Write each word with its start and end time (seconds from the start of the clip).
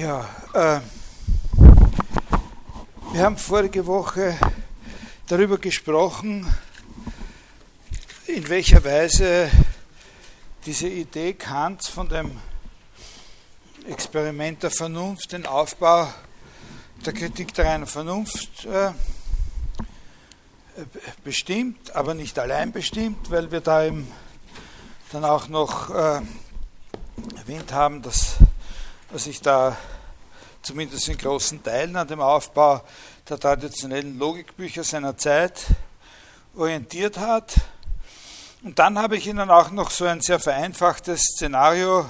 Ja, 0.00 0.28
äh, 0.54 0.80
wir 3.10 3.20
haben 3.20 3.36
vorige 3.36 3.84
Woche 3.84 4.38
darüber 5.26 5.58
gesprochen, 5.58 6.46
in 8.28 8.48
welcher 8.48 8.84
Weise 8.84 9.50
diese 10.64 10.86
Idee 10.86 11.32
Kants 11.32 11.88
von 11.88 12.08
dem 12.08 12.30
Experiment 13.88 14.62
der 14.62 14.70
Vernunft, 14.70 15.32
den 15.32 15.46
Aufbau 15.46 16.06
der 17.04 17.12
Kritik 17.12 17.52
der 17.54 17.64
reinen 17.64 17.88
Vernunft 17.88 18.66
äh, 18.66 18.92
bestimmt, 21.24 21.96
aber 21.96 22.14
nicht 22.14 22.38
allein 22.38 22.70
bestimmt, 22.70 23.32
weil 23.32 23.50
wir 23.50 23.62
da 23.62 23.84
eben 23.84 24.06
dann 25.10 25.24
auch 25.24 25.48
noch 25.48 25.90
äh, 25.90 26.20
erwähnt 27.36 27.72
haben, 27.72 28.00
dass 28.00 28.37
was 29.18 29.24
sich 29.24 29.40
da 29.40 29.76
zumindest 30.62 31.08
in 31.08 31.18
großen 31.18 31.60
Teilen 31.60 31.96
an 31.96 32.06
dem 32.06 32.20
Aufbau 32.20 32.80
der 33.28 33.36
traditionellen 33.36 34.16
Logikbücher 34.16 34.84
seiner 34.84 35.16
Zeit 35.16 35.60
orientiert 36.54 37.18
hat. 37.18 37.52
Und 38.62 38.78
dann 38.78 38.96
habe 38.96 39.16
ich 39.16 39.26
Ihnen 39.26 39.50
auch 39.50 39.72
noch 39.72 39.90
so 39.90 40.04
ein 40.04 40.20
sehr 40.20 40.38
vereinfachtes 40.38 41.20
Szenario 41.34 42.08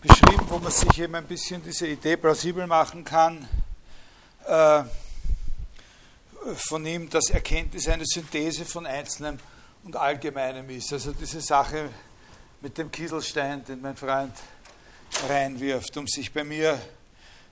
beschrieben, 0.00 0.46
wo 0.48 0.58
man 0.60 0.72
sich 0.72 0.98
eben 0.98 1.14
ein 1.14 1.26
bisschen 1.26 1.62
diese 1.62 1.88
Idee 1.88 2.16
plausibel 2.16 2.66
machen 2.66 3.04
kann, 3.04 3.46
äh, 4.46 4.82
von 6.54 6.86
ihm, 6.86 7.10
dass 7.10 7.28
Erkenntnis 7.28 7.86
eine 7.86 8.06
Synthese 8.06 8.64
von 8.64 8.86
Einzelnem 8.86 9.38
und 9.82 9.94
Allgemeinem 9.94 10.70
ist. 10.70 10.90
Also 10.90 11.12
diese 11.12 11.42
Sache 11.42 11.90
mit 12.62 12.78
dem 12.78 12.90
Kieselstein, 12.90 13.62
den 13.66 13.82
mein 13.82 13.94
Freund 13.94 14.32
reinwirft, 15.28 15.96
um 15.96 16.06
sich 16.06 16.32
bei 16.32 16.44
mir 16.44 16.80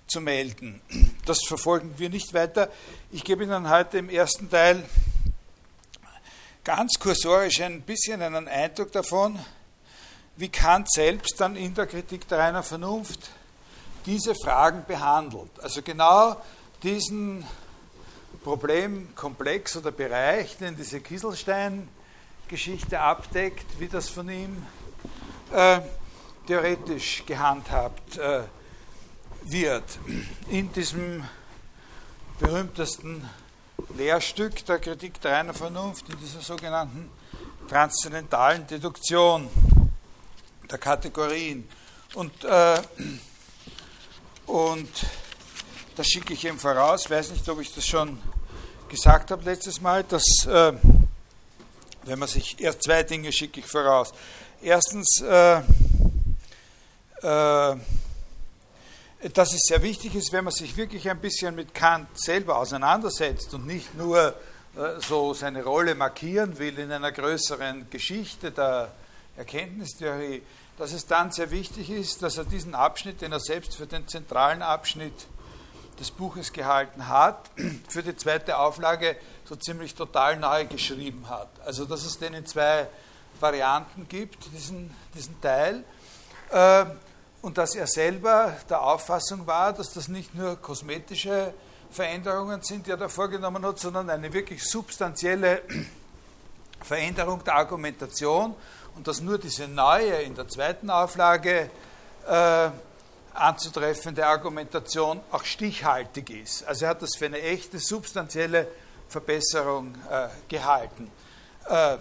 zu 0.06 0.20
melden. 0.20 0.80
Das 1.24 1.38
verfolgen 1.46 1.94
wir 1.98 2.10
nicht 2.10 2.34
weiter. 2.34 2.68
Ich 3.10 3.24
gebe 3.24 3.44
Ihnen 3.44 3.70
heute 3.70 3.98
im 3.98 4.08
ersten 4.10 4.50
Teil 4.50 4.84
ganz 6.64 6.98
kursorisch 6.98 7.60
ein 7.60 7.83
bisschen 7.83 8.22
einen 8.22 8.48
Eindruck 8.48 8.92
davon, 8.92 9.38
wie 10.36 10.48
Kant 10.48 10.90
selbst 10.90 11.34
dann 11.38 11.56
in 11.56 11.74
der 11.74 11.86
Kritik 11.86 12.27
der 12.28 12.38
reinen 12.38 12.62
Vernunft 12.62 13.30
diese 14.06 14.34
Fragen 14.34 14.84
behandelt. 14.86 15.50
Also 15.60 15.83
genau 15.83 16.36
diesen 16.83 17.46
Problemkomplex 18.42 19.77
oder 19.77 19.92
Bereich, 19.92 20.56
den 20.58 20.77
diese 20.77 21.00
Kieselstein-Geschichte 21.00 22.98
abdeckt, 22.98 23.78
wie 23.78 23.88
das 23.88 24.08
von 24.08 24.28
ihm 24.28 24.66
äh, 25.52 25.80
theoretisch 26.46 27.24
gehandhabt 27.26 28.18
äh, 28.18 28.42
wird. 29.42 29.84
In 30.48 30.72
diesem 30.72 31.24
berühmtesten 32.38 33.28
Lehrstück 33.96 34.64
der 34.66 34.78
Kritik 34.78 35.20
der 35.20 35.32
reinen 35.32 35.54
Vernunft, 35.54 36.08
in 36.08 36.18
dieser 36.18 36.40
sogenannten 36.40 37.10
transzendentalen 37.68 38.66
Deduktion 38.66 39.48
der 40.70 40.78
Kategorien. 40.78 41.68
Und, 42.14 42.44
äh, 42.44 42.80
und 44.46 44.90
das 45.96 46.06
schicke 46.06 46.34
ich 46.34 46.44
ihm 46.44 46.58
voraus, 46.58 47.08
weiß 47.08 47.30
nicht, 47.30 47.48
ob 47.48 47.60
ich 47.60 47.74
das 47.74 47.86
schon 47.86 48.18
gesagt 48.88 49.30
habe 49.30 49.44
letztes 49.44 49.80
Mal, 49.80 50.04
dass, 50.04 50.24
äh, 50.46 50.72
wenn 52.04 52.18
man 52.18 52.28
sich, 52.28 52.60
erst 52.60 52.82
zwei 52.82 53.02
Dinge 53.02 53.32
schicke 53.32 53.60
ich 53.60 53.66
voraus. 53.66 54.12
Erstens, 54.60 55.22
äh, 55.22 55.62
dass 59.34 59.54
es 59.54 59.62
sehr 59.68 59.82
wichtig 59.82 60.14
ist, 60.16 60.32
wenn 60.32 60.44
man 60.44 60.52
sich 60.52 60.76
wirklich 60.76 61.08
ein 61.08 61.20
bisschen 61.20 61.54
mit 61.54 61.74
Kant 61.74 62.08
selber 62.18 62.58
auseinandersetzt 62.58 63.54
und 63.54 63.66
nicht 63.66 63.94
nur 63.94 64.34
äh, 64.77 65.00
so 65.00 65.32
seine 65.32 65.62
Rolle 65.62 65.94
markieren 65.94 66.58
will 66.58 66.78
in 66.78 66.90
einer 66.90 67.12
größeren 67.12 67.88
Geschichte 67.90 68.50
der 68.50 68.90
Erkenntnistheorie, 69.36 70.42
dass 70.77 70.92
es 70.92 71.06
dann 71.06 71.30
sehr 71.30 71.50
wichtig 71.50 71.90
ist, 71.90 72.22
dass 72.22 72.38
er 72.38 72.44
diesen 72.44 72.74
Abschnitt, 72.74 73.20
den 73.20 73.32
er 73.32 73.40
selbst 73.40 73.77
für 73.77 73.86
den 73.86 74.08
zentralen 74.08 74.62
Abschnitt 74.62 75.27
des 76.00 76.11
Buches 76.11 76.52
gehalten 76.52 77.06
hat, 77.06 77.50
für 77.88 78.02
die 78.02 78.16
zweite 78.16 78.58
Auflage 78.58 79.16
so 79.44 79.55
ziemlich 79.55 79.94
total 79.94 80.36
neu 80.36 80.64
geschrieben 80.64 81.28
hat. 81.28 81.50
Also 81.64 81.84
dass 81.84 82.05
es 82.05 82.18
den 82.18 82.34
in 82.34 82.46
zwei 82.46 82.88
Varianten 83.38 84.08
gibt, 84.08 84.52
diesen, 84.52 84.92
diesen 85.14 85.40
Teil. 85.40 85.84
Äh, 86.50 86.86
und 87.42 87.58
dass 87.58 87.75
er 87.75 87.86
selber 87.86 88.57
der 88.70 88.83
Auffassung 88.83 89.47
war, 89.47 89.73
dass 89.73 89.92
das 89.92 90.08
nicht 90.08 90.35
nur 90.35 90.57
kosmetische 90.57 91.53
Veränderungen 91.91 92.63
sind, 92.63 92.86
die 92.86 92.92
er 92.92 92.97
da 92.97 93.08
vorgenommen 93.08 93.67
hat, 93.67 93.79
sondern 93.79 94.08
eine 94.08 94.33
wirklich 94.33 94.64
substanzielle 94.64 95.63
Veränderung 96.83 97.45
der 97.45 97.57
Argumentation 97.57 98.55
und 98.97 99.07
dass 99.07 99.20
nur 99.20 99.39
diese 99.39 99.69
neue 99.69 100.23
in 100.23 100.35
der 100.35 100.48
zweiten 100.48 100.89
Auflage 100.89 101.70
äh, 102.27 102.70
anzutreffende 103.35 104.27
Argumentation 104.27 105.20
auch 105.30 105.45
stichhaltig 105.45 106.30
ist. 106.30 106.64
Also 106.64 106.85
er 106.85 106.91
hat 106.91 107.03
das 107.03 107.17
für 107.17 107.27
eine 107.27 107.41
echte 107.41 107.79
substanzielle 107.79 108.69
Verbesserung 109.09 109.95
äh, 110.11 110.29
gehalten. 110.48 111.11
Äh, 111.69 111.97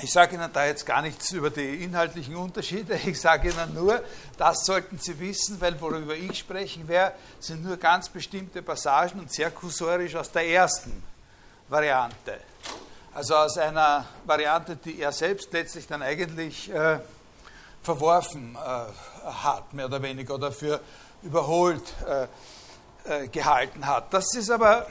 ich 0.00 0.10
sage 0.10 0.34
Ihnen 0.34 0.52
da 0.52 0.66
jetzt 0.66 0.84
gar 0.84 1.02
nichts 1.02 1.30
über 1.30 1.50
die 1.50 1.84
inhaltlichen 1.84 2.34
Unterschiede. 2.34 2.98
Ich 3.06 3.20
sage 3.20 3.50
Ihnen 3.50 3.74
nur, 3.74 4.02
das 4.36 4.64
sollten 4.64 4.98
Sie 4.98 5.18
wissen, 5.20 5.60
weil 5.60 5.80
worüber 5.80 6.16
ich 6.16 6.40
sprechen 6.40 6.88
werde, 6.88 7.14
sind 7.38 7.62
nur 7.62 7.76
ganz 7.76 8.08
bestimmte 8.08 8.60
Passagen 8.62 9.20
und 9.20 9.32
sehr 9.32 9.52
kursorisch 9.52 10.16
aus 10.16 10.32
der 10.32 10.48
ersten 10.48 11.02
Variante. 11.68 12.40
Also 13.14 13.36
aus 13.36 13.56
einer 13.56 14.06
Variante, 14.24 14.74
die 14.74 15.00
er 15.00 15.12
selbst 15.12 15.52
letztlich 15.52 15.86
dann 15.86 16.02
eigentlich 16.02 16.68
äh, 16.72 16.98
verworfen 17.80 18.56
äh, 18.56 19.28
hat, 19.30 19.72
mehr 19.72 19.86
oder 19.86 20.02
weniger, 20.02 20.34
oder 20.34 20.50
für 20.50 20.80
überholt 21.22 21.94
äh, 22.06 22.26
äh 23.04 23.28
gehalten 23.28 23.86
hat. 23.86 24.12
Das 24.12 24.34
ist 24.34 24.50
aber, 24.50 24.88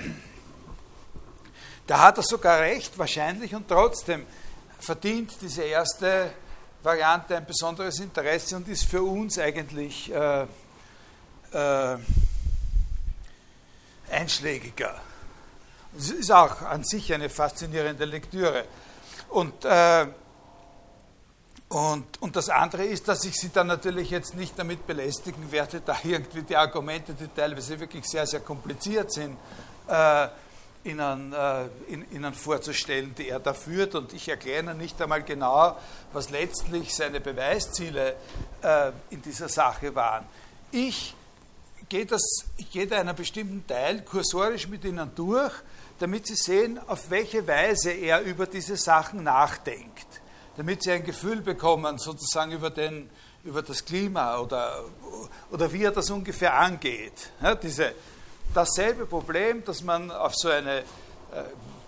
da 1.88 2.00
hat 2.00 2.18
er 2.18 2.24
sogar 2.24 2.62
recht, 2.62 2.98
wahrscheinlich, 2.98 3.54
und 3.54 3.68
trotzdem 3.68 4.26
verdient 4.84 5.32
diese 5.42 5.64
erste 5.64 6.32
Variante 6.84 7.38
ein 7.38 7.46
besonderes 7.46 8.00
Interesse 8.00 8.58
und 8.58 8.68
ist 8.68 8.84
für 8.84 9.02
uns 9.02 9.40
eigentlich 9.40 10.12
äh, 10.14 10.46
äh, 11.52 11.98
einschlägiger. 14.12 15.02
Es 15.98 16.10
ist 16.10 16.32
auch 16.32 16.62
an 16.64 16.84
sich 16.84 17.14
eine 17.14 17.30
faszinierende 17.30 18.06
Lektüre. 18.06 18.66
Und, 19.30 19.64
äh, 19.64 20.08
und, 21.70 22.22
und 22.22 22.36
das 22.36 22.50
andere 22.50 22.84
ist, 22.86 23.08
dass 23.08 23.24
ich 23.26 23.36
Sie 23.36 23.50
dann 23.50 23.68
natürlich 23.68 24.10
jetzt 24.10 24.36
nicht 24.36 24.58
damit 24.58 24.86
belästigen 24.86 25.52
werde, 25.52 25.82
da 25.82 25.98
irgendwie 26.04 26.44
die 26.44 26.56
Argumente, 26.56 27.14
die 27.14 27.28
teilweise 27.28 27.80
wirklich 27.80 28.06
sehr, 28.06 28.28
sehr 28.28 28.42
kompliziert 28.42 29.12
sind, 29.12 29.38
äh, 29.88 30.28
Ihnen, 30.84 31.34
äh, 31.34 31.68
Ihnen 31.88 32.34
vorzustellen, 32.34 33.14
die 33.16 33.30
er 33.30 33.40
da 33.40 33.54
führt. 33.54 33.96
Und 33.96 34.14
ich 34.14 34.28
erkläre 34.30 34.64
Ihnen 34.64 34.78
nicht 34.78 35.02
einmal 35.02 35.24
genau, 35.24 35.78
was 36.12 36.30
letztlich 36.30 36.94
seine 36.94 37.20
Beweisziele 37.20 38.16
äh, 38.62 38.92
in 39.10 39.22
dieser 39.22 39.50
Sache 39.50 39.94
waren. 39.96 40.26
Ich 40.72 41.16
gehe, 41.90 42.06
das, 42.06 42.46
ich 42.58 42.70
gehe 42.72 42.88
da 42.88 43.00
einen 43.00 43.16
bestimmten 43.16 43.66
Teil 43.68 44.04
kursorisch 44.04 44.68
mit 44.68 44.84
Ihnen 44.84 45.12
durch, 45.16 45.54
damit 46.00 46.28
Sie 46.28 46.36
sehen, 46.36 46.80
auf 46.88 47.10
welche 47.10 47.48
Weise 47.48 47.92
er 47.92 48.22
über 48.22 48.48
diese 48.48 48.76
Sachen 48.76 49.24
nachdenkt. 49.24 50.08
Damit 50.58 50.84
Sie 50.84 50.92
ein 50.92 51.04
Gefühl 51.04 51.42
bekommen, 51.42 51.98
sozusagen 51.98 52.52
über, 52.52 52.70
den, 52.70 53.10
über 53.44 53.62
das 53.62 53.86
Klima 53.86 54.38
oder, 54.38 54.84
oder 55.52 55.72
wie 55.72 55.84
er 55.84 55.92
das 55.92 56.10
ungefähr 56.10 56.54
angeht. 56.56 57.32
Ja, 57.42 57.56
diese, 57.56 57.94
dasselbe 58.54 59.06
Problem, 59.06 59.64
das 59.66 59.82
man 59.84 60.12
auf 60.12 60.36
so 60.36 60.50
eine 60.50 60.80
äh, 60.80 60.84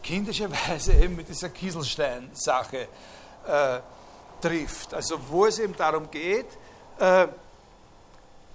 kindische 0.04 0.50
Weise 0.68 0.94
eben 0.94 1.16
mit 1.16 1.30
dieser 1.30 1.50
Kieselstein-Sache 1.50 2.88
äh, 3.48 3.80
trifft. 4.42 4.94
Also 4.94 5.20
wo 5.30 5.46
es 5.46 5.60
eben 5.60 5.76
darum 5.76 6.10
geht, 6.10 6.48
äh, 7.00 7.28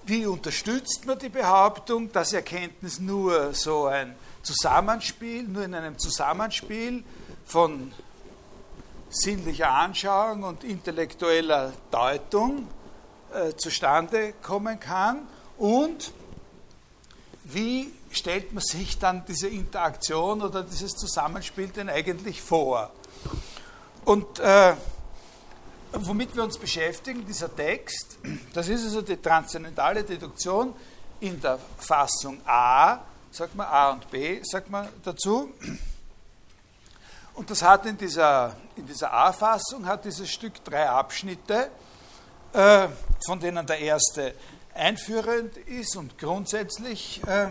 wie 0.05 0.27
unterstützt 0.27 1.07
man 1.07 1.19
die 1.19 1.29
Behauptung, 1.29 2.11
dass 2.11 2.33
Erkenntnis 2.33 2.99
nur 2.99 3.53
so 3.55 3.87
ein 3.87 4.15
Zusammenspiel, 4.43 5.45
nur 5.45 5.65
in 5.65 5.75
einem 5.75 5.99
Zusammenspiel 5.99 7.05
von 7.45 7.93
sinnlicher 9.11 9.71
Anschauung 9.71 10.45
und 10.45 10.65
intellektueller 10.65 11.73
Deutung 11.91 12.69
äh, 13.33 13.55
zustande 13.57 14.33
kommen 14.43 14.81
kann 14.81 15.29
und 15.59 16.13
wie 17.45 17.93
stellt 18.11 18.53
man 18.53 18.63
sich 18.63 18.99
dann 18.99 19.25
diese 19.27 19.49
Interaktion 19.49 20.43
oder 20.43 20.63
dieses 20.63 20.93
Zusammenspiel 20.93 21.69
denn 21.69 21.89
eigentlich 21.89 22.43
vor? 22.43 22.91
Und 24.05 24.39
äh, 24.41 24.75
womit 25.93 26.35
wir 26.35 26.45
uns 26.45 26.59
beschäftigen, 26.59 27.25
dieser 27.27 27.55
Text, 27.55 28.19
das 28.53 28.69
ist 28.69 28.85
also 28.85 29.03
die 29.03 29.17
transzendentale 29.17 30.05
Deduktion 30.05 30.75
in 31.21 31.41
der 31.41 31.59
Fassung 31.79 32.41
A, 32.47 33.01
sagt 33.31 33.55
man 33.55 33.67
A 33.67 33.91
und 33.91 34.11
B, 34.11 34.41
sagt 34.43 34.71
man 34.71 34.89
dazu. 35.05 35.53
Und 37.35 37.51
das 37.51 37.63
hat 37.63 37.87
in 37.87 37.97
dieser, 37.97 38.57
in 38.77 38.87
dieser 38.87 39.13
A-Fassung 39.13 39.87
hat 39.87 40.05
dieses 40.05 40.31
Stück 40.31 40.63
drei 40.65 40.89
Abschnitte, 40.89 41.71
äh, 42.53 42.89
von 43.25 43.39
denen 43.39 43.65
der 43.67 43.79
erste 43.79 44.35
einführend 44.75 45.57
ist 45.57 45.97
und 45.97 46.19
grundsätzlich 46.19 47.23
äh, 47.27 47.49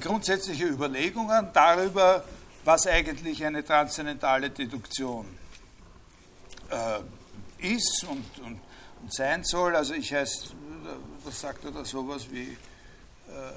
grundsätzliche 0.00 0.66
Überlegungen 0.66 1.48
darüber, 1.52 2.24
was 2.64 2.86
eigentlich 2.86 3.44
eine 3.44 3.64
transzendentale 3.64 4.50
Deduktion 4.50 5.26
äh, 6.70 7.00
ist 7.74 8.04
und, 8.04 8.38
und, 8.44 8.60
und, 9.02 9.14
sein 9.14 9.42
soll. 9.44 9.74
Also 9.74 9.94
ich 9.94 10.12
heiße, 10.12 10.48
was 11.24 11.40
sagt 11.40 11.64
er 11.64 11.70
da 11.70 11.84
sowas 11.84 12.26
wie 12.30 12.56
äh, 13.28 13.52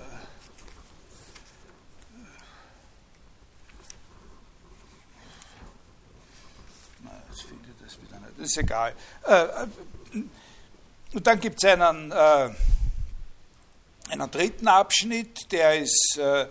das 7.30 7.42
finde 7.42 7.70
ich 7.70 7.86
das 7.86 8.02
wieder 8.02 8.20
nicht. 8.20 8.40
Ist 8.40 8.58
egal. 8.58 8.94
Äh, 9.26 9.44
äh, 9.44 9.68
und 11.14 11.28
dann 11.28 11.40
gibt 11.40 11.64
es 11.64 11.70
einen, 11.70 12.12
äh, 12.12 12.50
einen 14.12 14.30
dritten 14.30 14.68
Abschnitt, 14.68 15.52
der 15.52 15.80
ist, 15.80 16.18
äh, 16.18 16.42
äh, 16.42 16.48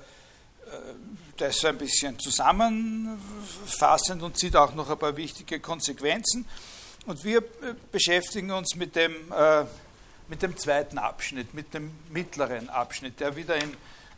der 1.39 1.51
ist 1.51 1.61
so 1.61 1.69
ein 1.69 1.79
bisschen 1.79 2.19
zusammenfassend 2.19 4.21
und 4.23 4.37
zieht 4.39 4.57
auch 4.57 4.75
noch 4.75 4.91
ein 4.91 4.99
paar 4.99 5.17
wichtige 5.17 5.61
Konsequenzen. 5.61 6.47
Und 7.07 7.23
wir 7.25 7.43
beschäftigen 7.93 8.51
uns 8.51 8.75
mit 8.77 8.97
dem, 8.97 9.15
äh, 9.33 9.65
mit 10.29 10.43
dem 10.43 10.57
zweiten 10.57 10.99
Abschnitt, 10.99 11.55
mit 11.55 11.73
dem 11.75 11.93
mittleren 12.11 12.71
Abschnitt, 12.71 13.21
der 13.21 13.37
wieder 13.37 13.57
in, 13.57 13.77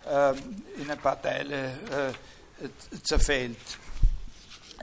äh, 0.09 0.35
in 0.81 0.91
ein 0.91 0.99
paar 0.99 1.21
Teile 1.21 2.13
äh, 2.61 2.69
zerfällt. 3.03 3.59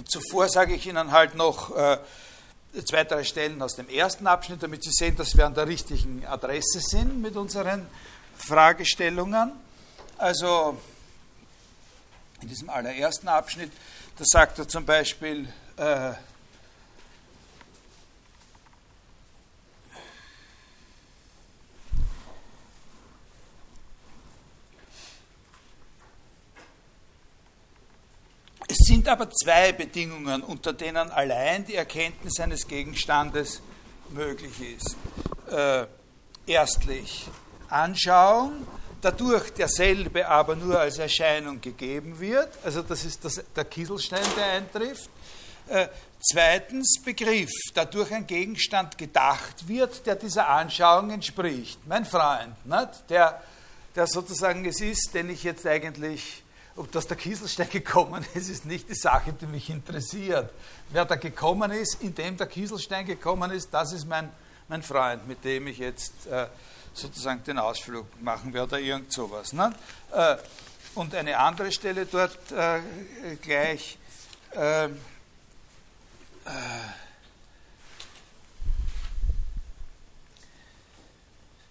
Zuvor 0.05 0.49
sage 0.49 0.75
ich 0.75 0.85
Ihnen 0.87 1.11
halt 1.11 1.35
noch 1.35 1.71
zwei, 2.85 3.03
drei 3.03 3.25
Stellen 3.25 3.61
aus 3.61 3.75
dem 3.75 3.89
ersten 3.89 4.27
Abschnitt, 4.27 4.63
damit 4.63 4.81
Sie 4.81 4.91
sehen, 4.91 5.17
dass 5.17 5.35
wir 5.35 5.45
an 5.45 5.53
der 5.53 5.67
richtigen 5.67 6.25
Adresse 6.25 6.79
sind 6.79 7.21
mit 7.21 7.35
unseren 7.35 7.85
Fragestellungen. 8.39 9.51
Also 10.17 10.77
in 12.41 12.47
diesem 12.47 12.69
allerersten 12.69 13.27
Abschnitt, 13.27 13.71
da 14.17 14.23
sagt 14.25 14.59
er 14.59 14.67
zum 14.67 14.85
Beispiel, 14.85 15.51
äh, 15.77 16.13
Es 28.71 28.77
sind 28.85 29.07
aber 29.07 29.31
zwei 29.31 29.71
Bedingungen, 29.71 30.43
unter 30.43 30.73
denen 30.73 31.09
allein 31.09 31.65
die 31.65 31.73
Erkenntnis 31.73 32.39
eines 32.39 32.67
Gegenstandes 32.67 33.61
möglich 34.09 34.77
ist. 34.77 34.95
Äh, 35.51 35.87
erstlich 36.45 37.25
Anschauung, 37.69 38.67
dadurch 39.01 39.51
derselbe 39.51 40.27
aber 40.27 40.55
nur 40.55 40.79
als 40.79 40.97
Erscheinung 40.97 41.61
gegeben 41.61 42.19
wird, 42.19 42.49
also 42.63 42.81
das 42.81 43.05
ist 43.05 43.23
das, 43.23 43.41
der 43.55 43.65
Kieselstein, 43.65 44.25
der 44.35 44.45
eintrifft. 44.53 45.09
Äh, 45.67 45.87
zweitens 46.19 46.99
Begriff, 47.03 47.51
dadurch 47.73 48.11
ein 48.11 48.25
Gegenstand 48.25 48.97
gedacht 48.97 49.67
wird, 49.67 50.05
der 50.05 50.15
dieser 50.15 50.49
Anschauung 50.49 51.11
entspricht. 51.11 51.79
Mein 51.87 52.05
Freund, 52.05 52.65
nicht? 52.65 53.09
Der, 53.09 53.41
der 53.95 54.07
sozusagen 54.07 54.65
es 54.65 54.81
ist, 54.81 55.13
den 55.13 55.29
ich 55.29 55.43
jetzt 55.43 55.65
eigentlich 55.65 56.43
ob 56.79 56.91
das 56.93 57.07
der 57.07 57.17
Kieselstein 57.17 57.69
gekommen 57.71 58.25
ist, 58.33 58.49
ist 58.49 58.65
nicht 58.65 58.89
die 58.89 58.95
Sache, 58.95 59.33
die 59.33 59.45
mich 59.45 59.69
interessiert. 59.69 60.49
Wer 60.91 61.05
da 61.05 61.15
gekommen 61.15 61.71
ist, 61.71 62.01
indem 62.01 62.37
der 62.37 62.47
Kieselstein 62.47 63.05
gekommen 63.05 63.51
ist, 63.51 63.73
das 63.73 63.91
ist 63.91 64.07
mein, 64.07 64.29
mein 64.69 64.81
Freund, 64.81 65.27
mit 65.27 65.43
dem 65.43 65.67
ich 65.67 65.77
jetzt 65.77 66.25
äh, 66.27 66.47
sozusagen 66.93 67.43
den 67.43 67.57
Ausflug 67.57 68.05
machen 68.21 68.53
werde 68.53 68.67
oder 68.75 68.79
irgend 68.79 69.11
sowas. 69.11 69.53
Ne? 69.53 69.73
Äh, 70.11 70.37
und 70.95 71.13
eine 71.15 71.37
andere 71.37 71.71
Stelle 71.71 72.05
dort 72.05 72.51
äh, 72.51 72.79
gleich. 73.41 73.97
Ähm, 74.53 74.97
äh, 76.45 76.49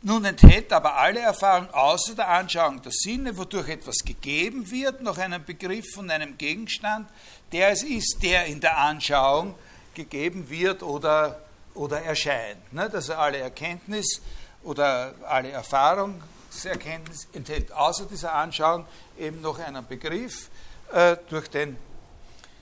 Nun 0.01 0.25
enthält 0.25 0.73
aber 0.73 0.97
alle 0.97 1.19
Erfahrung 1.19 1.69
außer 1.71 2.15
der 2.15 2.29
Anschauung 2.29 2.81
der 2.81 2.93
Sinne, 2.93 3.37
wodurch 3.37 3.69
etwas 3.69 3.97
gegeben 4.05 4.71
wird, 4.71 5.03
noch 5.03 5.19
einen 5.19 5.45
Begriff 5.45 5.93
von 5.93 6.09
einem 6.09 6.39
Gegenstand, 6.39 7.09
der 7.51 7.71
es 7.71 7.83
ist, 7.83 8.19
der 8.23 8.47
in 8.47 8.61
der 8.61 8.79
Anschauung 8.79 9.57
gegeben 9.95 10.49
wird 10.49 10.85
oder, 10.85 11.43
oder 11.75 12.01
erscheint. 12.01 12.59
Also 12.77 13.15
alle 13.15 13.39
Erkenntnis 13.39 14.23
oder 14.63 15.15
alle 15.27 15.51
Erfahrungserkenntnis 15.51 17.29
enthält 17.33 17.73
außer 17.73 18.07
dieser 18.07 18.35
Anschauung 18.35 18.87
eben 19.19 19.41
noch 19.41 19.59
einen 19.59 19.87
Begriff, 19.87 20.51
äh, 20.93 21.17
durch 21.29 21.49
den 21.49 21.77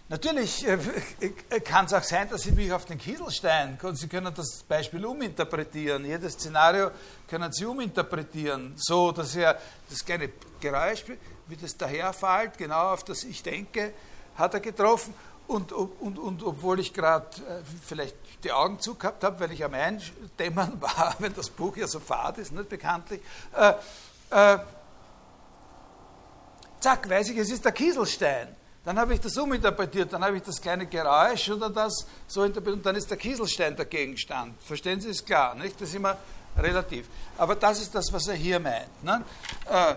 Natürlich 0.08 0.64
äh, 0.64 0.78
äh, 1.50 1.58
kann 1.58 1.86
es 1.86 1.92
auch 1.92 2.02
sein, 2.02 2.28
dass 2.30 2.42
Sie 2.42 2.52
mich 2.52 2.72
auf 2.72 2.84
den 2.84 2.96
Kieselstein, 2.96 3.76
Sie 3.94 4.06
können 4.06 4.32
das 4.32 4.62
Beispiel 4.62 5.04
uminterpretieren, 5.04 6.04
jedes 6.04 6.34
Szenario 6.34 6.92
können 7.26 7.52
Sie 7.52 7.64
uminterpretieren, 7.64 8.74
so 8.76 9.10
dass 9.10 9.34
er 9.34 9.60
das 9.90 10.04
kleine 10.04 10.30
Geräusch, 10.60 11.04
wie 11.48 11.56
das 11.56 11.76
daherfällt, 11.76 12.56
genau 12.56 12.92
auf 12.92 13.02
das 13.02 13.24
ich 13.24 13.42
denke, 13.42 13.92
hat 14.36 14.54
er 14.54 14.60
getroffen. 14.60 15.12
Und, 15.48 15.72
und, 15.72 16.18
und 16.18 16.42
obwohl 16.44 16.78
ich 16.78 16.94
gerade 16.94 17.26
äh, 17.42 17.62
vielleicht 17.84 18.16
die 18.44 18.52
Augen 18.52 18.78
zugehabt 18.80 19.24
habe, 19.24 19.40
weil 19.40 19.52
ich 19.52 19.64
am 19.64 19.74
Eindämmern 19.74 20.76
war, 20.80 21.14
wenn 21.18 21.34
das 21.34 21.50
Buch 21.50 21.76
ja 21.76 21.86
so 21.86 22.00
fad 22.00 22.38
ist, 22.38 22.52
nicht 22.52 22.68
bekanntlich, 22.68 23.20
äh, 23.54 23.72
äh, 24.30 24.58
zack, 26.80 27.08
weiß 27.08 27.30
ich, 27.30 27.38
es 27.38 27.50
ist 27.50 27.64
der 27.64 27.72
Kieselstein. 27.72 28.48
Dann 28.84 28.98
habe 29.00 29.14
ich 29.14 29.20
das 29.20 29.36
uminterpretiert, 29.36 30.12
dann 30.12 30.24
habe 30.24 30.36
ich 30.36 30.44
das 30.44 30.60
kleine 30.60 30.86
Geräusch 30.86 31.50
oder 31.50 31.68
das 31.68 32.06
so 32.28 32.44
interpretiert 32.44 32.76
und 32.76 32.86
dann 32.86 32.94
ist 32.94 33.10
der 33.10 33.16
Kieselstein 33.16 33.74
der 33.74 33.86
Gegenstand. 33.86 34.62
Verstehen 34.62 35.00
Sie, 35.00 35.08
ist 35.08 35.26
klar, 35.26 35.56
nicht? 35.56 35.80
Das 35.80 35.88
ist 35.88 35.96
immer 35.96 36.16
relativ. 36.56 37.06
Aber 37.36 37.56
das 37.56 37.80
ist 37.80 37.94
das, 37.94 38.12
was 38.12 38.28
er 38.28 38.34
hier 38.34 38.60
meint. 38.60 39.02
Ne? 39.02 39.24
Äh, 39.68 39.96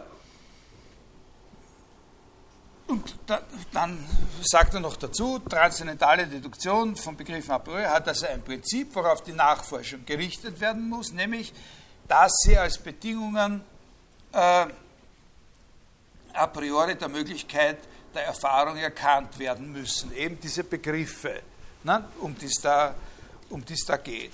und 2.89 3.15
da, 3.27 3.41
dann 3.71 4.03
sagt 4.41 4.73
er 4.73 4.79
noch 4.79 4.97
dazu, 4.97 5.39
transzendentale 5.39 6.27
Deduktion 6.27 6.95
von 6.95 7.15
Begriffen 7.15 7.51
a 7.51 7.59
priori 7.59 7.83
hat 7.83 8.07
also 8.07 8.25
ein 8.25 8.41
Prinzip, 8.41 8.93
worauf 8.95 9.21
die 9.21 9.31
Nachforschung 9.31 10.05
gerichtet 10.05 10.59
werden 10.59 10.89
muss, 10.89 11.11
nämlich, 11.11 11.53
dass 12.07 12.31
sie 12.43 12.57
als 12.57 12.77
Bedingungen 12.79 13.61
äh, 14.31 14.65
a 16.33 16.47
priori 16.47 16.95
der 16.95 17.09
Möglichkeit 17.09 17.77
der 18.13 18.25
Erfahrung 18.25 18.77
erkannt 18.77 19.37
werden 19.37 19.71
müssen. 19.71 20.11
Eben 20.15 20.39
diese 20.39 20.63
Begriffe, 20.63 21.41
ne, 21.83 22.03
um 22.19 22.35
die 22.37 22.47
es 22.47 22.59
da, 22.61 22.95
um 23.49 23.63
es 23.69 23.85
da 23.85 23.97
geht. 23.97 24.33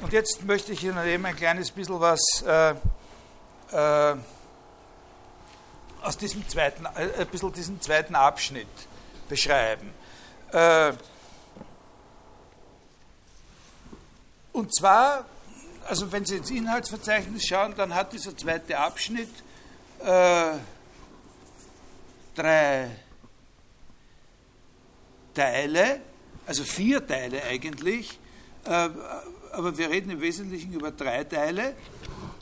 Und 0.00 0.12
jetzt 0.12 0.44
möchte 0.44 0.72
ich 0.72 0.82
Ihnen 0.82 1.06
eben 1.06 1.24
ein 1.24 1.36
kleines 1.36 1.70
bisschen 1.70 2.00
was 2.00 2.20
äh, 2.44 2.70
äh, 3.72 4.16
aus 6.04 6.16
diesem 6.18 6.46
zweiten, 6.48 6.84
äh, 6.84 7.20
ein 7.20 7.26
bisschen 7.28 7.52
diesen 7.52 7.80
zweiten 7.80 8.14
Abschnitt 8.14 8.68
beschreiben. 9.28 9.90
Äh, 10.52 10.92
und 14.52 14.74
zwar, 14.74 15.24
also 15.86 16.12
wenn 16.12 16.24
Sie 16.24 16.36
ins 16.36 16.50
Inhaltsverzeichnis 16.50 17.46
schauen, 17.46 17.74
dann 17.76 17.94
hat 17.94 18.12
dieser 18.12 18.36
zweite 18.36 18.78
Abschnitt 18.78 19.30
äh, 20.00 20.52
drei 22.34 22.90
Teile, 25.34 26.00
also 26.46 26.62
vier 26.64 27.04
Teile 27.06 27.42
eigentlich, 27.42 28.18
äh, 28.64 28.88
aber 29.52 29.76
wir 29.78 29.90
reden 29.90 30.10
im 30.10 30.20
Wesentlichen 30.20 30.72
über 30.72 30.90
drei 30.90 31.24
Teile 31.24 31.74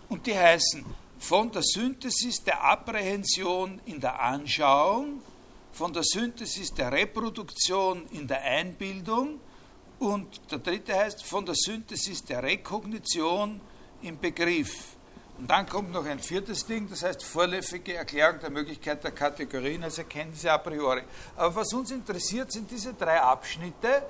und 0.08 0.26
die 0.26 0.36
heißen 0.36 0.84
von 1.22 1.52
der 1.52 1.62
Synthesis 1.62 2.42
der 2.42 2.64
Apprehension 2.64 3.80
in 3.84 4.00
der 4.00 4.20
Anschauung, 4.20 5.20
von 5.72 5.92
der 5.92 6.02
Synthesis 6.02 6.74
der 6.74 6.90
Reproduktion 6.90 8.06
in 8.10 8.26
der 8.26 8.42
Einbildung 8.42 9.38
und 10.00 10.40
der 10.50 10.58
dritte 10.58 10.92
heißt 10.92 11.22
von 11.22 11.46
der 11.46 11.54
Synthesis 11.54 12.24
der 12.24 12.42
Rekognition 12.42 13.60
im 14.02 14.18
Begriff. 14.18 14.96
Und 15.38 15.48
dann 15.48 15.68
kommt 15.68 15.92
noch 15.92 16.04
ein 16.04 16.18
viertes 16.18 16.66
Ding, 16.66 16.90
das 16.90 17.04
heißt 17.04 17.22
vorläufige 17.22 17.94
Erklärung 17.94 18.40
der 18.40 18.50
Möglichkeit 18.50 19.04
der 19.04 19.12
Kategorien 19.12 19.84
als 19.84 19.98
Erkenntnisse 19.98 20.50
a 20.50 20.58
priori. 20.58 21.02
Aber 21.36 21.54
was 21.54 21.72
uns 21.72 21.92
interessiert, 21.92 22.50
sind 22.50 22.68
diese 22.68 22.94
drei 22.94 23.20
Abschnitte, 23.20 24.02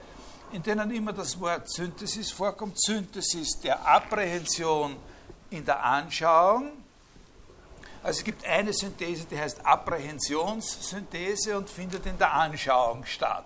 in 0.52 0.62
denen 0.62 0.90
immer 0.90 1.12
das 1.12 1.38
Wort 1.38 1.70
Synthesis 1.70 2.30
vorkommt. 2.30 2.80
Synthesis 2.80 3.60
der 3.60 3.86
Apprehension 3.86 4.96
in 5.50 5.62
der 5.62 5.84
Anschauung. 5.84 6.81
Also 8.02 8.18
es 8.18 8.24
gibt 8.24 8.44
eine 8.44 8.72
Synthese, 8.72 9.26
die 9.30 9.38
heißt 9.38 9.64
Apprehensionssynthese 9.64 11.56
und 11.56 11.70
findet 11.70 12.04
in 12.06 12.18
der 12.18 12.32
Anschauung 12.32 13.04
statt. 13.04 13.44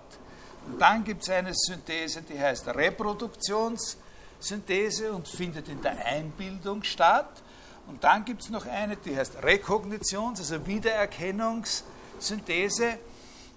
Und 0.67 0.81
dann 0.81 1.05
gibt 1.05 1.23
es 1.23 1.29
eine 1.31 1.53
Synthese, 1.55 2.23
die 2.23 2.41
heißt 2.41 2.67
Reproduktionssynthese 2.69 5.13
und 5.13 5.29
findet 5.29 5.69
in 5.69 5.83
der 5.83 6.07
Einbildung 6.07 6.83
statt. 6.83 7.43
Und 7.87 8.03
dann 8.03 8.25
gibt 8.25 8.41
es 8.43 8.49
noch 8.51 8.67
eine, 8.67 8.97
die 8.97 9.15
heißt 9.15 9.37
Rekognitions-, 9.43 10.39
also 10.39 10.67
Wiedererkennungssynthese. 10.67 12.99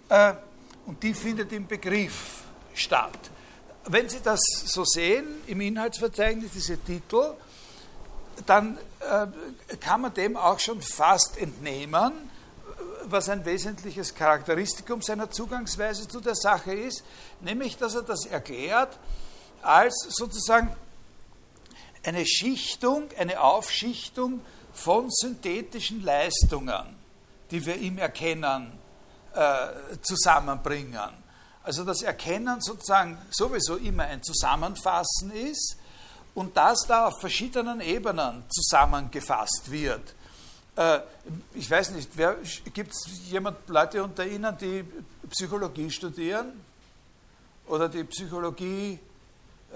Äh, 0.10 0.34
und 0.86 1.02
die 1.02 1.14
findet 1.14 1.54
im 1.54 1.66
Begriff 1.66 2.44
statt. 2.74 3.32
Wenn 3.86 4.10
Sie 4.10 4.20
das 4.22 4.42
so 4.66 4.84
sehen 4.84 5.28
im 5.48 5.62
Inhaltsverzeichnis, 5.62 6.52
diese 6.52 6.78
Titel, 6.78 7.36
dann 8.46 8.78
kann 9.80 10.02
man 10.02 10.14
dem 10.14 10.36
auch 10.36 10.60
schon 10.60 10.82
fast 10.82 11.38
entnehmen, 11.38 12.14
was 13.06 13.30
ein 13.30 13.46
wesentliches 13.46 14.14
Charakteristikum 14.14 15.02
seiner 15.02 15.32
Zugangsweise 15.32 16.08
zu 16.08 16.20
der 16.20 16.36
Sache 16.36 16.74
ist, 16.74 17.04
nämlich 17.42 17.78
dass 17.78 17.96
er 17.96 18.04
das 18.04 18.26
erklärt 18.26 19.00
als 19.62 20.08
sozusagen 20.10 20.76
eine 22.04 22.26
Schichtung, 22.26 23.10
eine 23.18 23.42
Aufschichtung 23.42 24.42
von 24.74 25.10
synthetischen 25.10 26.04
Leistungen, 26.04 26.96
die 27.52 27.66
wir 27.66 27.76
im 27.80 27.98
Erkennen 27.98 28.72
äh, 29.34 29.68
zusammenbringen. 30.02 31.10
Also 31.64 31.84
das 31.84 32.02
Erkennen 32.02 32.62
sozusagen 32.62 33.18
sowieso 33.32 33.76
immer 33.76 34.04
ein 34.04 34.24
Zusammenfassen 34.24 35.32
ist 35.32 35.78
und 36.36 36.56
das 36.56 36.86
da 36.88 37.08
auf 37.08 37.20
verschiedenen 37.20 37.82
Ebenen 37.82 38.44
zusammengefasst 38.50 39.70
wird. 39.70 40.16
Äh, 40.76 41.00
ich 41.54 41.70
weiß 41.70 41.92
nicht, 41.92 42.12
gibt 42.74 42.92
es 42.92 43.30
jemand, 43.30 43.68
Leute 43.68 44.04
unter 44.04 44.26
Ihnen, 44.26 44.58
die 44.58 44.86
Psychologie 45.30 45.90
studieren? 45.92 46.54
Oder 47.68 47.88
die 47.88 48.04
Psychologie 48.06 48.98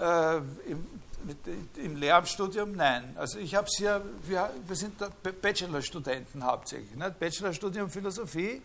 äh, 0.00 0.36
im, 0.36 0.86
mit, 1.24 1.38
im 1.76 1.96
Lehramtsstudium? 1.96 2.72
Nein. 2.72 3.14
Also 3.16 3.38
ich 3.38 3.54
habe 3.54 3.66
es 3.68 3.76
hier, 3.76 4.02
wir, 4.22 4.50
wir 4.66 4.76
sind 4.76 4.94
Bachelorstudenten 5.40 6.42
hauptsächlich. 6.42 6.96
Ne? 6.96 7.14
Bachelorstudium 7.18 7.90
Philosophie. 7.90 8.62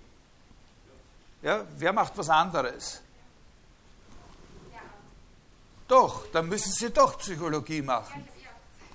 Ja, 1.41 1.63
wer 1.77 1.93
macht 1.93 2.17
was 2.17 2.29
anderes? 2.29 3.01
Doch, 5.89 6.27
dann 6.31 6.47
müssen 6.47 6.71
Sie 6.71 6.91
doch 6.91 7.17
Psychologie 7.17 7.81
machen. 7.81 8.25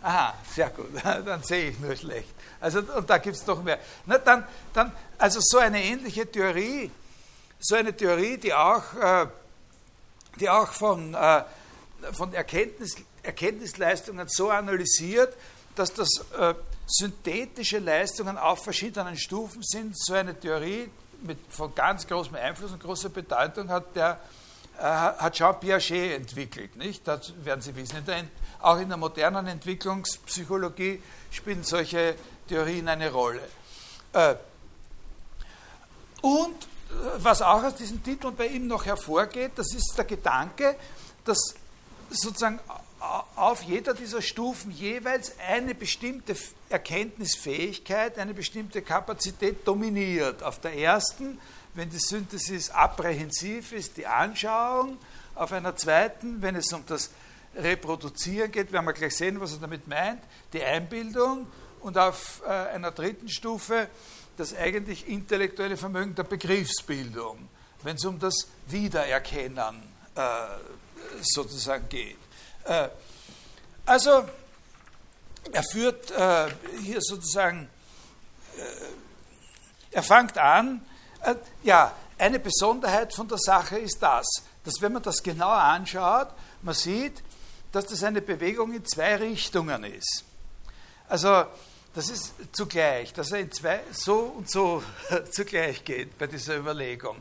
Aha, 0.00 0.34
sehr 0.54 0.70
gut, 0.70 0.90
dann 1.02 1.42
sehe 1.42 1.70
ich 1.70 1.78
nur 1.80 1.96
schlecht. 1.96 2.32
Also, 2.60 2.78
und 2.78 3.10
da 3.10 3.18
gibt 3.18 3.36
es 3.36 3.44
doch 3.44 3.62
mehr. 3.62 3.80
Na, 4.06 4.18
dann, 4.18 4.46
dann, 4.72 4.92
also 5.18 5.40
so 5.42 5.58
eine 5.58 5.82
ähnliche 5.82 6.30
Theorie, 6.30 6.90
so 7.58 7.74
eine 7.74 7.96
Theorie, 7.96 8.38
die 8.38 8.54
auch, 8.54 8.94
äh, 8.94 9.26
die 10.38 10.48
auch 10.48 10.68
von, 10.68 11.14
äh, 11.14 11.42
von 12.12 12.32
Erkenntnis, 12.32 12.96
Erkenntnisleistungen 13.22 14.28
so 14.28 14.50
analysiert, 14.50 15.34
dass 15.74 15.92
das 15.92 16.08
äh, 16.38 16.54
synthetische 16.86 17.78
Leistungen 17.78 18.38
auf 18.38 18.62
verschiedenen 18.62 19.16
Stufen 19.16 19.62
sind. 19.62 19.98
So 19.98 20.14
eine 20.14 20.38
Theorie 20.38 20.90
mit, 21.22 21.38
von 21.48 21.74
ganz 21.74 22.06
großem 22.06 22.36
Einfluss 22.36 22.70
und 22.70 22.80
großer 22.80 23.08
Bedeutung 23.08 23.68
hat 23.68 23.96
der 23.96 24.20
hat 24.78 25.34
Jean 25.34 25.58
Piaget 25.60 26.12
entwickelt. 26.12 26.76
Nicht? 26.76 27.06
Das 27.06 27.32
werden 27.44 27.60
Sie 27.60 27.74
wissen. 27.76 27.98
In 27.98 28.06
der, 28.06 28.24
auch 28.60 28.78
in 28.78 28.88
der 28.88 28.96
modernen 28.96 29.46
Entwicklungspsychologie 29.46 31.02
spielen 31.30 31.62
solche 31.62 32.16
Theorien 32.48 32.88
eine 32.88 33.10
Rolle. 33.10 33.42
Äh, 34.12 34.34
und 36.22 36.64
äh, 36.64 36.66
was 37.18 37.42
auch 37.42 37.62
aus 37.62 37.74
diesen 37.74 38.02
Titeln 38.02 38.34
bei 38.34 38.46
ihm 38.46 38.66
noch 38.66 38.86
hervorgeht, 38.86 39.52
das 39.56 39.74
ist 39.74 39.94
der 39.96 40.04
Gedanke, 40.04 40.76
dass 41.24 41.54
sozusagen 42.10 42.60
auf 43.36 43.62
jeder 43.62 43.92
dieser 43.92 44.22
Stufen 44.22 44.70
jeweils 44.70 45.32
eine 45.38 45.74
bestimmte 45.74 46.34
Erkenntnisfähigkeit, 46.70 48.18
eine 48.18 48.32
bestimmte 48.32 48.82
Kapazität 48.82 49.66
dominiert. 49.66 50.42
Auf 50.42 50.60
der 50.60 50.74
ersten 50.74 51.38
wenn 51.74 51.90
die 51.90 51.98
Synthesis 51.98 52.70
apprehensiv 52.70 53.72
ist, 53.72 53.96
die 53.96 54.06
Anschauung, 54.06 54.98
auf 55.34 55.52
einer 55.52 55.76
zweiten, 55.76 56.40
wenn 56.42 56.54
es 56.56 56.72
um 56.72 56.84
das 56.86 57.10
Reproduzieren 57.56 58.50
geht, 58.50 58.72
werden 58.72 58.86
wir 58.86 58.92
gleich 58.92 59.16
sehen, 59.16 59.40
was 59.40 59.52
er 59.52 59.58
damit 59.58 59.86
meint, 59.86 60.22
die 60.52 60.62
Einbildung 60.62 61.46
und 61.80 61.98
auf 61.98 62.42
äh, 62.46 62.50
einer 62.50 62.90
dritten 62.90 63.28
Stufe 63.28 63.88
das 64.36 64.54
eigentlich 64.56 65.08
intellektuelle 65.08 65.76
Vermögen 65.76 66.14
der 66.14 66.24
Begriffsbildung, 66.24 67.48
wenn 67.82 67.96
es 67.96 68.04
um 68.04 68.18
das 68.18 68.48
Wiedererkennen 68.66 69.82
äh, 70.14 70.20
sozusagen 71.20 71.88
geht. 71.88 72.18
Äh, 72.64 72.88
also 73.86 74.24
er 75.52 75.62
führt 75.62 76.10
hier 76.82 77.02
sozusagen, 77.02 77.68
er 79.90 80.02
fängt 80.02 80.38
an, 80.38 80.80
ja, 81.62 81.92
eine 82.18 82.38
Besonderheit 82.38 83.14
von 83.14 83.28
der 83.28 83.38
Sache 83.38 83.78
ist 83.78 84.02
das, 84.02 84.26
dass 84.64 84.80
wenn 84.80 84.92
man 84.92 85.02
das 85.02 85.22
genauer 85.22 85.56
anschaut, 85.56 86.28
man 86.62 86.74
sieht, 86.74 87.22
dass 87.72 87.86
das 87.86 88.02
eine 88.02 88.22
Bewegung 88.22 88.72
in 88.72 88.84
zwei 88.84 89.16
Richtungen 89.16 89.84
ist. 89.84 90.24
Also 91.08 91.44
das 91.94 92.08
ist 92.08 92.34
zugleich, 92.52 93.12
dass 93.12 93.32
er 93.32 93.40
in 93.40 93.52
zwei 93.52 93.80
so 93.92 94.34
und 94.36 94.50
so 94.50 94.82
zugleich 95.30 95.84
geht 95.84 96.18
bei 96.18 96.26
dieser 96.26 96.56
Überlegung. 96.56 97.16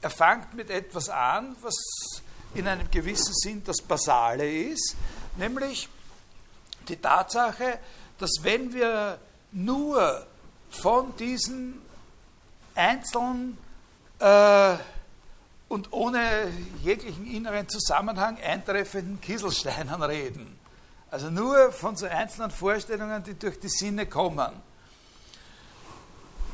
Er 0.00 0.10
fängt 0.10 0.54
mit 0.54 0.70
etwas 0.70 1.08
an, 1.08 1.56
was 1.60 1.74
in 2.54 2.66
einem 2.66 2.90
gewissen 2.90 3.34
Sinn 3.34 3.62
das 3.64 3.82
Basale 3.82 4.50
ist, 4.50 4.96
nämlich 5.36 5.88
die 6.88 6.96
Tatsache, 6.96 7.78
dass 8.18 8.30
wenn 8.42 8.72
wir 8.72 9.18
nur 9.52 10.26
von 10.70 11.14
diesen 11.16 11.80
einzeln 12.78 13.58
äh, 14.20 14.76
und 15.68 15.92
ohne 15.92 16.50
jeglichen 16.82 17.26
inneren 17.26 17.68
Zusammenhang 17.68 18.38
eintreffenden 18.40 19.20
Kieselsteinen 19.20 20.02
reden. 20.02 20.58
Also 21.10 21.30
nur 21.30 21.72
von 21.72 21.96
so 21.96 22.06
einzelnen 22.06 22.50
Vorstellungen, 22.50 23.22
die 23.22 23.34
durch 23.34 23.58
die 23.60 23.68
Sinne 23.68 24.06
kommen. 24.06 24.50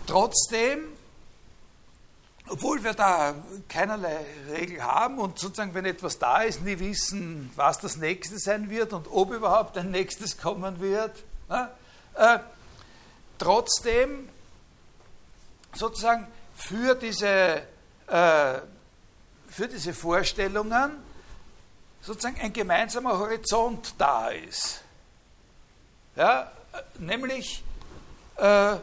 Trotzdem, 0.06 0.84
obwohl 2.48 2.82
wir 2.84 2.94
da 2.94 3.34
keinerlei 3.68 4.24
Regel 4.50 4.82
haben 4.82 5.18
und 5.18 5.38
sozusagen, 5.38 5.74
wenn 5.74 5.86
etwas 5.86 6.18
da 6.18 6.42
ist, 6.42 6.62
nie 6.62 6.78
wissen, 6.78 7.50
was 7.56 7.78
das 7.78 7.96
nächste 7.96 8.38
sein 8.38 8.68
wird 8.70 8.92
und 8.92 9.08
ob 9.10 9.32
überhaupt 9.32 9.78
ein 9.78 9.90
nächstes 9.90 10.38
kommen 10.38 10.80
wird, 10.80 11.24
ne? 11.48 11.70
äh, 12.14 12.38
trotzdem 13.38 14.28
sozusagen 15.74 16.26
für 16.54 16.94
diese, 16.94 17.62
äh, 18.06 18.60
für 19.48 19.68
diese 19.68 19.92
Vorstellungen 19.92 21.02
sozusagen 22.00 22.40
ein 22.40 22.52
gemeinsamer 22.52 23.18
Horizont 23.18 23.94
da 23.98 24.28
ist. 24.28 24.82
Ja, 26.16 26.52
nämlich, 26.98 27.64
äh, 28.36 28.76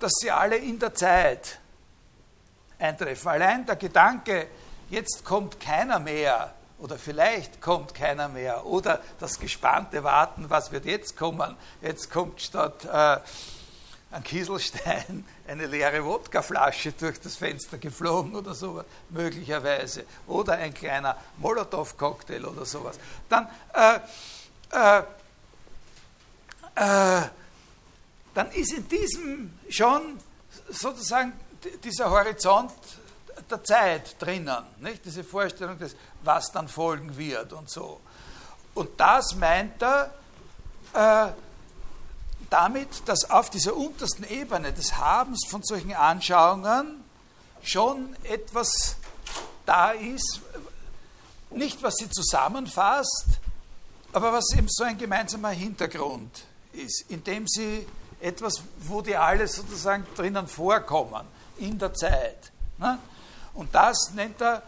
dass 0.00 0.12
sie 0.20 0.30
alle 0.30 0.56
in 0.56 0.78
der 0.78 0.94
Zeit 0.94 1.58
eintreffen. 2.78 3.28
Allein 3.28 3.66
der 3.66 3.76
Gedanke, 3.76 4.46
jetzt 4.88 5.24
kommt 5.24 5.58
keiner 5.58 5.98
mehr 5.98 6.54
oder 6.78 6.96
vielleicht 6.96 7.60
kommt 7.60 7.94
keiner 7.94 8.28
mehr 8.28 8.64
oder 8.64 9.00
das 9.18 9.40
gespannte 9.40 10.04
Warten, 10.04 10.48
was 10.48 10.70
wird 10.70 10.84
jetzt 10.84 11.16
kommen? 11.16 11.56
Jetzt 11.82 12.10
kommt 12.10 12.40
statt 12.40 12.84
äh, 12.84 13.18
ein 14.10 14.22
Kieselstein 14.22 15.24
eine 15.46 15.66
leere 15.66 16.04
Wodkaflasche 16.04 16.92
durch 16.92 17.20
das 17.20 17.36
Fenster 17.36 17.76
geflogen 17.78 18.34
oder 18.34 18.54
sowas, 18.54 18.86
möglicherweise. 19.10 20.04
Oder 20.26 20.54
ein 20.54 20.72
kleiner 20.72 21.16
Molotow-Cocktail 21.38 22.44
oder 22.44 22.64
sowas. 22.64 22.98
Dann, 23.28 23.48
äh, 23.74 24.00
äh, 24.72 24.98
äh, 26.74 27.28
dann 28.34 28.50
ist 28.52 28.72
in 28.72 28.88
diesem 28.88 29.58
schon 29.68 30.18
sozusagen 30.70 31.32
dieser 31.82 32.10
Horizont 32.10 32.72
der 33.50 33.62
Zeit 33.64 34.16
drinnen, 34.20 34.64
nicht? 34.78 35.04
diese 35.04 35.24
Vorstellung 35.24 35.78
des, 35.78 35.96
was 36.22 36.50
dann 36.52 36.68
folgen 36.68 37.16
wird 37.16 37.52
und 37.52 37.68
so. 37.68 38.00
Und 38.74 38.98
das 38.98 39.34
meint 39.34 39.82
er, 39.82 40.14
äh, 40.94 41.32
damit, 42.50 42.88
dass 43.06 43.30
auf 43.30 43.50
dieser 43.50 43.76
untersten 43.76 44.24
Ebene 44.24 44.72
des 44.72 44.96
Habens 44.96 45.46
von 45.48 45.62
solchen 45.62 45.94
Anschauungen 45.94 47.04
schon 47.62 48.16
etwas 48.24 48.96
da 49.66 49.90
ist, 49.90 50.40
nicht 51.50 51.82
was 51.82 51.96
sie 51.96 52.08
zusammenfasst, 52.08 53.38
aber 54.12 54.32
was 54.32 54.46
eben 54.56 54.68
so 54.68 54.84
ein 54.84 54.96
gemeinsamer 54.96 55.50
Hintergrund 55.50 56.44
ist, 56.72 57.04
in 57.08 57.22
dem 57.24 57.46
sie 57.46 57.86
etwas, 58.20 58.62
wo 58.80 59.02
die 59.02 59.16
alle 59.16 59.46
sozusagen 59.46 60.06
drinnen 60.16 60.48
vorkommen, 60.48 61.26
in 61.58 61.78
der 61.78 61.92
Zeit. 61.94 62.52
Ne? 62.78 62.98
Und 63.54 63.74
das 63.74 64.12
nennt 64.14 64.40
er 64.40 64.62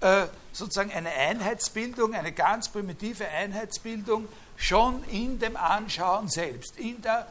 äh, 0.00 0.26
sozusagen 0.52 0.92
eine 0.92 1.10
Einheitsbildung, 1.10 2.14
eine 2.14 2.32
ganz 2.32 2.68
primitive 2.68 3.26
Einheitsbildung, 3.28 4.28
schon 4.62 5.02
in 5.04 5.38
dem 5.40 5.56
Anschauen 5.56 6.28
selbst, 6.28 6.76
in, 6.78 7.02
der, 7.02 7.26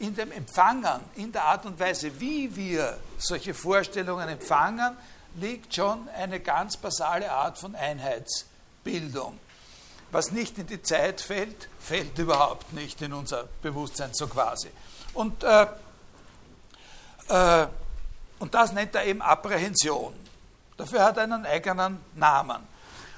in 0.00 0.16
dem 0.16 0.32
Empfangen, 0.32 1.00
in 1.14 1.30
der 1.30 1.44
Art 1.44 1.64
und 1.64 1.78
Weise, 1.78 2.20
wie 2.20 2.54
wir 2.56 2.98
solche 3.18 3.54
Vorstellungen 3.54 4.28
empfangen, 4.28 4.96
liegt 5.36 5.74
schon 5.74 6.08
eine 6.08 6.40
ganz 6.40 6.76
basale 6.76 7.30
Art 7.30 7.56
von 7.56 7.76
Einheitsbildung. 7.76 9.38
Was 10.10 10.32
nicht 10.32 10.58
in 10.58 10.66
die 10.66 10.82
Zeit 10.82 11.20
fällt, 11.20 11.68
fällt 11.78 12.18
überhaupt 12.18 12.72
nicht 12.72 13.00
in 13.00 13.12
unser 13.12 13.48
Bewusstsein 13.62 14.10
so 14.12 14.26
quasi. 14.26 14.68
Und, 15.14 15.44
äh, 15.44 15.66
äh, 17.28 17.66
und 18.40 18.54
das 18.54 18.72
nennt 18.72 18.94
er 18.96 19.04
eben 19.04 19.22
Apprehension. 19.22 20.14
Dafür 20.76 21.04
hat 21.04 21.16
er 21.16 21.22
einen 21.22 21.46
eigenen 21.46 22.00
Namen. 22.16 22.66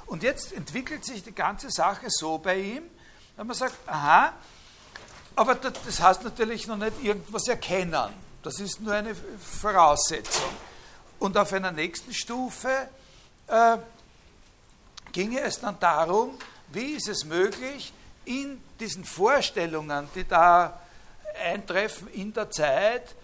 Und 0.07 0.23
jetzt 0.23 0.53
entwickelt 0.53 1.05
sich 1.05 1.25
die 1.25 1.35
ganze 1.35 1.71
Sache 1.71 2.07
so 2.11 2.37
bei 2.37 2.57
ihm, 2.59 2.83
wenn 3.37 3.47
man 3.47 3.57
sagt, 3.57 3.77
aha, 3.87 4.33
aber 5.37 5.55
das 5.57 6.01
heißt 6.01 6.23
natürlich 6.23 6.67
noch 6.67 6.77
nicht 6.77 7.03
irgendwas 7.03 7.49
erkennen. 7.49 8.13
Das 8.43 8.61
ist 8.61 8.81
nur 8.81 8.93
eine 8.95 9.15
Voraussetzung. 9.15 10.51
Und 11.19 11.37
auf 11.37 11.53
einer 11.53 11.73
nächsten 11.73 12.13
Stufe 12.13 12.89
äh, 13.47 13.79
ginge 15.13 15.41
es 15.41 15.61
dann 15.61 15.79
darum, 15.81 16.39
wie 16.69 16.93
ist 16.93 17.09
es 17.09 17.25
möglich, 17.25 17.93
in 18.25 18.63
diesen 18.81 19.05
Vorstellungen, 19.05 20.09
die 20.15 20.27
da 20.27 20.81
eintreffen 21.43 22.09
in 22.09 22.33
der 22.33 22.51
Zeit, 22.51 23.15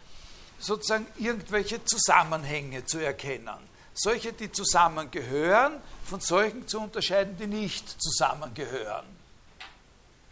sozusagen 0.59 1.07
irgendwelche 1.19 1.85
Zusammenhänge 1.85 2.85
zu 2.85 2.99
erkennen. 2.99 3.71
Solche, 3.95 4.33
die 4.33 4.51
zusammengehören, 4.51 5.81
von 6.05 6.21
solchen 6.21 6.67
zu 6.67 6.81
unterscheiden, 6.81 7.37
die 7.39 7.47
nicht 7.47 8.01
zusammengehören. 8.01 9.20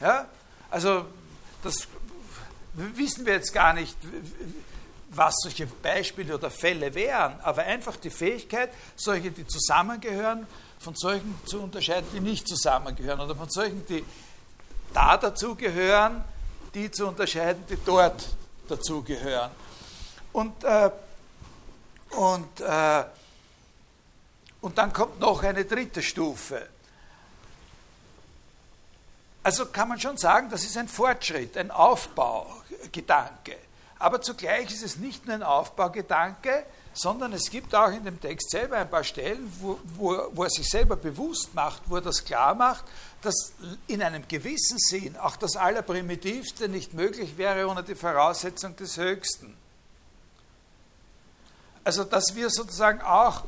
Ja? 0.00 0.26
Also, 0.70 1.06
das 1.62 1.88
wissen 2.74 3.26
wir 3.26 3.34
jetzt 3.34 3.52
gar 3.52 3.72
nicht, 3.72 3.96
was 5.10 5.34
solche 5.42 5.66
Beispiele 5.66 6.34
oder 6.34 6.50
Fälle 6.50 6.94
wären, 6.94 7.40
aber 7.40 7.62
einfach 7.62 7.96
die 7.96 8.10
Fähigkeit, 8.10 8.70
solche, 8.94 9.30
die 9.30 9.46
zusammengehören, 9.46 10.46
von 10.78 10.94
solchen 10.94 11.34
zu 11.44 11.60
unterscheiden, 11.60 12.06
die 12.14 12.20
nicht 12.20 12.46
zusammengehören, 12.46 13.20
oder 13.20 13.34
von 13.34 13.48
solchen, 13.50 13.84
die 13.86 14.04
da 14.92 15.16
dazugehören, 15.16 16.22
die 16.74 16.90
zu 16.90 17.06
unterscheiden, 17.08 17.64
die 17.68 17.78
dort 17.84 18.28
dazugehören. 18.68 19.50
Und, 20.32 20.62
äh, 20.64 20.90
und, 22.10 22.60
äh, 22.60 23.04
und 24.60 24.78
dann 24.78 24.92
kommt 24.92 25.18
noch 25.20 25.42
eine 25.42 25.64
dritte 25.64 26.02
Stufe. 26.02 26.68
Also 29.48 29.64
kann 29.64 29.88
man 29.88 29.98
schon 29.98 30.18
sagen, 30.18 30.50
das 30.50 30.62
ist 30.62 30.76
ein 30.76 30.88
Fortschritt, 30.88 31.56
ein 31.56 31.70
Aufbaugedanke. 31.70 33.56
Aber 33.98 34.20
zugleich 34.20 34.70
ist 34.70 34.82
es 34.82 34.96
nicht 34.98 35.24
nur 35.24 35.36
ein 35.36 35.42
Aufbaugedanke, 35.42 36.66
sondern 36.92 37.32
es 37.32 37.48
gibt 37.48 37.74
auch 37.74 37.90
in 37.90 38.04
dem 38.04 38.20
Text 38.20 38.50
selber 38.50 38.76
ein 38.76 38.90
paar 38.90 39.04
Stellen, 39.04 39.50
wo, 39.58 39.78
wo, 39.96 40.28
wo 40.32 40.44
er 40.44 40.50
sich 40.50 40.68
selber 40.68 40.96
bewusst 40.96 41.54
macht, 41.54 41.80
wo 41.86 41.96
er 41.96 42.02
das 42.02 42.26
klar 42.26 42.54
macht, 42.54 42.84
dass 43.22 43.54
in 43.86 44.02
einem 44.02 44.28
gewissen 44.28 44.76
Sinn 44.76 45.16
auch 45.16 45.36
das 45.36 45.56
Allerprimitivste 45.56 46.68
nicht 46.68 46.92
möglich 46.92 47.38
wäre 47.38 47.68
ohne 47.68 47.82
die 47.82 47.94
Voraussetzung 47.94 48.76
des 48.76 48.98
Höchsten. 48.98 49.56
Also 51.84 52.04
dass 52.04 52.34
wir 52.34 52.50
sozusagen 52.50 53.00
auch 53.00 53.44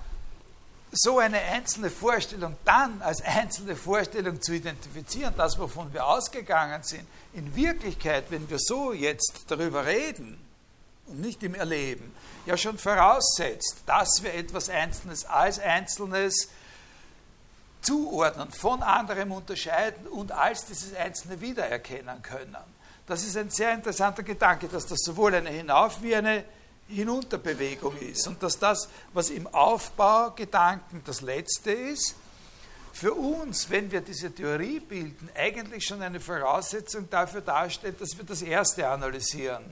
so 0.93 1.19
eine 1.19 1.39
einzelne 1.39 1.91
Vorstellung 1.91 2.57
dann 2.65 3.01
als 3.03 3.23
einzelne 3.23 3.77
Vorstellung 3.77 4.41
zu 4.43 4.53
identifizieren, 4.53 5.35
das, 5.37 5.59
wovon 5.59 5.93
wir 5.93 6.07
ausgegangen 6.07 6.83
sind, 6.83 7.07
in 7.33 7.55
Wirklichkeit, 7.55 8.25
wenn 8.31 8.49
wir 8.51 8.59
so 8.59 8.93
jetzt 8.93 9.45
darüber 9.49 9.87
reden 9.87 10.39
und 11.07 11.21
nicht 11.21 11.43
im 11.43 11.55
Erleben, 11.55 12.13
ja 12.47 12.57
schon 12.57 12.79
voraussetzt, 12.79 13.83
dass 13.87 14.23
wir 14.23 14.35
etwas 14.35 14.69
Einzelnes 14.69 15.25
als 15.25 15.59
Einzelnes 15.61 16.49
zuordnen, 17.83 18.51
von 18.51 18.83
anderem 18.83 19.33
unterscheiden 19.33 20.07
und 20.09 20.33
als 20.33 20.67
dieses 20.67 20.95
Einzelne 20.95 21.41
wiedererkennen 21.41 22.23
können. 22.23 22.57
Das 23.07 23.23
ist 23.23 23.37
ein 23.37 23.51
sehr 23.51 23.73
interessanter 23.73 24.23
Gedanke, 24.23 24.69
dass 24.69 24.87
das 24.87 25.01
sowohl 25.01 25.35
eine 25.35 25.51
Hinauf- 25.51 26.03
wie 26.03 26.15
eine 26.15 26.45
Hinunterbewegung 26.91 27.97
ist 27.99 28.27
und 28.27 28.43
dass 28.43 28.59
das, 28.59 28.89
was 29.13 29.31
im 29.31 29.47
Aufbaugedanken 29.47 31.03
das 31.05 31.21
Letzte 31.21 31.73
ist, 31.73 32.15
für 32.93 33.15
uns, 33.15 33.71
wenn 33.71 33.91
wir 33.91 34.01
diese 34.01 34.35
Theorie 34.35 34.81
bilden, 34.81 35.31
eigentlich 35.35 35.85
schon 35.85 36.03
eine 36.03 36.21
Voraussetzung 36.21 37.09
dafür 37.09 37.41
darstellt, 37.41 38.01
dass 38.01 38.17
wir 38.17 38.25
das 38.25 38.43
Erste 38.43 38.89
analysieren 38.89 39.65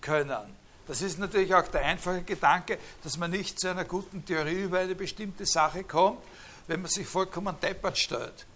können. 0.00 0.56
Das 0.86 1.02
ist 1.02 1.18
natürlich 1.18 1.54
auch 1.54 1.68
der 1.68 1.82
einfache 1.82 2.22
Gedanke, 2.22 2.78
dass 3.04 3.16
man 3.16 3.30
nicht 3.30 3.60
zu 3.60 3.68
einer 3.68 3.84
guten 3.84 4.24
Theorie 4.24 4.62
über 4.62 4.78
eine 4.78 4.94
bestimmte 4.94 5.44
Sache 5.44 5.84
kommt, 5.84 6.18
wenn 6.66 6.80
man 6.82 6.90
sich 6.90 7.06
vollkommen 7.06 7.54
deppert 7.60 7.98
stellt. 7.98 8.46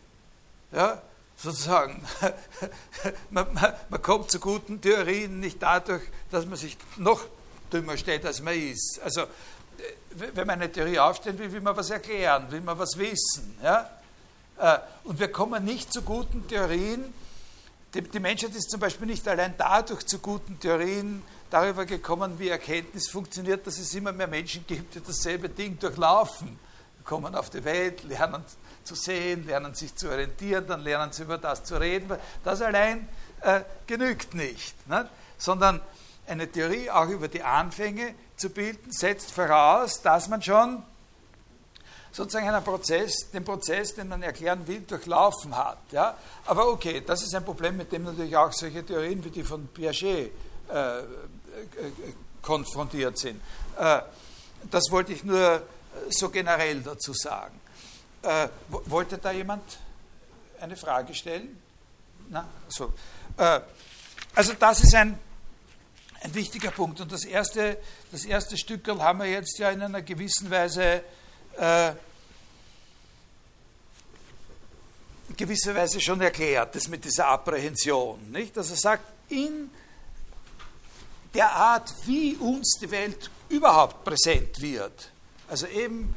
Ja, 0.73 1.03
sozusagen. 1.37 2.05
man, 3.31 3.53
man, 3.53 3.75
man, 3.89 4.03
kommt 4.03 4.31
zu 4.31 4.41
guten 4.41 4.81
Theorien 4.81 5.41
nicht 5.41 5.63
dadurch, 5.63 6.03
dass 6.31 6.47
man 6.47 6.57
sich 6.57 6.77
noch 6.97 7.25
dümmer 7.73 7.97
stellt, 7.97 8.25
als 8.27 8.41
man 8.41 8.55
ist. 8.55 9.01
Also, 9.03 9.25
wenn 10.15 10.47
man 10.47 10.61
eine 10.61 10.71
Theorie 10.71 10.99
aufstellen 10.99 11.39
will, 11.39 11.53
will 11.53 11.61
man 11.61 11.77
was 11.77 11.91
erklären, 11.91 12.51
will 12.51 12.61
man 12.61 12.79
was 12.79 12.97
wissen. 12.97 13.57
Ja? 13.63 13.91
Äh, 14.59 14.79
und 15.05 15.19
wir 15.19 15.31
kommen 15.31 15.65
nicht 15.65 15.93
zu 15.93 16.03
guten 16.03 16.47
Theorien. 16.47 17.13
Die 17.95 18.21
Menschheit 18.21 18.55
ist 18.57 18.71
zum 18.71 18.81
Beispiel 18.81 19.07
nicht 19.07 19.27
allein 19.29 19.55
dadurch 19.57 20.05
zu 20.07 20.19
guten 20.19 20.59
Theorien 20.59 21.23
darüber 21.49 21.87
gekommen, 21.87 22.39
wie 22.39 22.49
Erkenntnis 22.49 23.09
funktioniert, 23.09 23.65
dass 23.67 23.79
es 23.79 23.95
immer 23.95 24.13
mehr 24.13 24.27
Menschen 24.27 24.65
gibt, 24.67 24.97
die 24.97 25.01
dasselbe 25.01 25.49
Ding 25.49 25.79
durchlaufen. 25.79 26.59
Wir 26.97 27.05
kommen 27.05 27.37
auf 27.37 27.51
die 27.51 27.63
Welt, 27.65 28.03
lernen 28.03 28.45
zu 28.83 28.97
sehen, 28.97 29.47
lernen 29.47 29.75
sich 29.75 29.95
zu 29.95 30.09
orientieren, 30.11 30.67
dann 30.67 30.81
lernen 30.81 31.13
sie 31.13 31.23
über 31.23 31.39
das 31.39 31.63
zu 31.63 31.77
reden. 31.77 32.19
Das 32.43 32.61
allein 32.61 33.09
äh, 33.43 33.61
genügt 33.87 34.35
nicht, 34.35 34.89
nicht, 34.89 35.07
sondern 35.39 35.81
eine 36.27 36.51
Theorie 36.51 36.91
auch 36.91 37.09
über 37.09 37.29
die 37.29 37.43
Anfänge 37.43 38.15
zu 38.37 38.51
bilden, 38.51 38.91
setzt 38.91 39.31
voraus, 39.31 40.01
dass 40.03 40.29
man 40.29 40.43
schon 40.43 40.83
sozusagen 42.13 42.49
einen 42.49 42.63
Prozess, 42.63 43.31
den 43.33 43.45
Prozess, 43.45 43.95
den 43.95 44.09
man 44.09 44.23
erklären 44.23 44.67
will, 44.67 44.81
durchlaufen 44.83 45.57
hat. 45.57 45.79
Ja? 45.91 46.17
Aber 46.47 46.69
okay, 46.69 47.03
das 47.05 47.23
ist 47.23 47.35
ein 47.35 47.45
Problem, 47.45 47.77
mit 47.77 47.91
dem 47.91 48.05
natürlich 48.05 48.37
auch 48.37 48.53
solche 48.53 48.85
Theorien 48.87 49.25
wie 49.25 49.31
die 49.31 49.43
von 49.43 49.67
Piaget 49.69 50.31
äh, 50.69 51.03
konfrontiert 52.41 53.19
sind. 53.19 53.41
Äh, 53.79 54.01
das 54.71 54.91
wollte 54.91 55.13
ich 55.13 55.25
nur 55.25 55.63
so 56.11 56.29
generell 56.29 56.81
dazu 56.83 57.13
sagen. 57.13 57.61
Äh, 58.23 58.49
wollte 58.69 59.19
da 59.19 59.33
jemand 59.33 59.63
eine 60.61 60.77
Frage 60.77 61.15
stellen? 61.15 61.61
Na, 62.31 62.47
so. 62.69 62.93
Äh, 63.37 63.61
also 64.35 64.53
das 64.55 64.83
ist 64.83 64.95
ein, 64.95 65.19
ein 66.25 66.35
wichtiger 66.35 66.71
Punkt. 66.71 67.01
Und 67.01 67.13
das 67.13 67.25
erste, 67.25 67.79
das 68.11 68.25
erste 68.25 68.57
Stückel 68.57 69.01
haben 69.03 69.21
wir 69.21 69.27
jetzt 69.27 69.59
ja 69.59 69.71
in 69.71 69.83
einer 69.83 70.03
gewissen 70.03 70.51
Weise 70.51 71.03
äh, 71.57 71.93
gewisser 75.37 75.75
Weise 75.75 76.01
schon 76.01 76.21
erklärt, 76.21 76.75
das 76.75 76.89
mit 76.89 77.05
dieser 77.05 77.29
Apprehension. 77.29 78.31
Nicht? 78.31 78.57
Dass 78.57 78.71
er 78.71 78.77
sagt, 78.77 79.05
in 79.29 79.71
der 81.35 81.51
Art, 81.51 81.93
wie 82.07 82.37
uns 82.37 82.79
die 82.81 82.91
Welt 82.91 83.31
überhaupt 83.49 84.05
präsent 84.05 84.61
wird. 84.61 85.11
Also 85.49 85.67
eben 85.67 86.15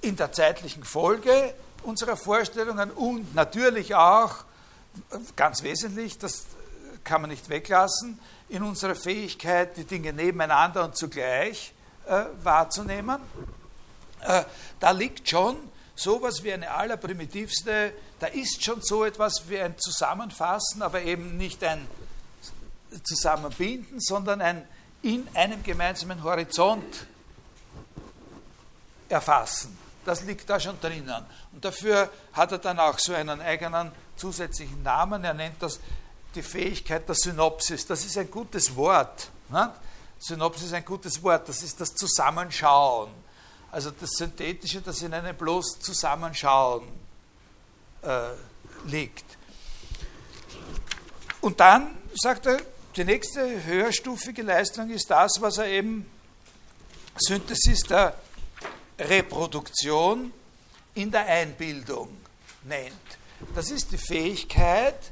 in 0.00 0.16
der 0.16 0.32
zeitlichen 0.32 0.84
Folge 0.84 1.54
unserer 1.82 2.16
Vorstellungen 2.16 2.90
und 2.90 3.34
natürlich 3.34 3.94
auch, 3.94 4.44
ganz 5.34 5.62
wesentlich, 5.62 6.18
das 6.18 6.44
kann 7.04 7.20
man 7.20 7.30
nicht 7.30 7.48
weglassen, 7.48 8.18
in 8.48 8.62
unserer 8.62 8.94
Fähigkeit, 8.94 9.76
die 9.76 9.84
Dinge 9.84 10.12
nebeneinander 10.12 10.84
und 10.84 10.96
zugleich 10.96 11.72
äh, 12.06 12.24
wahrzunehmen. 12.42 13.20
Äh, 14.20 14.44
da 14.80 14.90
liegt 14.90 15.28
schon 15.28 15.56
sowas 15.94 16.42
wie 16.42 16.52
eine 16.52 16.70
allerprimitivste, 16.70 17.92
da 18.18 18.26
ist 18.26 18.64
schon 18.64 18.82
so 18.82 19.04
etwas 19.04 19.48
wie 19.48 19.58
ein 19.60 19.78
Zusammenfassen, 19.78 20.82
aber 20.82 21.02
eben 21.02 21.36
nicht 21.36 21.62
ein 21.62 21.86
zusammenbinden, 23.02 24.00
sondern 24.00 24.40
ein 24.40 24.66
in 25.02 25.28
einem 25.34 25.62
gemeinsamen 25.62 26.22
Horizont 26.22 27.06
erfassen. 29.08 29.76
das 30.06 30.22
liegt 30.22 30.48
da 30.48 30.58
schon 30.58 30.80
drinnen. 30.80 31.24
Und 31.52 31.64
dafür 31.64 32.10
hat 32.32 32.52
er 32.52 32.58
dann 32.58 32.78
auch 32.78 32.98
so 32.98 33.14
einen 33.14 33.40
eigenen 33.40 33.92
zusätzlichen 34.16 34.82
Namen. 34.82 35.22
Er 35.24 35.34
nennt 35.34 35.62
das 35.62 35.78
die 36.34 36.42
Fähigkeit 36.42 37.08
der 37.08 37.14
Synopsis. 37.14 37.86
Das 37.86 38.04
ist 38.04 38.18
ein 38.18 38.30
gutes 38.30 38.74
Wort. 38.76 39.30
Ne? 39.50 39.72
Synopsis 40.18 40.66
ist 40.66 40.74
ein 40.74 40.84
gutes 40.84 41.22
Wort. 41.22 41.48
Das 41.48 41.62
ist 41.62 41.80
das 41.80 41.94
Zusammenschauen. 41.94 43.10
Also 43.70 43.90
das 43.90 44.10
Synthetische, 44.10 44.80
das 44.80 45.02
in 45.02 45.12
einem 45.12 45.36
bloß 45.36 45.80
Zusammenschauen 45.80 46.88
äh, 48.02 48.30
liegt. 48.86 49.24
Und 51.40 51.60
dann 51.60 51.98
sagt 52.14 52.46
er, 52.46 52.58
die 52.96 53.04
nächste 53.04 53.64
höherstufige 53.64 54.42
Leistung 54.42 54.90
ist 54.90 55.10
das, 55.10 55.32
was 55.40 55.58
er 55.58 55.66
eben 55.66 56.08
Synthesis 57.16 57.80
der 57.80 58.14
Reproduktion 58.98 60.32
in 60.94 61.10
der 61.10 61.26
Einbildung 61.26 62.08
nennt. 62.62 62.92
Das 63.54 63.70
ist 63.70 63.90
die 63.92 63.98
Fähigkeit, 63.98 65.10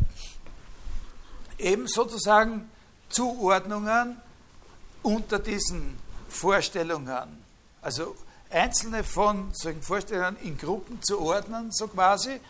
eben 1.62 1.86
sozusagen 1.86 2.70
Zuordnungen 3.08 4.20
unter 5.02 5.38
diesen 5.38 5.98
Vorstellungen, 6.28 7.44
also 7.80 8.16
einzelne 8.50 9.04
von 9.04 9.50
solchen 9.54 9.82
Vorstellungen 9.82 10.36
in 10.42 10.58
Gruppen 10.58 11.02
zu 11.02 11.20
ordnen, 11.20 11.72
so 11.72 11.88
quasi, 11.88 12.40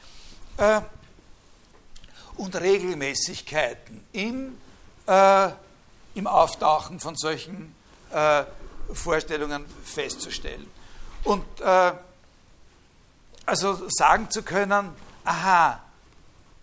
äh, 0.56 0.80
und 2.36 2.56
Regelmäßigkeiten 2.56 4.04
im, 4.12 4.58
äh, 5.06 5.48
im 6.14 6.26
Auftauchen 6.26 6.98
von 6.98 7.16
solchen 7.16 7.74
äh, 8.10 8.44
Vorstellungen 8.92 9.64
festzustellen. 9.84 10.68
Und 11.24 11.44
äh, 11.60 11.92
also 13.46 13.88
sagen 13.88 14.30
zu 14.30 14.42
können, 14.42 14.90
aha, 15.24 15.80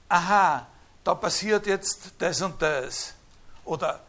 aha, 0.10 0.68
da 1.10 1.16
passiert 1.16 1.66
jetzt 1.66 2.12
das 2.20 2.40
und 2.40 2.62
das. 2.62 3.16
Oder, 3.66 4.00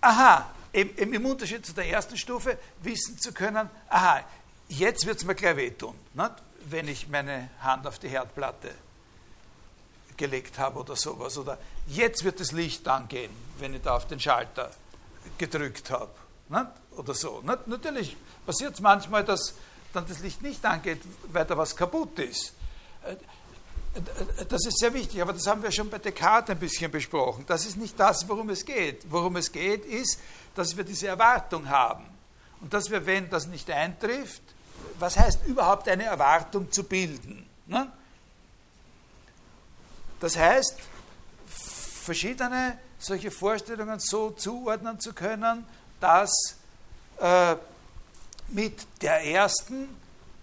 aha, 0.00 0.48
eben, 0.72 1.12
im 1.12 1.26
Unterschied 1.26 1.66
zu 1.66 1.74
der 1.74 1.86
ersten 1.86 2.16
Stufe, 2.16 2.56
wissen 2.80 3.18
zu 3.18 3.34
können, 3.34 3.68
aha, 3.90 4.24
jetzt 4.68 5.04
wird 5.04 5.18
es 5.18 5.24
mir 5.24 5.34
gleich 5.34 5.56
wehtun, 5.56 5.94
nicht? 6.14 6.32
wenn 6.70 6.88
ich 6.88 7.06
meine 7.08 7.50
Hand 7.60 7.86
auf 7.86 7.98
die 7.98 8.08
Herdplatte 8.08 8.70
gelegt 10.16 10.58
habe 10.58 10.78
oder 10.78 10.96
sowas. 10.96 11.36
Oder 11.36 11.58
jetzt 11.86 12.24
wird 12.24 12.40
das 12.40 12.52
Licht 12.52 12.88
angehen, 12.88 13.30
wenn 13.58 13.74
ich 13.74 13.82
da 13.82 13.96
auf 13.96 14.06
den 14.06 14.18
Schalter 14.18 14.70
gedrückt 15.36 15.90
habe. 15.90 16.14
Nicht? 16.48 16.66
Oder 16.96 17.12
so. 17.12 17.42
Nicht? 17.42 17.66
Natürlich 17.66 18.16
passiert 18.46 18.72
es 18.72 18.80
manchmal, 18.80 19.22
dass 19.22 19.54
dann 19.92 20.06
das 20.08 20.20
Licht 20.20 20.40
nicht 20.40 20.64
angeht, 20.64 21.02
weil 21.24 21.44
da 21.44 21.58
was 21.58 21.76
kaputt 21.76 22.18
ist. 22.20 22.54
Das 24.48 24.64
ist 24.66 24.78
sehr 24.78 24.94
wichtig, 24.94 25.20
aber 25.20 25.34
das 25.34 25.46
haben 25.46 25.62
wir 25.62 25.70
schon 25.70 25.90
bei 25.90 25.98
Descartes 25.98 26.50
ein 26.50 26.58
bisschen 26.58 26.90
besprochen. 26.90 27.44
Das 27.46 27.66
ist 27.66 27.76
nicht 27.76 27.98
das, 28.00 28.26
worum 28.26 28.48
es 28.48 28.64
geht. 28.64 29.04
Worum 29.10 29.36
es 29.36 29.52
geht, 29.52 29.84
ist, 29.84 30.18
dass 30.54 30.76
wir 30.76 30.84
diese 30.84 31.08
Erwartung 31.08 31.68
haben. 31.68 32.04
Und 32.62 32.72
dass 32.72 32.90
wir, 32.90 33.04
wenn 33.04 33.28
das 33.28 33.46
nicht 33.46 33.70
eintrifft, 33.70 34.42
was 34.98 35.18
heißt 35.18 35.46
überhaupt 35.46 35.88
eine 35.88 36.04
Erwartung 36.04 36.70
zu 36.70 36.84
bilden? 36.84 37.44
Ne? 37.66 37.90
Das 40.20 40.36
heißt, 40.36 40.76
verschiedene 41.46 42.78
solche 42.98 43.30
Vorstellungen 43.30 43.98
so 43.98 44.30
zuordnen 44.30 45.00
zu 45.00 45.12
können, 45.12 45.66
dass 46.00 46.56
äh, 47.20 47.56
mit 48.48 48.86
der 49.02 49.24
ersten, 49.24 49.88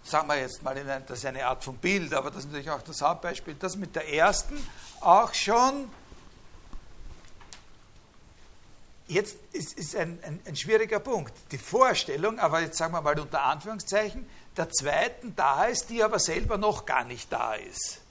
sagen 0.04 0.28
wir 0.28 0.40
jetzt 0.40 0.64
mal, 0.64 0.76
das 1.08 1.20
ist 1.20 1.26
eine 1.26 1.46
Art 1.46 1.64
von 1.64 1.78
Bild, 1.78 2.14
aber 2.14 2.32
das 2.32 2.40
ist 2.40 2.46
natürlich 2.48 2.70
auch 2.70 2.82
das 2.82 3.02
Hauptbeispiel, 3.02 3.56
dass 3.56 3.76
mit 3.76 3.96
der 3.96 4.12
ersten 4.12 4.58
auch 5.02 5.34
schon, 5.34 5.90
jetzt 9.08 9.38
ist, 9.52 9.74
ist 9.78 9.96
ein, 9.96 10.20
ein, 10.24 10.40
ein 10.46 10.56
schwieriger 10.56 11.00
Punkt, 11.00 11.34
die 11.52 11.58
Vorstellung, 11.58 12.40
aber 12.40 12.62
jetzt 12.62 12.78
sagen 12.78 12.94
wir 12.94 13.02
mal 13.02 13.20
unter 13.20 13.44
Anführungszeichen, 13.44 14.28
der 14.58 14.70
zweiten 14.70 15.36
da 15.36 15.66
ist, 15.66 15.90
die 15.90 16.04
aber 16.04 16.20
selber 16.20 16.58
noch 16.58 16.86
gar 16.86 17.06
nicht 17.06 17.32
da 17.32 17.54
ist. 17.54 18.02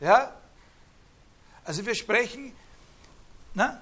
Ja? 0.00 0.34
Also 1.64 1.86
wir 1.86 1.94
sprechen, 1.94 2.52
na, 3.54 3.80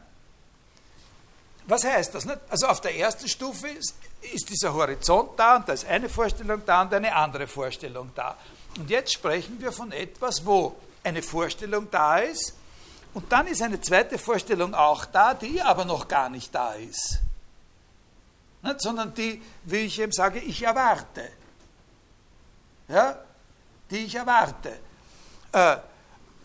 was 1.69 1.85
heißt 1.85 2.15
das? 2.15 2.25
Nicht? 2.25 2.39
Also 2.49 2.67
auf 2.67 2.81
der 2.81 2.97
ersten 2.97 3.29
Stufe 3.29 3.69
ist, 3.69 3.95
ist 4.35 4.49
dieser 4.49 4.73
Horizont 4.73 5.39
da 5.39 5.57
und 5.57 5.69
da 5.69 5.75
ist 5.75 5.87
eine 5.87 6.09
Vorstellung 6.09 6.63
da 6.65 6.83
und 6.83 6.95
eine 6.95 7.15
andere 7.15 7.47
Vorstellung 7.47 8.11
da. 8.15 8.37
Und 8.79 8.89
jetzt 8.89 9.13
sprechen 9.13 9.61
wir 9.61 9.71
von 9.71 9.93
etwas, 9.93 10.45
wo 10.47 10.77
eine 11.05 11.23
Vorstellung 11.23 11.91
da 11.91 12.19
ist 12.19 12.55
und 13.13 13.31
dann 13.31 13.47
ist 13.49 13.61
eine 13.61 13.81
zweite 13.81 14.19
Vorstellung 14.19 14.75
auch 14.75 15.05
da, 15.05 15.35
die 15.35 15.61
aber 15.61 15.85
noch 15.85 16.09
gar 16.09 16.31
nicht 16.31 16.55
da 16.55 16.73
ist. 16.73 17.19
Nicht? 18.63 18.81
Sondern 18.81 19.13
die, 19.13 19.43
wie 19.65 19.79
ich 19.79 20.01
eben 20.01 20.13
sage, 20.13 20.39
ich 20.39 20.63
erwarte. 20.63 21.29
Ja? 22.89 23.19
Die 23.91 23.99
ich 23.99 24.15
erwarte. 24.15 24.79
Äh, 25.53 25.77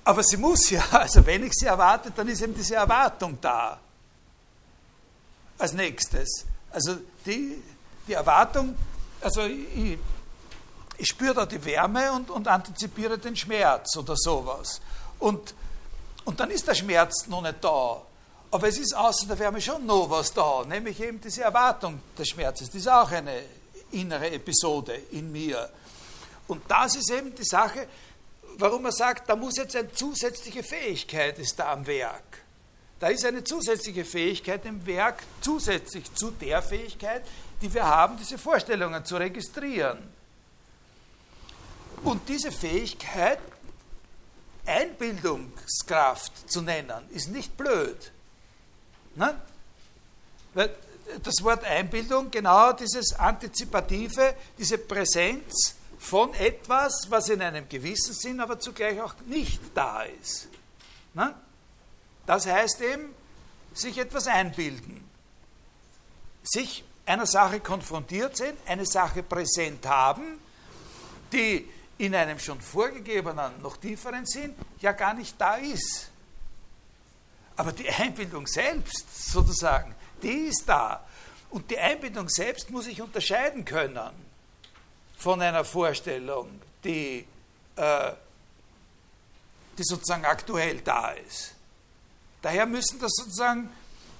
aber 0.04 0.24
sie 0.24 0.38
muss 0.38 0.70
ja, 0.70 0.84
also 0.92 1.26
wenn 1.26 1.46
ich 1.46 1.54
sie 1.54 1.68
erwarte, 1.68 2.12
dann 2.12 2.28
ist 2.28 2.42
eben 2.42 2.54
diese 2.54 2.76
Erwartung 2.76 3.38
da. 3.40 3.80
Als 5.64 5.72
nächstes. 5.72 6.44
Also 6.72 6.98
die, 7.26 7.64
die 8.06 8.12
Erwartung, 8.12 8.76
also 9.22 9.44
ich, 9.44 9.98
ich 10.98 11.08
spüre 11.08 11.34
da 11.34 11.46
die 11.46 11.64
Wärme 11.64 12.12
und, 12.12 12.30
und 12.30 12.50
antizipiere 12.50 13.18
den 13.18 13.34
Schmerz 13.34 13.96
oder 13.96 14.18
sowas. 14.18 14.82
Und, 15.20 15.56
und 16.26 16.38
dann 16.38 16.52
ist 16.52 16.68
der 16.68 16.74
Schmerz 16.74 17.28
noch 17.28 17.42
nicht 17.42 17.64
da. 17.64 18.02
Aber 18.52 18.68
es 18.68 18.78
ist 18.78 18.94
außer 18.94 19.26
der 19.26 19.40
Wärme 19.40 19.62
schon 19.62 19.86
noch 19.86 20.10
was 20.10 20.34
da, 20.34 20.66
nämlich 20.68 21.00
eben 21.00 21.22
diese 21.22 21.44
Erwartung 21.44 22.02
des 22.18 22.28
Schmerzes. 22.28 22.68
Das 22.68 22.76
ist 22.76 22.90
auch 22.90 23.12
eine 23.12 23.44
innere 23.92 24.32
Episode 24.32 24.96
in 25.12 25.32
mir. 25.32 25.70
Und 26.50 26.62
das 26.68 26.98
ist 26.98 27.10
eben 27.10 27.34
die 27.34 27.46
Sache, 27.46 27.88
warum 28.58 28.84
er 28.84 28.92
sagt, 28.92 29.30
da 29.30 29.38
muss 29.38 29.56
jetzt 29.56 29.78
eine 29.78 29.94
zusätzliche 29.94 30.62
Fähigkeit 30.62 31.40
ist 31.40 31.58
da 31.58 31.72
am 31.72 31.88
Werk. 31.88 32.43
Da 33.04 33.10
ist 33.10 33.26
eine 33.26 33.44
zusätzliche 33.44 34.06
Fähigkeit 34.06 34.66
im 34.66 34.86
Werk, 34.86 35.24
zusätzlich 35.42 36.16
zu 36.16 36.32
der 36.32 36.62
Fähigkeit, 36.62 37.22
die 37.62 37.74
wir 37.74 37.86
haben, 37.86 38.16
diese 38.16 38.38
Vorstellungen 38.38 39.04
zu 39.04 39.18
registrieren. 39.18 40.00
Und 42.06 42.30
diese 42.30 42.50
Fähigkeit, 42.50 43.40
Einbildungskraft 44.66 46.50
zu 46.50 46.62
nennen, 46.62 47.04
ist 47.10 47.28
nicht 47.28 47.58
blöd. 47.58 48.14
Ne? 49.16 49.36
Weil 50.54 50.74
das 51.24 51.44
Wort 51.44 51.66
Einbildung, 51.66 52.32
genau 52.32 52.72
dieses 52.72 53.20
Antizipative, 53.20 54.34
diese 54.58 54.78
Präsenz, 54.78 55.76
von 56.00 56.34
etwas, 56.36 57.08
was 57.10 57.28
in 57.28 57.42
einem 57.42 57.68
gewissen 57.68 58.14
Sinn 58.14 58.40
aber 58.40 58.62
zugleich 58.62 59.02
auch 59.02 59.16
nicht 59.26 59.60
da 59.74 60.04
ist. 60.04 60.48
Na? 61.14 61.38
Das 62.26 62.46
heißt 62.48 62.82
eben, 62.82 63.14
sich 63.74 63.98
etwas 63.98 64.28
einbilden, 64.28 65.04
sich 66.44 66.84
einer 67.06 67.26
Sache 67.26 67.60
konfrontiert 67.60 68.38
sein, 68.38 68.56
eine 68.66 68.86
Sache 68.86 69.24
präsent 69.24 69.86
haben, 69.86 70.40
die 71.32 71.68
in 71.98 72.16
einem 72.16 72.40
schon 72.40 72.62
vorgegebenen, 72.62 73.62
noch 73.62 73.78
tieferen 73.78 74.26
Sinn 74.26 74.56
ja 74.80 74.92
gar 74.92 75.14
nicht 75.14 75.40
da 75.40 75.56
ist. 75.56 76.10
Aber 77.56 77.72
die 77.72 77.90
Einbildung 77.90 78.48
selbst, 78.48 79.32
sozusagen, 79.32 79.94
die 80.22 80.48
ist 80.48 80.64
da. 80.68 81.06
Und 81.50 81.70
die 81.70 81.78
Einbildung 81.78 82.28
selbst 82.30 82.72
muss 82.72 82.88
ich 82.88 83.02
unterscheiden 83.02 83.64
können 83.64 84.12
von 85.18 85.40
einer 85.42 85.64
Vorstellung, 85.64 86.62
die, 86.84 87.26
äh, 87.76 88.12
die 89.78 89.84
sozusagen 89.84 90.26
aktuell 90.26 90.82
da 90.82 91.12
ist. 91.12 91.53
Daher 92.44 92.66
müssen 92.66 93.00
das 93.00 93.14
sozusagen, 93.16 93.70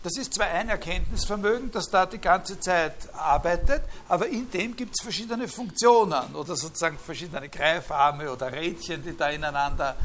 das 0.02 0.18
ist 0.18 0.34
zwar 0.34 0.48
ein 0.48 0.70
Erkenntnisvermögen, 0.70 1.72
das 1.72 1.90
da 1.90 2.06
die 2.06 2.20
ganze 2.20 2.58
Zeit 2.58 3.14
arbeitet, 3.14 3.84
aber 4.08 4.28
in 4.28 4.50
dem 4.50 4.78
gibt 4.78 4.96
es 4.96 5.04
verschiedene 5.04 5.50
Funktionen 5.50 6.34
oder 6.34 6.56
sozusagen 6.56 6.98
verschiedene 6.98 7.50
Greifarme 7.50 8.32
oder 8.32 8.50
Rädchen, 8.50 9.04
die 9.04 9.16
da 9.18 9.30
ineinander, 9.30 9.98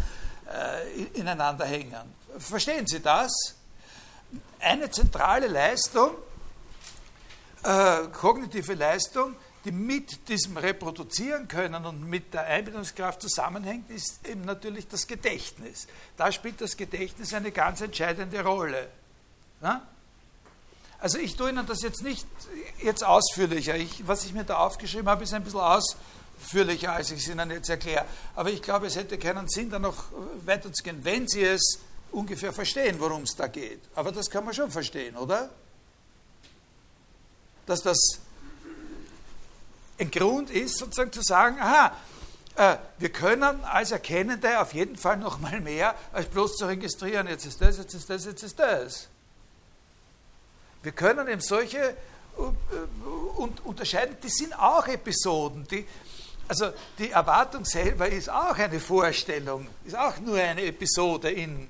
äh, 0.52 1.02
ineinander 1.18 1.64
hängen. 1.64 2.12
Verstehen 2.38 2.88
Sie 2.88 2.98
das? 2.98 3.30
Eine 4.58 4.90
zentrale 4.90 5.46
Leistung, 5.46 6.10
äh, 7.62 8.08
kognitive 8.12 8.74
Leistung, 8.74 9.36
die 9.68 9.72
mit 9.72 10.28
diesem 10.28 10.56
Reproduzieren 10.56 11.46
können 11.46 11.84
und 11.84 12.08
mit 12.08 12.32
der 12.32 12.46
Einbildungskraft 12.46 13.20
zusammenhängt, 13.20 13.90
ist 13.90 14.26
eben 14.26 14.42
natürlich 14.42 14.88
das 14.88 15.06
Gedächtnis. 15.06 15.86
Da 16.16 16.32
spielt 16.32 16.60
das 16.60 16.76
Gedächtnis 16.76 17.34
eine 17.34 17.52
ganz 17.52 17.82
entscheidende 17.82 18.42
Rolle. 18.42 18.88
Ja? 19.62 19.86
Also 21.00 21.18
ich 21.18 21.36
tue 21.36 21.50
Ihnen 21.50 21.66
das 21.66 21.82
jetzt 21.82 22.02
nicht 22.02 22.26
jetzt 22.82 23.04
ausführlicher. 23.04 23.76
Ich, 23.76 24.06
was 24.06 24.24
ich 24.24 24.32
mir 24.32 24.44
da 24.44 24.56
aufgeschrieben 24.56 25.08
habe, 25.08 25.24
ist 25.24 25.34
ein 25.34 25.44
bisschen 25.44 25.60
aus, 25.60 25.96
ausführlicher, 26.40 26.94
als 26.94 27.10
ich 27.10 27.18
es 27.18 27.28
Ihnen 27.28 27.50
jetzt 27.50 27.68
erkläre. 27.68 28.06
Aber 28.34 28.50
ich 28.50 28.62
glaube, 28.62 28.86
es 28.86 28.96
hätte 28.96 29.18
keinen 29.18 29.48
Sinn, 29.48 29.68
da 29.70 29.78
noch 29.78 30.04
weiter 30.46 30.72
zu 30.72 30.82
gehen, 30.82 31.04
wenn 31.04 31.28
Sie 31.28 31.42
es 31.42 31.78
ungefähr 32.10 32.54
verstehen, 32.54 32.96
worum 33.00 33.24
es 33.24 33.36
da 33.36 33.48
geht. 33.48 33.80
Aber 33.94 34.12
das 34.12 34.30
kann 34.30 34.46
man 34.46 34.54
schon 34.54 34.70
verstehen, 34.70 35.16
oder? 35.16 35.50
Dass 37.66 37.82
das 37.82 37.98
ein 39.98 40.10
Grund 40.10 40.50
ist, 40.50 40.78
sozusagen 40.78 41.12
zu 41.12 41.22
sagen, 41.22 41.58
aha, 41.60 41.92
äh, 42.56 42.76
wir 42.98 43.10
können 43.10 43.64
als 43.64 43.92
Erkennende 43.92 44.60
auf 44.60 44.74
jeden 44.74 44.96
Fall 44.96 45.16
noch 45.16 45.38
mal 45.38 45.60
mehr, 45.60 45.94
als 46.12 46.26
bloß 46.26 46.56
zu 46.56 46.66
registrieren, 46.66 47.28
jetzt 47.28 47.46
ist 47.46 47.60
das, 47.60 47.78
jetzt 47.78 47.94
ist 47.94 48.10
das, 48.10 48.24
jetzt 48.24 48.42
ist 48.42 48.58
das. 48.58 49.08
Wir 50.82 50.92
können 50.92 51.28
eben 51.28 51.40
solche 51.40 51.78
äh, 51.78 53.36
und 53.36 53.64
unterscheiden, 53.64 54.16
die 54.22 54.28
sind 54.28 54.58
auch 54.58 54.86
Episoden. 54.86 55.66
Die, 55.68 55.86
also 56.46 56.72
die 56.98 57.10
Erwartung 57.10 57.64
selber 57.64 58.08
ist 58.08 58.30
auch 58.30 58.56
eine 58.56 58.80
Vorstellung, 58.80 59.66
ist 59.84 59.96
auch 59.96 60.18
nur 60.18 60.38
eine 60.38 60.64
Episode 60.64 61.30
in, 61.30 61.68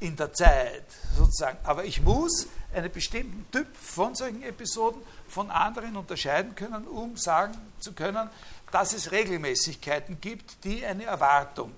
in 0.00 0.16
der 0.16 0.32
Zeit 0.32 0.86
sozusagen. 1.16 1.58
Aber 1.64 1.84
ich 1.84 2.00
muss 2.02 2.46
einen 2.74 2.90
bestimmten 2.90 3.46
Typ 3.50 3.66
von 3.76 4.14
solchen 4.14 4.42
Episoden 4.42 5.02
von 5.30 5.50
anderen 5.50 5.96
unterscheiden 5.96 6.54
können, 6.54 6.86
um 6.86 7.16
sagen 7.16 7.56
zu 7.78 7.92
können, 7.92 8.28
dass 8.70 8.92
es 8.92 9.10
Regelmäßigkeiten 9.10 10.20
gibt, 10.20 10.64
die 10.64 10.84
eine 10.84 11.04
Erwartung 11.04 11.72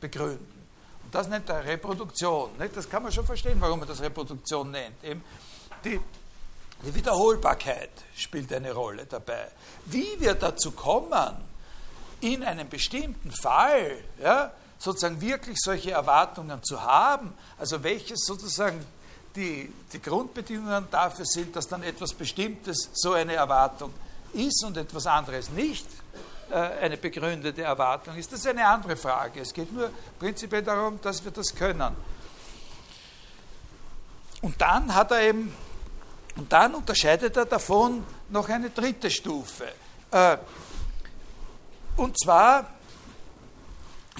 begründen. 0.00 0.66
Und 1.04 1.14
das 1.14 1.28
nennt 1.28 1.48
er 1.48 1.64
Reproduktion. 1.64 2.50
Nicht? 2.58 2.76
Das 2.76 2.88
kann 2.88 3.02
man 3.02 3.12
schon 3.12 3.26
verstehen, 3.26 3.60
warum 3.60 3.78
man 3.78 3.88
das 3.88 4.00
Reproduktion 4.00 4.70
nennt. 4.70 5.02
Eben 5.04 5.22
die, 5.84 6.00
die 6.82 6.94
Wiederholbarkeit 6.94 7.90
spielt 8.16 8.52
eine 8.52 8.72
Rolle 8.72 9.06
dabei. 9.06 9.48
Wie 9.86 10.18
wir 10.18 10.34
dazu 10.34 10.72
kommen, 10.72 11.36
in 12.20 12.42
einem 12.42 12.68
bestimmten 12.68 13.30
Fall 13.30 13.98
ja, 14.22 14.52
sozusagen 14.78 15.20
wirklich 15.20 15.58
solche 15.60 15.92
Erwartungen 15.92 16.62
zu 16.62 16.82
haben, 16.82 17.32
also 17.58 17.82
welches 17.82 18.20
sozusagen 18.24 18.84
die, 19.38 19.72
die 19.92 20.02
Grundbedingungen 20.02 20.88
dafür 20.90 21.24
sind, 21.24 21.54
dass 21.54 21.68
dann 21.68 21.82
etwas 21.84 22.12
Bestimmtes 22.12 22.90
so 22.92 23.12
eine 23.12 23.34
Erwartung 23.34 23.94
ist 24.32 24.64
und 24.64 24.76
etwas 24.76 25.06
anderes 25.06 25.50
nicht 25.50 25.86
äh, 26.50 26.54
eine 26.54 26.96
begründete 26.96 27.62
Erwartung 27.62 28.16
ist, 28.16 28.32
das 28.32 28.40
ist 28.40 28.48
eine 28.48 28.66
andere 28.66 28.96
Frage. 28.96 29.40
Es 29.40 29.54
geht 29.54 29.72
nur 29.72 29.90
prinzipiell 30.18 30.62
darum, 30.62 31.00
dass 31.00 31.24
wir 31.24 31.30
das 31.30 31.54
können. 31.54 31.94
Und 34.42 34.60
dann 34.60 34.92
hat 34.94 35.12
er 35.12 35.22
eben, 35.22 35.54
und 36.36 36.52
dann 36.52 36.74
unterscheidet 36.74 37.36
er 37.36 37.46
davon 37.46 38.04
noch 38.28 38.48
eine 38.48 38.70
dritte 38.70 39.10
Stufe. 39.10 39.72
Äh, 40.10 40.36
und 41.96 42.18
zwar 42.18 42.66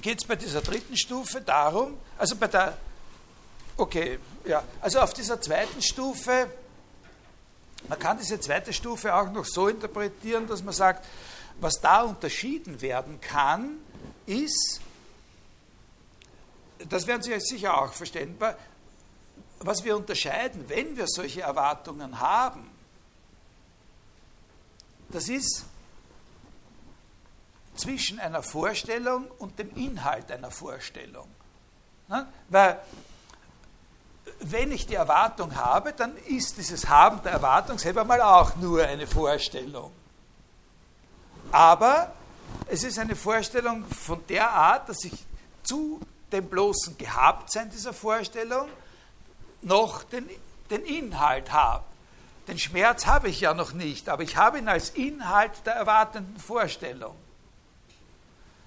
geht 0.01 0.21
es 0.21 0.27
bei 0.27 0.37
dieser 0.37 0.61
dritten 0.61 0.97
Stufe 0.97 1.41
darum, 1.41 1.99
also 2.19 2.37
bei 2.37 2.47
der 2.47 2.77
Okay, 3.79 4.19
ja. 4.45 4.65
Also 4.81 4.99
auf 4.99 5.15
dieser 5.15 5.41
zweiten 5.41 5.81
Stufe, 5.81 6.51
man 7.89 7.99
kann 7.99 8.19
diese 8.19 8.41
zweite 8.41 8.73
Stufe 8.73 9.15
auch 9.15 9.31
noch 9.31 9.45
so 9.45 9.69
interpretieren, 9.69 10.49
dass 10.49 10.65
man 10.65 10.75
sagt, 10.75 11.07
was 11.61 11.81
da 11.81 12.03
unterschieden 12.03 12.81
werden 12.81 13.21
kann, 13.21 13.79
ist, 14.27 14.81
das 16.89 17.07
werden 17.07 17.23
Sie 17.23 17.39
sicher 17.39 17.81
auch 17.81 17.93
verstehen, 17.93 18.37
was 19.61 19.85
wir 19.85 19.97
unterscheiden, 19.97 20.65
wenn 20.69 20.97
wir 20.97 21.07
solche 21.07 21.43
Erwartungen 21.43 22.19
haben, 22.19 22.69
das 25.09 25.29
ist 25.29 25.65
zwischen 27.77 28.19
einer 28.19 28.43
Vorstellung 28.43 29.31
und 29.39 29.57
dem 29.57 29.73
Inhalt 29.77 30.33
einer 30.33 30.51
Vorstellung. 30.51 31.29
Weil 32.49 32.81
wenn 34.41 34.73
ich 34.73 34.87
die 34.87 34.95
Erwartung 34.95 35.55
habe, 35.57 35.93
dann 35.93 36.17
ist 36.27 36.57
dieses 36.57 36.89
Haben 36.89 37.23
der 37.23 37.33
Erwartung 37.33 37.79
selber 37.79 38.05
mal 38.05 38.21
auch 38.21 38.57
nur 38.57 38.85
eine 38.85 39.07
Vorstellung. 39.07 39.93
Aber 41.51 42.13
es 42.67 42.85
ist 42.85 42.99
eine 42.99 43.17
Vorstellung 43.17 43.85
von 43.87 44.25
der 44.29 44.51
Art, 44.51 44.89
dass 44.89 45.05
ich 45.05 45.13
zu 45.63 46.01
dem 46.31 46.49
bloßen 46.49 46.97
Gehabtsein 46.99 47.71
dieser 47.71 47.93
Vorstellung 47.93 48.69
noch 49.63 50.05
den, 50.05 50.29
den 50.71 50.85
Inhalt 50.85 51.53
habe. 51.53 51.85
Den 52.47 52.59
Schmerz 52.59 53.07
habe 53.07 53.29
ich 53.29 53.41
ja 53.41 53.55
noch 53.55 53.73
nicht, 53.73 54.09
aber 54.09 54.23
ich 54.23 54.37
habe 54.37 54.59
ihn 54.59 54.69
als 54.69 54.91
Inhalt 54.91 55.53
der 55.67 55.75
erwartenden 55.75 56.39
Vorstellung. 56.39 57.15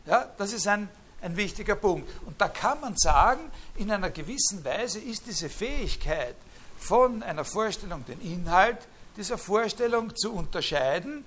Ja, 0.06 0.28
das 0.38 0.54
ist 0.54 0.68
ein 0.68 0.90
ein 1.22 1.38
wichtiger 1.38 1.76
Punkt. 1.76 2.10
Und 2.26 2.40
da 2.42 2.48
kann 2.50 2.82
man 2.82 2.98
sagen, 2.98 3.42
in 3.76 3.92
einer 3.92 4.10
gewissen 4.10 4.64
Weise 4.64 5.00
ist 5.00 5.28
diese 5.28 5.50
Fähigkeit 5.50 6.36
von 6.80 7.24
einer 7.24 7.46
Vorstellung 7.46 8.06
den 8.06 8.20
Inhalt 8.22 8.80
dieser 9.18 9.38
Vorstellung 9.38 10.16
zu 10.16 10.34
unterscheiden, 10.34 11.26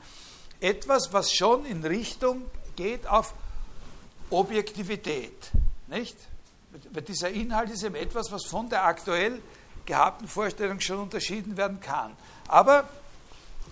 etwas, 0.60 1.12
was 1.12 1.32
schon 1.32 1.66
in 1.66 1.84
Richtung 1.84 2.42
geht 2.76 3.06
auf 3.06 3.34
Objektivität. 4.30 5.50
Nicht? 5.88 6.16
Weil 6.92 7.02
dieser 7.02 7.30
Inhalt 7.30 7.70
ist 7.70 7.84
eben 7.84 7.94
etwas, 7.94 8.32
was 8.32 8.44
von 8.46 8.68
der 8.68 8.84
aktuell 8.84 9.40
gehabten 9.86 10.26
Vorstellung 10.26 10.80
schon 10.80 10.98
unterschieden 10.98 11.56
werden 11.56 11.80
kann. 11.80 12.16
Aber 12.48 12.88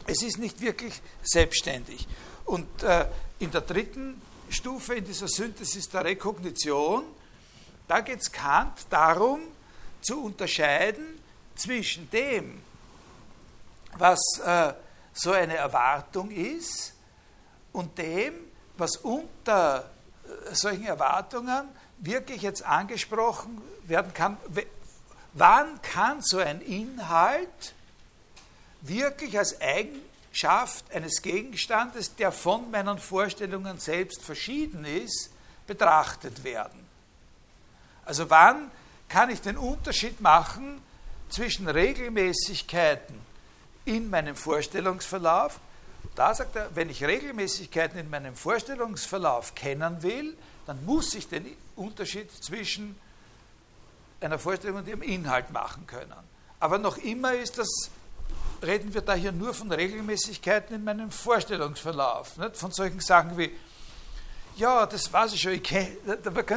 es 0.06 0.22
ist 0.22 0.38
nicht 0.38 0.60
wirklich 0.60 1.00
selbstständig. 1.22 2.06
Und 2.44 2.82
äh, 2.82 3.06
in 3.38 3.50
der 3.50 3.62
dritten 3.62 4.20
Stufe 4.52 4.94
in 4.94 5.04
dieser 5.04 5.28
Synthesis 5.28 5.88
der 5.88 6.04
Rekognition, 6.04 7.04
da 7.88 8.00
geht 8.00 8.20
es 8.20 8.30
Kant 8.30 8.86
darum, 8.90 9.40
zu 10.00 10.22
unterscheiden 10.22 11.18
zwischen 11.54 12.10
dem, 12.10 12.60
was 13.98 14.20
äh, 14.44 14.72
so 15.12 15.32
eine 15.32 15.56
Erwartung 15.56 16.30
ist, 16.30 16.92
und 17.72 17.96
dem, 17.98 18.34
was 18.76 18.96
unter 18.96 19.90
äh, 20.24 20.54
solchen 20.54 20.84
Erwartungen 20.84 21.68
wirklich 21.98 22.42
jetzt 22.42 22.62
angesprochen 22.64 23.60
werden 23.84 24.12
kann. 24.14 24.36
Wann 25.34 25.80
kann 25.82 26.20
so 26.20 26.38
ein 26.38 26.60
Inhalt 26.60 27.74
wirklich 28.82 29.38
als 29.38 29.60
eigen 29.60 30.00
Schaft 30.32 30.90
eines 30.92 31.20
Gegenstandes, 31.20 32.16
der 32.16 32.32
von 32.32 32.70
meinen 32.70 32.98
Vorstellungen 32.98 33.78
selbst 33.78 34.22
verschieden 34.22 34.84
ist, 34.84 35.30
betrachtet 35.66 36.42
werden. 36.42 36.86
Also 38.04 38.28
wann 38.30 38.70
kann 39.08 39.30
ich 39.30 39.40
den 39.40 39.58
Unterschied 39.58 40.20
machen 40.20 40.80
zwischen 41.28 41.68
Regelmäßigkeiten 41.68 43.14
in 43.84 44.10
meinem 44.10 44.34
Vorstellungsverlauf? 44.34 45.60
Da 46.14 46.34
sagt 46.34 46.56
er, 46.56 46.74
wenn 46.74 46.90
ich 46.90 47.04
Regelmäßigkeiten 47.04 47.98
in 47.98 48.10
meinem 48.10 48.34
Vorstellungsverlauf 48.34 49.54
kennen 49.54 50.02
will, 50.02 50.36
dann 50.66 50.84
muss 50.84 51.14
ich 51.14 51.28
den 51.28 51.46
Unterschied 51.76 52.30
zwischen 52.42 52.98
einer 54.20 54.38
Vorstellung 54.38 54.78
und 54.78 54.88
ihrem 54.88 55.02
Inhalt 55.02 55.50
machen 55.50 55.86
können. 55.86 56.12
Aber 56.60 56.78
noch 56.78 56.96
immer 56.98 57.34
ist 57.34 57.58
das 57.58 57.90
reden 58.62 58.94
wir 58.94 59.02
da 59.02 59.14
hier 59.14 59.32
nur 59.32 59.54
von 59.54 59.70
Regelmäßigkeiten 59.70 60.76
in 60.76 60.84
meinem 60.84 61.10
Vorstellungsverlauf. 61.10 62.36
Nicht? 62.36 62.56
Von 62.56 62.72
solchen 62.72 63.00
Sachen 63.00 63.36
wie, 63.36 63.50
ja, 64.56 64.86
das 64.86 65.12
weiß 65.12 65.32
ich 65.32 65.40
schon, 65.40 65.52
ich 65.52 65.62
kenne 65.62 65.96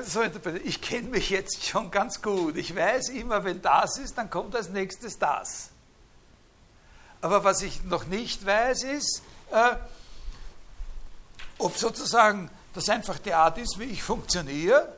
so 0.05 0.21
ich 0.63 0.81
kenne 0.81 1.09
mich 1.09 1.29
jetzt 1.29 1.65
schon 1.65 1.91
ganz 1.91 2.21
gut. 2.21 2.57
Ich 2.57 2.75
weiß 2.75 3.09
immer, 3.09 3.43
wenn 3.43 3.61
das 3.61 3.97
ist, 3.97 4.17
dann 4.17 4.29
kommt 4.29 4.55
als 4.55 4.69
nächstes 4.69 5.17
das. 5.17 5.69
Aber 7.21 7.43
was 7.43 7.61
ich 7.61 7.83
noch 7.83 8.05
nicht 8.05 8.45
weiß, 8.45 8.83
ist, 8.83 9.21
äh, 9.51 9.75
ob 11.57 11.77
sozusagen 11.77 12.49
das 12.73 12.89
einfach 12.89 13.17
die 13.19 13.33
Art 13.33 13.57
ist, 13.57 13.79
wie 13.79 13.85
ich 13.85 14.03
funktioniere, 14.03 14.93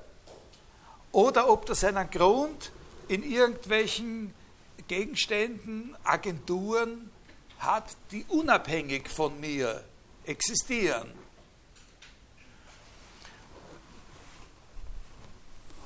oder 1.12 1.50
ob 1.50 1.65
das 1.67 1.84
einen 1.84 2.10
Grund 2.10 2.72
in 3.08 3.24
irgendwelchen 3.24 4.34
Gegenständen, 4.88 5.95
Agenturen 6.04 7.10
hat, 7.60 7.86
die 8.12 8.26
unabhängig 8.30 9.10
von 9.10 9.39
mir 9.39 9.84
existieren. 10.26 11.12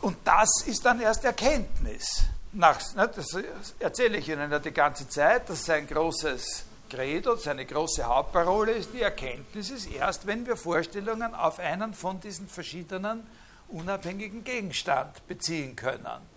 Und 0.01 0.17
das 0.23 0.49
ist 0.65 0.83
dann 0.83 0.99
erst 0.99 1.23
Erkenntnis. 1.23 2.23
Nach, 2.53 2.79
ne, 2.95 3.07
das 3.07 3.37
erzähle 3.79 4.17
ich 4.17 4.27
Ihnen 4.27 4.51
ja 4.51 4.59
die 4.59 4.71
ganze 4.71 5.07
Zeit, 5.07 5.47
dass 5.49 5.65
sein 5.65 5.87
großes 5.87 6.65
Credo, 6.89 7.35
seine 7.37 7.65
große 7.65 8.03
Hauptparole 8.03 8.73
ist, 8.73 8.93
die 8.93 9.01
Erkenntnis 9.01 9.69
ist 9.69 9.89
erst, 9.89 10.27
wenn 10.27 10.45
wir 10.45 10.57
Vorstellungen 10.57 11.33
auf 11.33 11.59
einen 11.59 11.93
von 11.93 12.19
diesen 12.19 12.49
verschiedenen 12.49 13.25
unabhängigen 13.69 14.43
Gegenstand 14.43 15.25
beziehen 15.27 15.75
können. 15.75 16.30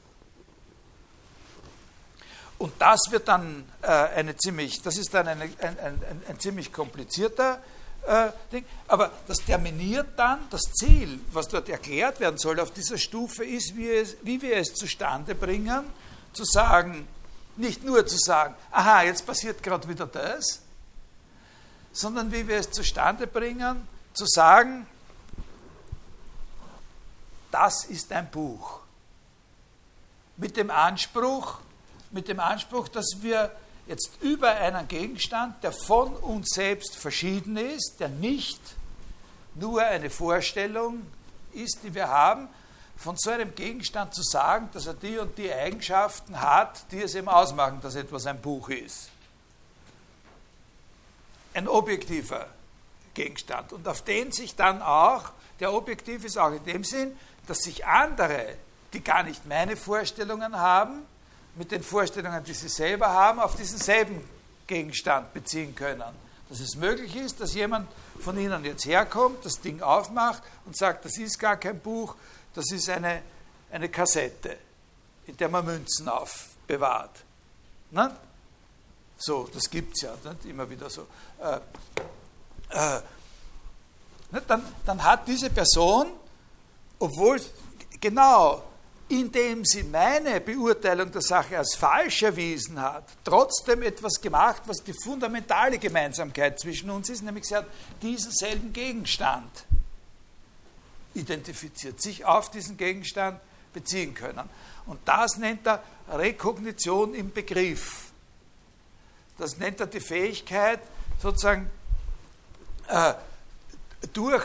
Und 2.64 2.72
das 2.78 2.98
wird 3.10 3.28
dann 3.28 3.66
äh, 3.82 3.88
eine 3.88 4.38
ziemlich, 4.38 4.80
das 4.80 4.96
ist 4.96 5.12
dann 5.12 5.28
eine, 5.28 5.42
ein, 5.42 5.78
ein, 5.78 6.22
ein, 6.26 6.40
ziemlich 6.40 6.72
komplizierter 6.72 7.60
äh, 8.06 8.28
Ding. 8.50 8.64
Aber 8.88 9.12
das 9.28 9.36
terminiert 9.44 10.06
dann 10.16 10.38
das 10.48 10.62
Ziel, 10.72 11.20
was 11.30 11.48
dort 11.48 11.68
erklärt 11.68 12.20
werden 12.20 12.38
soll 12.38 12.58
auf 12.60 12.70
dieser 12.70 12.96
Stufe, 12.96 13.44
ist, 13.44 13.76
wie, 13.76 13.90
es, 13.90 14.16
wie 14.22 14.40
wir 14.40 14.56
es 14.56 14.72
zustande 14.72 15.34
bringen, 15.34 15.84
zu 16.32 16.42
sagen, 16.46 17.06
nicht 17.56 17.84
nur 17.84 18.06
zu 18.06 18.16
sagen, 18.16 18.54
aha, 18.70 19.02
jetzt 19.02 19.26
passiert 19.26 19.62
gerade 19.62 19.86
wieder 19.86 20.06
das, 20.06 20.62
sondern 21.92 22.32
wie 22.32 22.48
wir 22.48 22.56
es 22.56 22.70
zustande 22.70 23.26
bringen, 23.26 23.86
zu 24.14 24.24
sagen, 24.24 24.86
das 27.50 27.84
ist 27.84 28.10
ein 28.10 28.30
Buch. 28.30 28.80
Mit 30.38 30.56
dem 30.56 30.70
Anspruch, 30.70 31.58
mit 32.14 32.28
dem 32.28 32.40
Anspruch, 32.40 32.88
dass 32.88 33.18
wir 33.20 33.50
jetzt 33.86 34.10
über 34.20 34.50
einen 34.50 34.88
Gegenstand, 34.88 35.62
der 35.62 35.72
von 35.72 36.14
uns 36.16 36.50
selbst 36.54 36.96
verschieden 36.96 37.56
ist, 37.56 37.96
der 37.98 38.08
nicht 38.08 38.60
nur 39.54 39.82
eine 39.82 40.10
Vorstellung 40.10 41.02
ist, 41.52 41.80
die 41.82 41.94
wir 41.94 42.08
haben, 42.08 42.48
von 42.96 43.16
so 43.16 43.30
einem 43.30 43.54
Gegenstand 43.54 44.14
zu 44.14 44.22
sagen, 44.22 44.70
dass 44.72 44.86
er 44.86 44.94
die 44.94 45.18
und 45.18 45.36
die 45.36 45.52
Eigenschaften 45.52 46.40
hat, 46.40 46.90
die 46.92 47.02
es 47.02 47.14
eben 47.14 47.28
ausmachen, 47.28 47.80
dass 47.82 47.96
etwas 47.96 48.26
ein 48.26 48.40
Buch 48.40 48.68
ist. 48.70 49.10
Ein 51.52 51.68
objektiver 51.68 52.46
Gegenstand. 53.12 53.72
Und 53.72 53.86
auf 53.86 54.02
den 54.02 54.32
sich 54.32 54.56
dann 54.56 54.80
auch, 54.80 55.30
der 55.60 55.72
objektiv 55.72 56.24
ist 56.24 56.38
auch 56.38 56.52
in 56.52 56.64
dem 56.64 56.84
Sinn, 56.84 57.16
dass 57.46 57.58
sich 57.58 57.84
andere, 57.84 58.56
die 58.92 59.02
gar 59.02 59.24
nicht 59.24 59.46
meine 59.46 59.76
Vorstellungen 59.76 60.56
haben, 60.56 61.04
mit 61.56 61.70
den 61.70 61.82
Vorstellungen, 61.82 62.42
die 62.44 62.54
sie 62.54 62.68
selber 62.68 63.08
haben, 63.08 63.40
auf 63.40 63.56
diesen 63.56 63.78
selben 63.78 64.28
Gegenstand 64.66 65.32
beziehen 65.32 65.74
können. 65.74 66.02
Dass 66.48 66.60
es 66.60 66.76
möglich 66.76 67.16
ist, 67.16 67.40
dass 67.40 67.54
jemand 67.54 67.88
von 68.20 68.38
Ihnen 68.38 68.64
jetzt 68.64 68.84
herkommt, 68.86 69.44
das 69.44 69.60
Ding 69.60 69.80
aufmacht 69.80 70.42
und 70.66 70.76
sagt, 70.76 71.04
das 71.04 71.16
ist 71.18 71.38
gar 71.38 71.56
kein 71.56 71.80
Buch, 71.80 72.16
das 72.54 72.70
ist 72.70 72.88
eine, 72.88 73.22
eine 73.70 73.88
Kassette, 73.88 74.58
in 75.26 75.36
der 75.36 75.48
man 75.48 75.64
Münzen 75.64 76.08
aufbewahrt. 76.08 77.24
Ne? 77.90 78.14
So, 79.16 79.48
das 79.52 79.70
gibt 79.70 79.96
es 79.96 80.02
ja 80.02 80.14
nicht? 80.24 80.44
immer 80.46 80.68
wieder 80.68 80.90
so. 80.90 81.06
Äh, 81.40 81.56
äh, 82.70 83.00
dann, 84.46 84.64
dann 84.84 85.02
hat 85.02 85.26
diese 85.28 85.50
Person, 85.50 86.08
obwohl 86.98 87.40
genau 88.00 88.62
indem 89.08 89.64
sie 89.64 89.82
meine 89.82 90.40
Beurteilung 90.40 91.12
der 91.12 91.20
Sache 91.20 91.58
als 91.58 91.74
falsch 91.74 92.22
erwiesen 92.22 92.80
hat, 92.80 93.04
trotzdem 93.22 93.82
etwas 93.82 94.20
gemacht, 94.20 94.62
was 94.66 94.82
die 94.82 94.94
fundamentale 94.94 95.78
Gemeinsamkeit 95.78 96.58
zwischen 96.58 96.90
uns 96.90 97.10
ist, 97.10 97.22
nämlich 97.22 97.44
sie 97.44 97.56
hat 97.56 97.66
diesen 98.00 98.32
selben 98.32 98.72
Gegenstand 98.72 99.66
identifiziert, 101.14 102.00
sich 102.00 102.24
auf 102.24 102.50
diesen 102.50 102.76
Gegenstand 102.76 103.40
beziehen 103.72 104.14
können. 104.14 104.48
Und 104.86 105.00
das 105.04 105.36
nennt 105.36 105.66
er 105.66 105.82
Rekognition 106.10 107.14
im 107.14 107.32
Begriff. 107.32 108.10
Das 109.38 109.58
nennt 109.58 109.80
er 109.80 109.86
die 109.86 110.00
Fähigkeit, 110.00 110.80
sozusagen 111.20 111.70
äh, 112.88 113.14
durch 114.12 114.44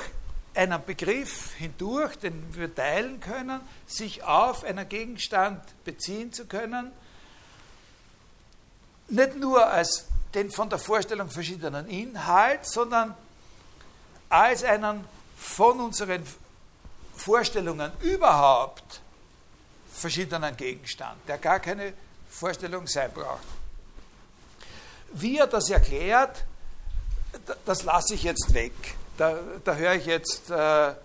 einen 0.55 0.83
Begriff 0.85 1.53
hindurch, 1.53 2.17
den 2.17 2.55
wir 2.55 2.73
teilen 2.73 3.19
können, 3.19 3.61
sich 3.87 4.23
auf 4.23 4.63
einen 4.63 4.87
Gegenstand 4.89 5.61
beziehen 5.83 6.33
zu 6.33 6.45
können, 6.45 6.91
nicht 9.09 9.35
nur 9.35 9.65
als 9.65 10.05
den 10.33 10.51
von 10.51 10.69
der 10.69 10.79
Vorstellung 10.79 11.29
verschiedenen 11.29 11.87
Inhalt, 11.87 12.65
sondern 12.65 13.15
als 14.29 14.63
einen 14.63 15.03
von 15.37 15.79
unseren 15.79 16.23
Vorstellungen 17.15 17.91
überhaupt 18.01 19.01
verschiedenen 19.91 20.55
Gegenstand, 20.55 21.17
der 21.27 21.37
gar 21.37 21.59
keine 21.59 21.93
Vorstellung 22.29 22.87
sein 22.87 23.11
braucht. 23.11 23.43
Wie 25.13 25.37
er 25.37 25.47
das 25.47 25.69
erklärt, 25.69 26.45
das 27.65 27.83
lasse 27.83 28.13
ich 28.13 28.23
jetzt 28.23 28.53
weg. 28.53 28.73
Da, 29.19 29.37
da 29.65 29.75
höre 29.75 29.95
ich 29.95 30.05
jetzt, 30.05 30.49
äh, 30.49 30.53
da 30.53 30.95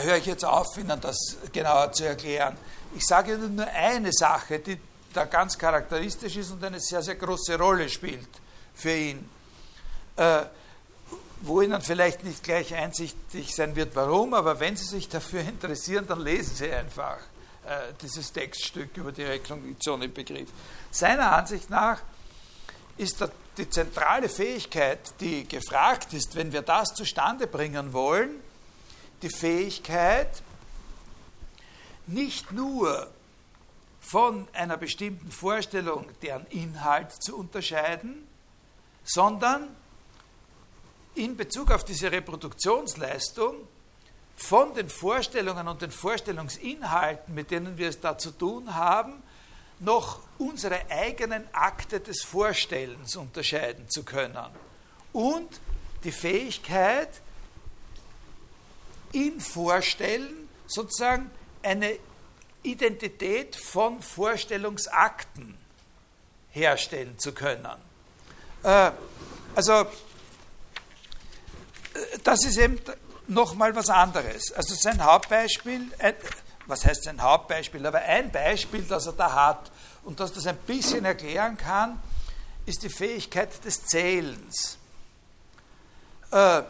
höre 0.00 0.16
ich 0.16 0.26
jetzt 0.26 0.44
auf, 0.44 0.76
Ihnen 0.76 1.00
das 1.00 1.16
genauer 1.52 1.92
zu 1.92 2.04
erklären. 2.04 2.56
Ich 2.96 3.06
sage 3.06 3.34
Ihnen 3.34 3.54
nur 3.54 3.68
eine 3.68 4.12
Sache, 4.12 4.58
die 4.58 4.80
da 5.12 5.26
ganz 5.26 5.56
charakteristisch 5.56 6.36
ist 6.36 6.50
und 6.50 6.64
eine 6.64 6.80
sehr, 6.80 7.04
sehr 7.04 7.14
große 7.14 7.56
Rolle 7.56 7.88
spielt 7.88 8.28
für 8.74 8.92
ihn. 8.92 9.30
Äh, 10.16 10.42
wo 11.42 11.60
Ihnen 11.60 11.80
vielleicht 11.80 12.24
nicht 12.24 12.42
gleich 12.42 12.74
einsichtig 12.74 13.54
sein 13.54 13.76
wird, 13.76 13.94
warum, 13.94 14.34
aber 14.34 14.58
wenn 14.58 14.76
Sie 14.76 14.86
sich 14.86 15.08
dafür 15.08 15.42
interessieren, 15.42 16.04
dann 16.08 16.20
lesen 16.20 16.56
Sie 16.56 16.72
einfach 16.72 17.18
äh, 17.64 17.92
dieses 18.02 18.32
Textstück 18.32 18.96
über 18.96 19.12
die 19.12 19.22
Rekognition 19.22 20.02
im 20.02 20.12
Begriff. 20.12 20.48
Seiner 20.90 21.30
Ansicht 21.30 21.70
nach 21.70 22.00
ist 22.96 23.20
der, 23.20 23.30
die 23.56 23.68
zentrale 23.68 24.28
Fähigkeit, 24.28 24.98
die 25.20 25.46
gefragt 25.46 26.12
ist, 26.12 26.34
wenn 26.36 26.52
wir 26.52 26.62
das 26.62 26.94
zustande 26.94 27.46
bringen 27.46 27.92
wollen, 27.92 28.30
die 29.20 29.30
Fähigkeit, 29.30 30.42
nicht 32.06 32.50
nur 32.52 33.08
von 34.00 34.48
einer 34.52 34.76
bestimmten 34.76 35.30
Vorstellung 35.30 36.06
deren 36.22 36.46
Inhalt 36.46 37.12
zu 37.22 37.36
unterscheiden, 37.36 38.26
sondern 39.04 39.68
in 41.14 41.36
Bezug 41.36 41.70
auf 41.70 41.84
diese 41.84 42.10
Reproduktionsleistung 42.10 43.54
von 44.36 44.74
den 44.74 44.88
Vorstellungen 44.88 45.68
und 45.68 45.82
den 45.82 45.90
Vorstellungsinhalten, 45.90 47.34
mit 47.34 47.50
denen 47.50 47.76
wir 47.76 47.88
es 47.88 48.00
da 48.00 48.18
zu 48.18 48.30
tun 48.32 48.74
haben, 48.74 49.22
noch 49.82 50.20
unsere 50.38 50.90
eigenen 50.90 51.46
Akte 51.52 52.00
des 52.00 52.22
Vorstellens 52.22 53.16
unterscheiden 53.16 53.88
zu 53.88 54.04
können. 54.04 54.48
Und 55.12 55.60
die 56.04 56.12
Fähigkeit, 56.12 57.08
im 59.12 59.40
Vorstellen 59.40 60.48
sozusagen 60.66 61.30
eine 61.62 61.98
Identität 62.62 63.56
von 63.56 64.00
Vorstellungsakten 64.00 65.56
herstellen 66.50 67.18
zu 67.18 67.32
können. 67.32 67.76
Äh, 68.62 68.90
also 69.54 69.86
das 72.24 72.44
ist 72.44 72.56
eben 72.56 72.80
nochmal 73.28 73.74
was 73.76 73.90
anderes. 73.90 74.52
Also 74.52 74.74
sein 74.74 75.02
Hauptbeispiel, 75.04 75.90
was 76.66 76.84
heißt 76.84 77.04
sein 77.04 77.20
Hauptbeispiel, 77.20 77.84
aber 77.86 78.00
ein 78.00 78.30
Beispiel, 78.30 78.82
das 78.82 79.06
er 79.06 79.12
da 79.12 79.32
hat 79.32 79.70
und 80.04 80.20
das 80.20 80.32
das 80.32 80.46
ein 80.46 80.56
bisschen 80.58 81.04
erklären 81.04 81.56
kann, 81.56 82.00
ist 82.66 82.82
die 82.82 82.88
Fähigkeit 82.88 83.64
des 83.64 83.84
Zählens. 83.84 84.78
Äh, 86.30 86.62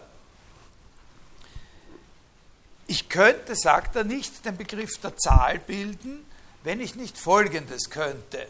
ich 2.87 3.09
könnte, 3.09 3.55
sagt 3.55 3.97
er, 3.97 4.05
nicht 4.05 4.45
den 4.45 4.57
Begriff 4.57 4.99
der 4.99 5.17
Zahl 5.17 5.59
bilden, 5.59 6.25
wenn 6.63 6.81
ich 6.81 6.95
nicht 6.95 7.19
Folgendes 7.19 7.91
könnte. 7.91 8.47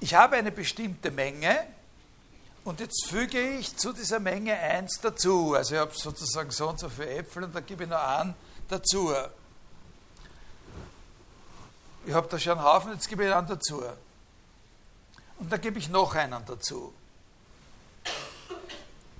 Ich 0.00 0.14
habe 0.14 0.36
eine 0.36 0.50
bestimmte 0.50 1.10
Menge, 1.10 1.66
und 2.64 2.80
jetzt 2.80 3.08
füge 3.08 3.40
ich 3.40 3.76
zu 3.76 3.92
dieser 3.92 4.20
Menge 4.20 4.54
eins 4.54 5.00
dazu. 5.00 5.54
Also 5.54 5.74
ich 5.74 5.80
habe 5.80 5.92
sozusagen 5.94 6.50
so 6.50 6.68
und 6.68 6.78
so 6.78 6.88
viele 6.88 7.10
Äpfel 7.10 7.44
und 7.44 7.54
dann 7.54 7.64
gebe 7.64 7.84
ich 7.84 7.90
noch 7.90 8.02
einen 8.02 8.34
dazu. 8.68 9.14
Ich 12.06 12.14
habe 12.14 12.28
da 12.28 12.38
schon 12.38 12.58
einen 12.58 12.66
Haufen, 12.66 12.92
jetzt 12.92 13.08
gebe 13.08 13.24
ich 13.24 13.32
einen 13.32 13.46
dazu. 13.46 13.82
Und 15.38 15.52
dann 15.52 15.60
gebe 15.60 15.78
ich 15.78 15.88
noch 15.88 16.14
einen 16.14 16.44
dazu. 16.46 16.92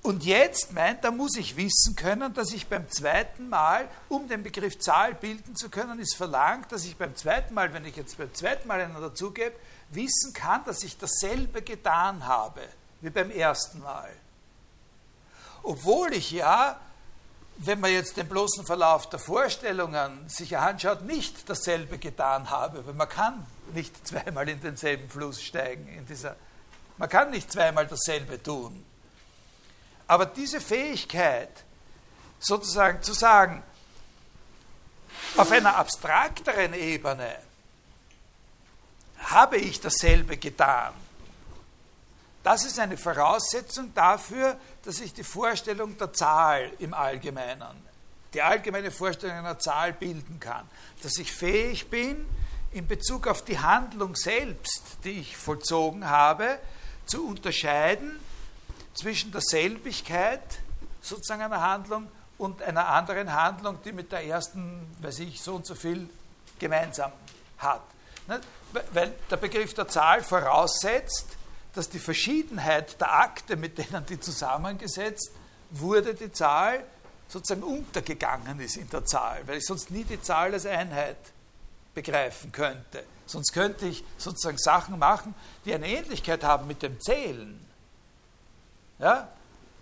Und 0.02 0.24
jetzt 0.24 0.72
meint 0.72 1.04
er, 1.04 1.10
muss 1.10 1.36
ich 1.36 1.56
wissen 1.56 1.94
können, 1.94 2.32
dass 2.32 2.52
ich 2.52 2.66
beim 2.66 2.90
zweiten 2.90 3.50
Mal, 3.50 3.86
um 4.08 4.28
den 4.28 4.42
Begriff 4.42 4.78
Zahl 4.78 5.14
bilden 5.14 5.54
zu 5.54 5.68
können, 5.68 5.98
ist 5.98 6.16
verlangt, 6.16 6.72
dass 6.72 6.84
ich 6.84 6.96
beim 6.96 7.14
zweiten 7.14 7.52
Mal, 7.52 7.72
wenn 7.74 7.84
ich 7.84 7.96
jetzt 7.96 8.16
beim 8.16 8.32
zweiten 8.32 8.66
Mal 8.66 8.80
einen 8.80 8.94
dazugebe, 8.94 9.54
wissen 9.90 10.32
kann, 10.32 10.64
dass 10.64 10.82
ich 10.82 10.96
dasselbe 10.96 11.60
getan 11.60 12.26
habe 12.26 12.62
wie 13.02 13.10
beim 13.10 13.30
ersten 13.30 13.80
Mal. 13.80 14.10
Obwohl 15.62 16.14
ich 16.14 16.30
ja, 16.30 16.80
wenn 17.62 17.78
man 17.78 17.92
jetzt 17.92 18.16
den 18.16 18.26
bloßen 18.26 18.64
Verlauf 18.64 19.10
der 19.10 19.18
Vorstellungen 19.18 20.26
sich 20.30 20.56
anschaut, 20.56 21.02
nicht 21.02 21.48
dasselbe 21.48 21.98
getan 21.98 22.48
habe, 22.48 22.86
weil 22.86 22.94
man 22.94 23.08
kann 23.08 23.46
nicht 23.74 24.06
zweimal 24.06 24.48
in 24.48 24.60
denselben 24.60 25.08
Fluss 25.10 25.42
steigen. 25.42 25.86
In 25.88 26.06
dieser, 26.06 26.36
man 26.96 27.08
kann 27.08 27.30
nicht 27.30 27.52
zweimal 27.52 27.86
dasselbe 27.86 28.42
tun. 28.42 28.84
Aber 30.06 30.24
diese 30.24 30.60
Fähigkeit, 30.60 31.50
sozusagen 32.38 33.02
zu 33.02 33.12
sagen, 33.12 33.62
auf 35.36 35.52
einer 35.52 35.76
abstrakteren 35.76 36.72
Ebene 36.72 37.36
habe 39.18 39.58
ich 39.58 39.80
dasselbe 39.80 40.38
getan, 40.38 40.94
das 42.42 42.64
ist 42.64 42.78
eine 42.78 42.96
Voraussetzung 42.96 43.92
dafür, 43.94 44.56
dass 44.84 45.00
ich 45.00 45.12
die 45.12 45.24
Vorstellung 45.24 45.96
der 45.98 46.12
Zahl 46.12 46.72
im 46.78 46.94
Allgemeinen, 46.94 47.84
die 48.32 48.40
allgemeine 48.40 48.90
Vorstellung 48.90 49.36
einer 49.36 49.58
Zahl 49.58 49.92
bilden 49.92 50.40
kann. 50.40 50.66
Dass 51.02 51.18
ich 51.18 51.32
fähig 51.32 51.90
bin, 51.90 52.26
in 52.72 52.86
Bezug 52.86 53.26
auf 53.26 53.44
die 53.44 53.58
Handlung 53.58 54.14
selbst, 54.14 54.82
die 55.04 55.20
ich 55.20 55.36
vollzogen 55.36 56.08
habe, 56.08 56.58
zu 57.04 57.26
unterscheiden 57.26 58.18
zwischen 58.94 59.32
der 59.32 59.40
Selbigkeit 59.40 60.42
sozusagen 61.00 61.42
einer 61.42 61.60
Handlung 61.60 62.08
und 62.38 62.62
einer 62.62 62.86
anderen 62.88 63.32
Handlung, 63.32 63.78
die 63.84 63.92
mit 63.92 64.12
der 64.12 64.24
ersten, 64.24 64.86
weiß 65.00 65.18
ich, 65.20 65.40
so 65.40 65.56
und 65.56 65.66
so 65.66 65.74
viel 65.74 66.08
gemeinsam 66.58 67.12
hat. 67.58 67.82
Weil 68.92 69.12
der 69.30 69.36
Begriff 69.36 69.74
der 69.74 69.88
Zahl 69.88 70.22
voraussetzt, 70.22 71.26
dass 71.74 71.88
die 71.88 71.98
Verschiedenheit 71.98 73.00
der 73.00 73.12
Akte, 73.12 73.56
mit 73.56 73.78
denen 73.78 74.04
die 74.06 74.18
zusammengesetzt 74.18 75.30
wurde, 75.70 76.14
die 76.14 76.32
Zahl 76.32 76.84
sozusagen 77.28 77.62
untergegangen 77.62 78.58
ist 78.60 78.76
in 78.76 78.90
der 78.90 79.04
Zahl, 79.04 79.46
weil 79.46 79.58
ich 79.58 79.66
sonst 79.66 79.90
nie 79.90 80.04
die 80.04 80.20
Zahl 80.20 80.52
als 80.52 80.66
Einheit 80.66 81.16
begreifen 81.94 82.50
könnte. 82.50 83.04
Sonst 83.26 83.52
könnte 83.52 83.86
ich 83.86 84.04
sozusagen 84.18 84.58
Sachen 84.58 84.98
machen, 84.98 85.34
die 85.64 85.72
eine 85.72 85.86
Ähnlichkeit 85.86 86.42
haben 86.42 86.66
mit 86.66 86.82
dem 86.82 87.00
Zählen. 87.00 87.64
Ja? 88.98 89.28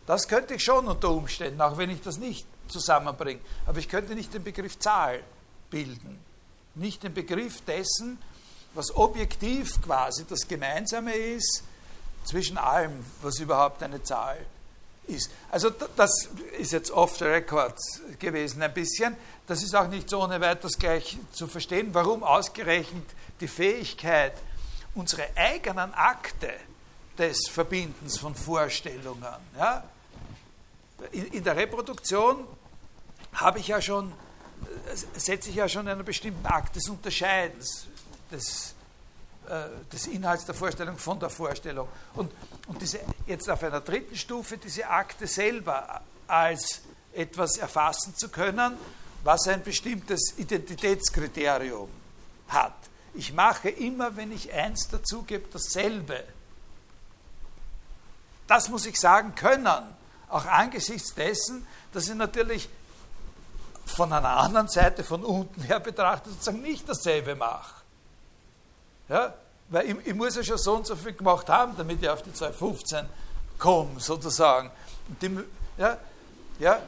Das 0.06 0.28
könnte 0.28 0.54
ich 0.54 0.64
schon 0.64 0.86
unter 0.86 1.10
Umständen, 1.10 1.60
auch 1.60 1.78
wenn 1.78 1.90
ich 1.90 2.02
das 2.02 2.18
nicht 2.18 2.46
zusammenbringe. 2.68 3.40
Aber 3.66 3.78
ich 3.78 3.88
könnte 3.88 4.14
nicht 4.14 4.34
den 4.34 4.44
Begriff 4.44 4.78
Zahl 4.78 5.22
bilden. 5.70 6.18
Nicht 6.74 7.02
den 7.02 7.14
Begriff 7.14 7.62
dessen, 7.62 8.18
was 8.74 8.94
objektiv 8.94 9.80
quasi 9.82 10.26
das 10.28 10.46
Gemeinsame 10.46 11.14
ist 11.14 11.64
zwischen 12.28 12.58
allem, 12.58 13.04
was 13.22 13.38
überhaupt 13.38 13.82
eine 13.82 14.02
Zahl 14.02 14.38
ist. 15.06 15.30
Also 15.50 15.70
das 15.70 16.28
ist 16.58 16.72
jetzt 16.72 16.90
off 16.90 17.16
the 17.16 17.24
record 17.24 17.78
gewesen 18.18 18.62
ein 18.62 18.74
bisschen. 18.74 19.16
Das 19.46 19.62
ist 19.62 19.74
auch 19.74 19.88
nicht 19.88 20.10
so 20.10 20.22
ohne 20.22 20.40
weiteres 20.40 20.78
gleich 20.78 21.16
zu 21.32 21.46
verstehen, 21.46 21.88
warum 21.92 22.22
ausgerechnet 22.22 23.06
die 23.40 23.48
Fähigkeit, 23.48 24.34
unsere 24.94 25.28
eigenen 25.36 25.94
Akte 25.94 26.52
des 27.16 27.48
Verbindens 27.48 28.18
von 28.18 28.34
Vorstellungen, 28.34 29.24
ja, 29.56 29.84
in, 31.12 31.44
der 31.44 31.56
Reproduktion 31.56 32.44
habe 33.32 33.60
ich 33.60 33.68
ja 33.68 33.80
schon, 33.80 34.12
setze 35.16 35.50
ich 35.50 35.56
ja 35.56 35.68
schon 35.68 35.86
einen 35.86 36.04
bestimmten 36.04 36.44
Akt 36.46 36.74
des 36.76 36.88
Unterscheidens, 36.88 37.86
des 38.30 38.72
äh, 38.72 38.77
des 39.92 40.06
Inhalts 40.06 40.44
der 40.44 40.54
Vorstellung 40.54 40.98
von 40.98 41.18
der 41.18 41.30
Vorstellung. 41.30 41.88
Und, 42.14 42.30
und 42.66 42.80
diese, 42.80 43.00
jetzt 43.26 43.48
auf 43.48 43.62
einer 43.62 43.80
dritten 43.80 44.16
Stufe 44.16 44.58
diese 44.58 44.88
Akte 44.88 45.26
selber 45.26 46.02
als 46.26 46.82
etwas 47.12 47.56
erfassen 47.56 48.14
zu 48.16 48.28
können, 48.28 48.76
was 49.24 49.48
ein 49.48 49.62
bestimmtes 49.62 50.34
Identitätskriterium 50.36 51.88
hat. 52.48 52.74
Ich 53.14 53.32
mache 53.32 53.70
immer, 53.70 54.16
wenn 54.16 54.32
ich 54.32 54.52
eins 54.52 54.88
dazugebe, 54.88 55.48
dasselbe. 55.52 56.24
Das 58.46 58.68
muss 58.68 58.86
ich 58.86 58.98
sagen 58.98 59.34
können, 59.34 59.82
auch 60.28 60.46
angesichts 60.46 61.14
dessen, 61.14 61.66
dass 61.92 62.08
ich 62.08 62.14
natürlich 62.14 62.68
von 63.86 64.12
einer 64.12 64.36
anderen 64.36 64.68
Seite, 64.68 65.02
von 65.02 65.24
unten 65.24 65.62
her 65.62 65.80
betrachtet, 65.80 66.32
sozusagen 66.32 66.62
nicht 66.62 66.88
dasselbe 66.88 67.34
mache. 67.34 67.77
Ja? 69.08 69.34
Weil 69.68 69.90
ich, 69.90 70.06
ich, 70.06 70.14
muss 70.14 70.36
ja 70.36 70.42
schon 70.42 70.58
so 70.58 70.74
und 70.74 70.86
so 70.86 70.96
viel 70.96 71.12
gemacht 71.12 71.48
haben, 71.48 71.76
damit 71.76 72.02
ich 72.02 72.08
auf 72.08 72.22
die 72.22 72.32
215 72.32 73.06
komme, 73.58 74.00
sozusagen. 74.00 74.70
Die, 75.20 75.38
ja, 75.76 75.98
ja, 76.58 76.80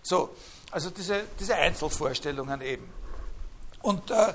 So, 0.03 0.36
also 0.71 0.91
diese, 0.91 1.23
diese 1.39 1.55
Einzelvorstellungen 1.55 2.61
eben. 2.61 2.88
Und 3.81 4.11
äh, 4.11 4.33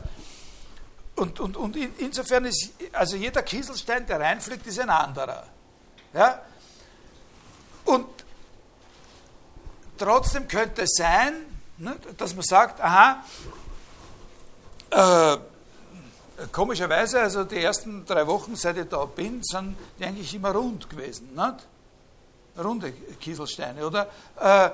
und, 1.17 1.41
und, 1.41 1.57
und 1.57 1.77
in, 1.77 1.93
insofern 1.99 2.45
ist, 2.47 2.71
also 2.93 3.17
jeder 3.17 3.43
Kieselstein, 3.43 4.07
der 4.07 4.21
reinfliegt, 4.21 4.67
ist 4.67 4.81
ein 4.81 4.91
anderer. 4.91 5.45
Ja? 6.15 6.43
Und 7.85 8.07
trotzdem 9.99 10.49
könnte 10.49 10.83
es 10.83 10.95
sein, 10.97 11.35
ne, 11.79 11.97
dass 12.17 12.35
man 12.35 12.43
sagt, 12.43 12.81
aha, 12.81 13.23
äh, 14.91 15.37
komischerweise, 16.51 17.21
also 17.21 17.45
die 17.45 17.63
ersten 17.63 18.05
drei 18.07 18.27
Wochen, 18.27 18.57
seit 18.57 18.77
ich 18.79 18.89
da 18.89 19.05
bin, 19.05 19.43
sind 19.43 19.77
die 19.99 20.05
eigentlich 20.05 20.35
immer 20.35 20.53
rund 20.53 20.89
gewesen. 20.89 21.35
Nicht? 21.35 21.67
Runde 22.59 22.93
Kieselsteine, 22.93 23.87
oder? 23.87 24.09
Äh, 24.39 24.71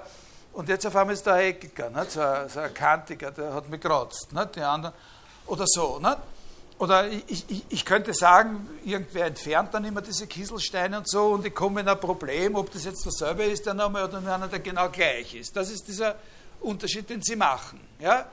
und 0.52 0.68
jetzt 0.68 0.86
auf 0.86 0.96
einmal 0.96 1.14
ist 1.14 1.26
der 1.26 1.36
Eckiger, 1.36 1.90
nicht? 1.90 2.12
So, 2.12 2.22
so 2.48 2.60
ein 2.60 2.72
Kantiger, 2.72 3.30
der 3.30 3.52
hat 3.52 3.68
mich 3.68 3.80
gekratzt. 3.80 4.32
Nicht? 4.32 4.56
Die 4.56 4.62
anderen, 4.62 4.94
oder 5.46 5.64
so. 5.66 5.98
Nicht? 5.98 6.18
oder 6.78 7.10
ich, 7.10 7.44
ich, 7.48 7.64
ich, 7.68 7.84
könnte 7.84 8.12
sagen, 8.12 8.68
irgendwer 8.84 9.26
entfernt 9.26 9.72
dann 9.72 9.84
immer 9.84 10.02
diese 10.02 10.26
Kieselsteine 10.26 10.98
und 10.98 11.08
so 11.08 11.28
und 11.28 11.46
ich 11.46 11.54
komme 11.54 11.80
in 11.80 11.88
ein 11.88 11.98
Problem, 11.98 12.54
ob 12.54 12.70
das 12.70 12.84
jetzt 12.84 13.06
dasselbe 13.06 13.44
ist 13.44 13.64
der 13.64 13.74
Name 13.74 14.04
oder 14.04 14.18
einer, 14.18 14.46
der 14.46 14.58
genau 14.58 14.90
gleich 14.90 15.34
ist. 15.34 15.56
Das 15.56 15.70
ist 15.70 15.88
dieser 15.88 16.16
Unterschied, 16.60 17.08
den 17.08 17.22
sie 17.22 17.36
machen. 17.36 17.80
Ja? 17.98 18.26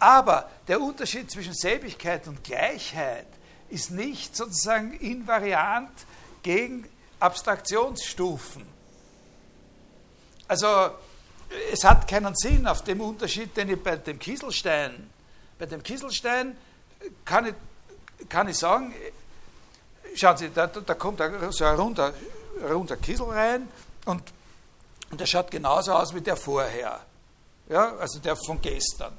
Aber 0.00 0.48
der 0.66 0.80
Unterschied 0.80 1.30
zwischen 1.30 1.52
Selbigkeit 1.52 2.26
und 2.28 2.42
Gleichheit 2.42 3.26
ist 3.68 3.90
nicht 3.90 4.34
sozusagen 4.34 4.94
invariant 4.94 5.92
gegen 6.42 6.88
Abstraktionsstufen. 7.20 8.64
Also 10.48 10.66
es 11.70 11.84
hat 11.84 12.08
keinen 12.08 12.34
Sinn 12.34 12.66
auf 12.66 12.82
dem 12.84 13.02
Unterschied, 13.02 13.54
den 13.56 13.68
ich 13.68 13.82
bei 13.82 13.96
dem 13.96 14.18
Kieselstein, 14.18 15.10
bei 15.62 15.66
dem 15.66 15.80
Kieselstein 15.80 16.56
kann 17.24 17.46
ich, 17.46 17.54
kann 18.28 18.48
ich 18.48 18.58
sagen, 18.58 18.92
schauen 20.16 20.36
Sie, 20.36 20.50
da, 20.52 20.66
da 20.66 20.94
kommt 20.94 21.22
so 21.50 21.64
ein 21.64 21.76
runder, 21.76 22.12
runder 22.68 22.96
Kiesel 22.96 23.26
rein 23.26 23.68
und, 24.04 24.24
und 25.12 25.20
der 25.20 25.26
schaut 25.26 25.52
genauso 25.52 25.92
aus 25.92 26.12
wie 26.16 26.20
der 26.20 26.36
vorher. 26.36 26.98
Ja, 27.68 27.94
also 27.94 28.18
der 28.18 28.34
von 28.34 28.60
gestern. 28.60 29.16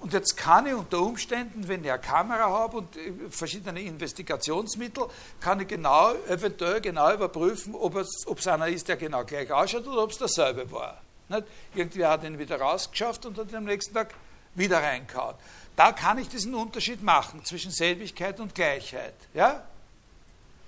Und 0.00 0.12
jetzt 0.12 0.36
kann 0.36 0.66
ich 0.66 0.74
unter 0.74 1.00
Umständen, 1.00 1.66
wenn 1.66 1.82
ich 1.82 1.90
eine 1.90 1.98
Kamera 1.98 2.50
habe 2.50 2.76
und 2.76 2.96
äh, 2.98 3.30
verschiedene 3.30 3.80
Investigationsmittel, 3.80 5.06
kann 5.40 5.60
ich 5.60 5.68
genau, 5.68 6.12
eventuell 6.28 6.82
genau 6.82 7.10
überprüfen, 7.14 7.74
ob 7.74 7.96
es, 7.96 8.26
ob 8.26 8.38
es 8.38 8.46
einer 8.46 8.68
ist, 8.68 8.86
der 8.86 8.98
genau 8.98 9.24
gleich 9.24 9.50
ausschaut 9.50 9.86
oder 9.86 10.02
ob 10.02 10.10
es 10.10 10.18
derselbe 10.18 10.70
war. 10.70 11.00
Nicht? 11.30 11.44
Irgendwie 11.74 12.04
hat 12.04 12.22
ihn 12.22 12.38
wieder 12.38 12.60
rausgeschafft 12.60 13.24
und 13.24 13.38
hat 13.38 13.48
ihn 13.48 13.56
am 13.56 13.64
nächsten 13.64 13.94
Tag 13.94 14.14
wieder 14.54 14.82
reingehauen. 14.82 15.36
Da 15.76 15.92
kann 15.92 16.18
ich 16.18 16.28
diesen 16.28 16.54
Unterschied 16.54 17.02
machen 17.02 17.44
zwischen 17.44 17.70
Selbigkeit 17.70 18.38
und 18.40 18.54
Gleichheit. 18.54 19.14
Ja? 19.32 19.62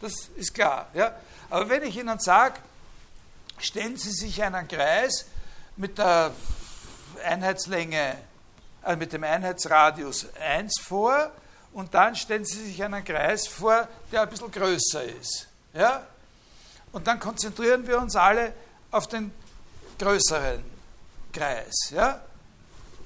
Das 0.00 0.28
ist 0.36 0.55
klar. 0.55 0.88
Ja? 0.94 1.14
Aber 1.50 1.68
wenn 1.68 1.82
ich 1.82 1.96
Ihnen 1.96 2.18
sage, 2.18 2.61
stellen 3.59 3.96
Sie 3.96 4.11
sich 4.11 4.42
einen 4.42 4.66
Kreis 4.66 5.26
mit 5.76 5.98
der 5.98 6.32
Einheitslänge, 7.24 8.16
also 8.82 8.98
mit 8.98 9.12
dem 9.12 9.24
Einheitsradius 9.24 10.26
1 10.34 10.80
vor 10.80 11.30
und 11.72 11.94
dann 11.94 12.16
stellen 12.16 12.44
Sie 12.44 12.64
sich 12.64 12.82
einen 12.82 13.05
Kreis 13.05 13.46
vor, 13.46 13.88
der 14.11 14.22
ein 14.22 14.28
bisschen 14.28 14.50
größer 14.50 15.05
ist. 15.05 15.46
Ja? 15.74 16.07
Und 16.92 17.07
dann 17.07 17.18
konzentrieren 17.20 17.86
wir 17.86 17.98
uns 17.98 18.16
alle 18.16 18.53
auf 18.90 19.07
den 19.07 19.32
größeren 19.98 20.62
Kreis. 21.32 21.90
Ja? 21.90 22.20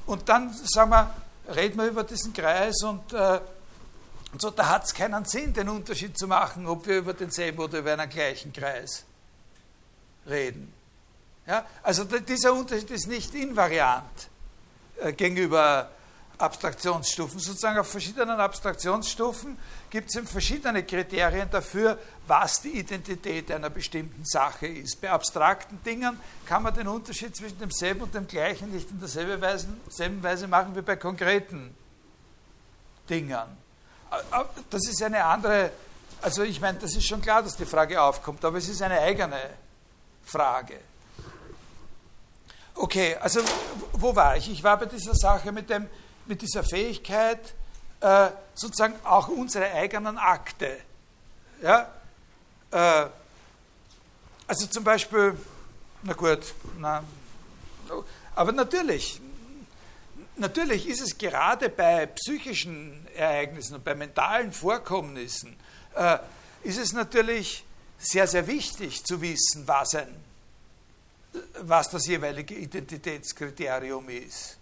Und 0.07 0.29
dann 0.29 0.53
sagen 0.53 0.91
wir, 0.91 1.15
reden 1.55 1.79
wir 1.79 1.87
über 1.87 2.05
diesen 2.05 2.33
Kreis 2.33 2.83
und, 2.83 3.13
äh, 3.13 3.41
und 4.33 4.41
so, 4.41 4.51
da 4.51 4.69
hat 4.69 4.85
es 4.85 4.95
keinen 4.95 5.25
Sinn, 5.25 5.53
den 5.53 5.69
Unterschied 5.69 6.19
zu 6.19 6.27
machen, 6.27 6.67
ob 6.67 6.87
wir 6.87 6.99
über 6.99 7.15
denselben 7.15 7.59
oder 7.59 7.79
über 7.79 7.93
einen 7.93 8.09
gleichen 8.09 8.53
Kreis 8.53 9.05
reden. 10.27 10.73
Ja? 11.47 11.65
Also 11.83 12.05
dieser 12.05 12.53
Unterschied 12.53 12.91
ist 12.91 13.07
nicht 13.07 13.35
invariant 13.35 14.29
äh, 15.01 15.13
gegenüber 15.13 15.91
Abstraktionsstufen. 16.39 17.39
Sozusagen 17.39 17.79
auf 17.79 17.89
verschiedenen 17.89 18.39
Abstraktionsstufen 18.39 19.59
gibt 19.89 20.15
es 20.15 20.29
verschiedene 20.29 20.85
Kriterien 20.85 21.49
dafür, 21.51 21.99
was 22.27 22.61
die 22.61 22.79
Identität 22.79 23.51
einer 23.51 23.71
bestimmten 23.71 24.25
Sache 24.25 24.67
ist. 24.67 25.01
Bei 25.01 25.11
abstrakten 25.11 25.83
Dingen 25.83 26.21
kann 26.45 26.63
man 26.63 26.75
den 26.75 26.89
Unterschied 26.89 27.35
zwischen 27.35 27.59
demselben 27.59 28.03
und 28.03 28.15
dem 28.15 28.27
gleichen 28.27 28.71
nicht 28.71 28.91
in 28.91 29.01
derselben 29.01 29.41
Weise, 29.41 29.69
derselben 29.87 30.23
Weise 30.23 30.47
machen 30.47 30.77
wie 30.77 30.83
bei 30.83 30.97
konkreten 30.97 31.75
Dingen. 33.09 33.67
Das 34.71 34.87
ist 34.87 35.03
eine 35.03 35.25
andere, 35.25 35.73
also 36.23 36.43
ich 36.43 36.61
meine, 36.61 36.79
das 36.79 36.95
ist 36.95 37.07
schon 37.07 37.23
klar, 37.23 37.43
dass 37.43 37.57
die 37.57 37.67
Frage 37.67 38.01
aufkommt, 38.01 38.45
aber 38.45 38.59
es 38.59 38.69
ist 38.69 38.83
eine 38.83 39.01
eigene 39.01 39.41
Frage. 40.25 40.81
Okay, 42.75 43.17
also 43.17 43.41
wo 43.93 44.15
war 44.15 44.37
ich? 44.37 44.51
Ich 44.51 44.63
war 44.63 44.79
bei 44.79 44.85
dieser 44.85 45.15
Sache 45.15 45.51
mit 45.51 45.71
dem, 45.71 45.89
mit 46.27 46.43
dieser 46.43 46.65
Fähigkeit, 46.65 47.55
äh, 48.01 48.29
sozusagen 48.55 48.95
auch 49.05 49.29
unsere 49.29 49.73
eigenen 49.73 50.19
Akte. 50.19 50.79
Ja? 51.63 51.91
Äh, 52.71 53.07
also 54.47 54.67
zum 54.67 54.85
Beispiel, 54.85 55.37
na 56.03 56.13
gut, 56.13 56.55
na, 56.79 57.03
aber 58.35 58.53
natürlich, 58.53 59.21
natürlich 60.37 60.89
ist 60.89 61.01
es 61.01 61.17
gerade 61.17 61.69
bei 61.69 62.07
psychischen 62.07 63.07
Ereignissen 63.15 63.77
und 63.77 63.85
bei 63.85 63.95
mentalen 63.95 64.53
Vorkommnissen, 64.53 65.57
äh, 65.95 66.19
ist 66.63 66.79
es 66.79 66.93
natürlich 66.93 67.65
sehr, 67.99 68.27
sehr 68.27 68.47
wichtig 68.47 69.05
zu 69.05 69.21
wissen, 69.21 69.67
was, 69.67 69.95
ein, 69.95 70.15
was 71.61 71.89
das 71.89 72.07
jeweilige 72.07 72.55
Identitätskriterium 72.55 74.09
ist. 74.11 74.59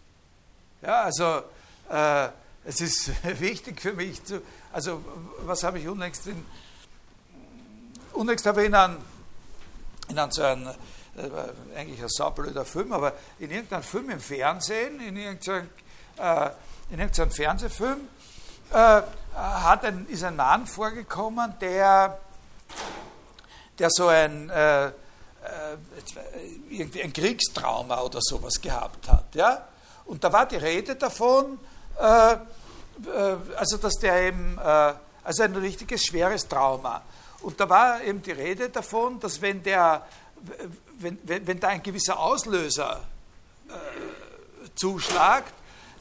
Ja, 0.85 1.05
also 1.05 1.43
äh, 1.89 2.29
es 2.65 2.81
ist 2.83 3.11
wichtig 3.41 3.81
für 3.81 3.95
mich 3.95 4.23
zu, 4.23 4.43
also 4.71 5.03
was 5.39 5.63
habe 5.63 5.79
ich 5.79 5.89
unlängst 5.89 6.27
in, 6.27 6.45
unlängst 8.13 8.45
habe 8.45 8.63
ich 8.63 8.67
in 8.67 8.75
einem, 8.75 8.99
in 10.09 10.19
einem 10.19 10.31
so 10.31 10.43
einem, 10.43 10.67
äh, 10.67 11.75
eigentlich 11.75 12.03
ein 12.03 12.09
saublöder 12.09 12.67
Film, 12.67 12.93
aber 12.93 13.15
in 13.39 13.51
irgendeinem 13.51 13.83
Film 13.83 14.11
im 14.11 14.21
Fernsehen, 14.21 15.01
in 15.01 15.17
irgendeinem, 15.17 15.71
äh, 16.19 16.51
in 16.91 16.99
irgendeinem 16.99 17.31
Fernsehfilm, 17.31 18.01
äh, 18.71 19.03
hat 19.35 19.85
ein, 19.87 20.07
ist 20.09 20.23
ein 20.23 20.37
Mann 20.37 20.67
vorgekommen, 20.67 21.55
der, 21.63 22.19
der 23.79 23.89
so 23.91 24.09
ein, 24.09 24.51
äh, 24.51 24.89
äh 24.89 24.93
ein 27.03 27.13
Kriegstrauma 27.13 28.03
oder 28.03 28.19
sowas 28.21 28.61
gehabt 28.61 29.09
hat. 29.09 29.35
Ja? 29.35 29.67
Und 30.07 30.23
da 30.23 30.33
war 30.33 30.47
die 30.47 30.57
Rede 30.57 30.97
davon, 30.97 31.59
äh, 31.99 32.33
äh, 32.33 32.39
also 33.57 33.77
dass 33.79 33.95
der 33.95 34.23
eben, 34.23 34.59
äh, 34.59 34.95
also 35.23 35.43
ein 35.43 35.57
richtiges 35.57 36.05
schweres 36.05 36.47
Trauma. 36.47 37.03
Und 37.41 37.59
da 37.61 37.69
war 37.69 38.03
eben 38.03 38.23
die 38.23 38.33
Rede 38.33 38.69
davon, 38.69 39.21
dass 39.21 39.41
wenn 39.41 39.63
der, 39.63 40.07
wenn, 40.99 41.19
wenn, 41.25 41.47
wenn 41.47 41.61
da 41.61 41.69
ein 41.69 41.83
gewisser 41.83 42.19
Auslöser 42.19 43.01
äh, 43.69 43.73
zuschlagt, 44.75 45.53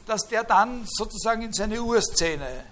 dass 0.06 0.26
der 0.28 0.44
dann 0.44 0.86
sozusagen 0.86 1.42
in 1.42 1.52
seine 1.52 1.82
Urszene 1.82 2.64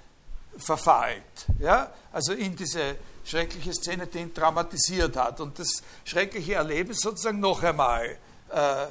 verfallt. 0.59 1.47
Ja? 1.59 1.91
Also 2.13 2.33
in 2.33 2.55
diese 2.57 2.97
schreckliche 3.25 3.73
Szene, 3.73 4.07
die 4.07 4.19
ihn 4.19 4.35
traumatisiert 4.35 5.17
hat 5.17 5.41
und 5.41 5.59
das 5.59 5.83
schreckliche 6.05 6.55
Erleben 6.55 6.93
sozusagen 6.95 7.41
noch 7.41 7.63
einmal 7.63 8.17
äh, 8.51 8.87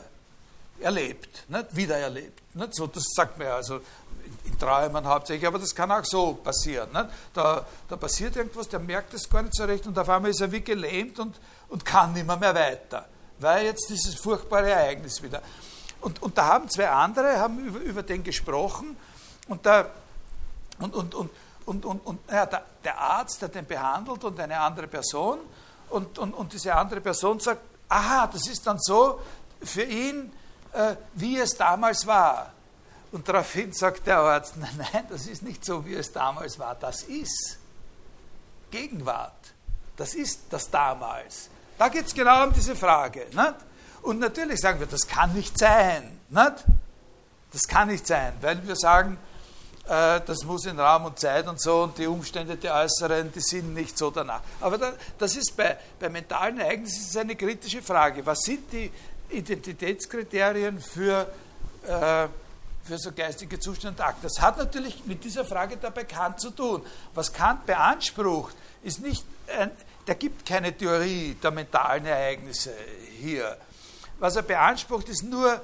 erlebt, 0.82 1.50
nicht? 1.50 1.76
wieder. 1.76 2.10
Nicht? 2.10 2.76
So, 2.76 2.88
das 2.88 3.04
sagt 3.16 3.38
man 3.38 3.48
ja 3.48 3.56
also 3.56 3.82
in 4.46 4.58
Träumen 4.58 5.06
hauptsächlich, 5.06 5.48
aber 5.48 5.60
das 5.60 5.74
kann 5.74 5.92
auch 5.92 6.06
so 6.06 6.34
passieren. 6.36 6.92
Nicht? 6.92 7.08
Da, 7.34 7.66
da 7.88 7.96
passiert 7.96 8.36
irgendwas, 8.36 8.68
der 8.70 8.80
merkt 8.80 9.14
es 9.14 9.30
gar 9.30 9.42
nicht 9.42 9.56
so 9.56 9.64
recht 9.64 9.86
und 9.88 9.98
auf 9.98 10.10
einmal 10.10 10.32
ist 10.32 10.42
er 10.42 10.52
wie 10.52 10.62
gelähmt 10.62 11.20
und, 11.20 11.40
und 11.70 11.86
kann 11.86 12.14
nicht 12.14 12.26
mehr, 12.26 12.38
mehr 12.38 12.56
weiter, 12.56 13.06
weil 13.40 13.66
jetzt 13.66 13.90
dieses 13.90 14.16
furchtbare 14.16 14.70
Ereignis 14.70 15.22
wieder. 15.22 15.42
Und, 16.02 16.22
und 16.22 16.38
da 16.38 16.48
haben 16.48 16.70
zwei 16.70 16.90
andere 16.90 17.40
haben 17.40 17.60
über, 17.60 17.80
über 17.80 18.04
den 18.04 18.24
gesprochen 18.24 18.98
und, 19.48 19.66
da, 19.66 19.88
und, 20.80 20.96
und, 20.96 21.14
und, 21.14 21.30
und, 21.66 21.86
und, 21.86 22.00
und 22.00 22.20
ja, 22.30 22.46
der, 22.46 22.66
der 22.84 23.00
Arzt, 23.00 23.42
der 23.42 23.50
den 23.50 23.66
behandelt 23.66 24.24
und 24.24 24.40
eine 24.40 24.60
andere 24.60 24.88
Person 24.88 25.40
und, 25.90 26.18
und, 26.18 26.34
und 26.34 26.54
diese 26.54 26.74
andere 26.76 27.02
Person 27.02 27.40
sagt, 27.40 27.62
aha, 27.88 28.28
das 28.28 28.48
ist 28.48 28.66
dann 28.66 28.80
so, 28.80 29.20
für 29.64 29.84
ihn 29.84 30.32
äh, 30.74 30.96
wie 31.14 31.38
es 31.38 31.56
damals 31.56 32.06
war. 32.06 32.54
Und 33.12 33.28
daraufhin 33.28 33.74
sagt 33.74 34.08
der 34.08 34.20
Arzt, 34.20 34.56
nein, 34.58 34.88
nein, 34.94 35.06
das 35.10 35.28
ist 35.28 35.44
nicht 35.44 35.64
so, 35.66 35.86
wie 35.86 35.96
es 35.96 36.12
damals 36.12 36.58
war. 36.60 36.76
Das 36.76 37.04
ist 37.04 37.58
Gegenwart. 38.70 39.54
Das 39.98 40.16
ist 40.16 40.42
das 40.50 40.70
damals. 40.70 41.50
Da 41.78 41.90
geht 41.90 42.06
es 42.06 42.14
genau 42.14 42.46
um 42.46 42.54
diese 42.54 42.76
Frage. 42.76 43.28
Nicht? 43.32 43.56
Und 44.02 44.20
natürlich 44.20 44.60
sagen 44.60 44.80
wir, 44.80 44.88
das 44.88 45.08
kann 45.08 45.34
nicht 45.34 45.58
sein. 45.58 46.20
Nicht? 46.30 46.64
Das 47.52 47.68
kann 47.68 47.90
nicht 47.90 48.08
sein, 48.08 48.34
weil 48.40 48.66
wir 48.66 48.76
sagen, 48.78 49.18
äh, 49.88 50.22
das 50.26 50.44
muss 50.44 50.66
in 50.66 50.80
Raum 50.80 51.06
und 51.06 51.20
Zeit 51.20 51.48
und 51.48 51.60
so 51.60 51.84
und 51.84 51.98
die 51.98 52.08
Umstände 52.08 52.56
der 52.56 52.76
Äußeren, 52.76 53.32
die 53.32 53.42
sind 53.42 53.74
nicht 53.74 53.98
so 53.98 54.10
danach. 54.10 54.42
Aber 54.62 54.78
da, 54.78 54.94
das 55.18 55.36
ist 55.36 55.56
bei, 55.58 55.78
bei 56.00 56.08
mentalen 56.08 56.60
Ereignissen 56.60 57.20
eine 57.20 57.36
kritische 57.36 57.82
Frage. 57.82 58.26
Was 58.26 58.40
sind 58.40 58.72
die 58.72 58.92
Identitätskriterien 59.32 60.80
für, 60.80 61.32
äh, 61.84 62.28
für 62.84 62.98
so 62.98 63.12
geistige 63.12 63.60
Zustände 63.60 64.04
und 64.04 64.24
Das 64.24 64.42
hat 64.42 64.58
natürlich 64.58 65.06
mit 65.06 65.24
dieser 65.24 65.46
Frage 65.46 65.78
dabei 65.78 66.04
Kant 66.04 66.40
zu 66.40 66.52
tun. 66.52 66.86
Was 67.14 67.32
Kant 67.32 67.66
beansprucht, 67.66 68.56
ist 68.84 69.02
nicht, 69.02 69.24
ein, 69.58 69.72
der 70.08 70.16
gibt 70.16 70.46
keine 70.46 70.76
Theorie 70.76 71.36
der 71.42 71.52
mentalen 71.52 72.06
Ereignisse 72.06 72.74
hier. 73.20 73.58
Was 74.20 74.36
er 74.36 74.44
beansprucht, 74.44 75.10
ist 75.10 75.24
nur, 75.24 75.62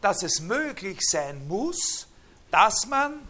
dass 0.00 0.22
es 0.22 0.40
möglich 0.40 0.98
sein 1.00 1.46
muss, 1.48 2.06
dass 2.50 2.86
man, 2.86 3.20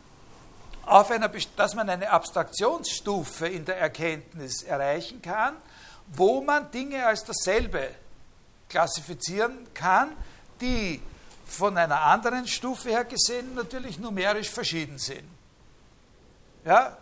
auf 0.84 1.10
einer, 1.10 1.28
dass 1.56 1.74
man 1.74 1.88
eine 1.88 2.10
Abstraktionsstufe 2.10 3.48
in 3.48 3.64
der 3.64 3.78
Erkenntnis 3.78 4.62
erreichen 4.62 5.20
kann, 5.22 5.56
wo 6.08 6.40
man 6.40 6.70
Dinge 6.70 7.06
als 7.06 7.24
dasselbe 7.24 7.90
klassifizieren 8.68 9.66
kann, 9.74 10.12
die 10.60 11.00
von 11.46 11.76
einer 11.76 12.00
anderen 12.02 12.46
Stufe 12.46 12.90
her 12.90 13.04
gesehen 13.04 13.54
natürlich 13.54 13.98
numerisch 13.98 14.50
verschieden 14.50 14.98
sind. 14.98 15.24
Ja, 16.64 16.96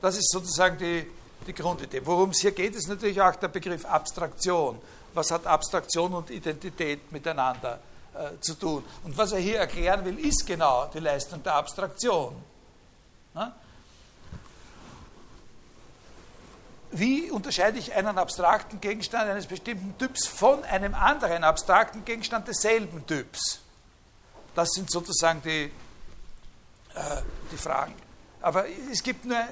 das 0.00 0.16
ist 0.16 0.30
sozusagen 0.30 0.78
die, 0.78 1.06
die 1.46 1.52
Grundidee. 1.52 2.00
Worum 2.04 2.30
es 2.30 2.40
hier 2.40 2.52
geht, 2.52 2.74
ist 2.74 2.88
natürlich 2.88 3.20
auch 3.20 3.34
der 3.36 3.48
Begriff 3.48 3.84
Abstraktion. 3.84 4.78
Was 5.14 5.30
hat 5.30 5.46
Abstraktion 5.46 6.14
und 6.14 6.30
Identität 6.30 7.10
miteinander 7.10 7.80
äh, 8.14 8.38
zu 8.40 8.54
tun? 8.54 8.84
Und 9.02 9.16
was 9.18 9.32
er 9.32 9.40
hier 9.40 9.58
erklären 9.58 10.04
will, 10.04 10.18
ist 10.18 10.46
genau 10.46 10.86
die 10.86 11.00
Leistung 11.00 11.42
der 11.42 11.54
Abstraktion. 11.54 12.36
Ja? 13.34 13.52
Wie 16.92 17.30
unterscheide 17.30 17.78
ich 17.78 17.94
einen 17.94 18.18
abstrakten 18.18 18.80
Gegenstand 18.80 19.28
eines 19.28 19.46
bestimmten 19.46 19.96
Typs 19.98 20.26
von 20.26 20.62
einem 20.64 20.94
anderen 20.94 21.42
abstrakten 21.42 22.04
Gegenstand 22.04 22.46
desselben 22.46 23.06
Typs? 23.06 23.60
Das 24.54 24.68
sind 24.70 24.90
sozusagen 24.90 25.40
die, 25.42 25.64
äh, 26.94 27.22
die 27.50 27.56
Fragen. 27.56 27.94
Aber 28.42 28.66
es, 28.90 29.02
gibt 29.02 29.24
nur, 29.24 29.42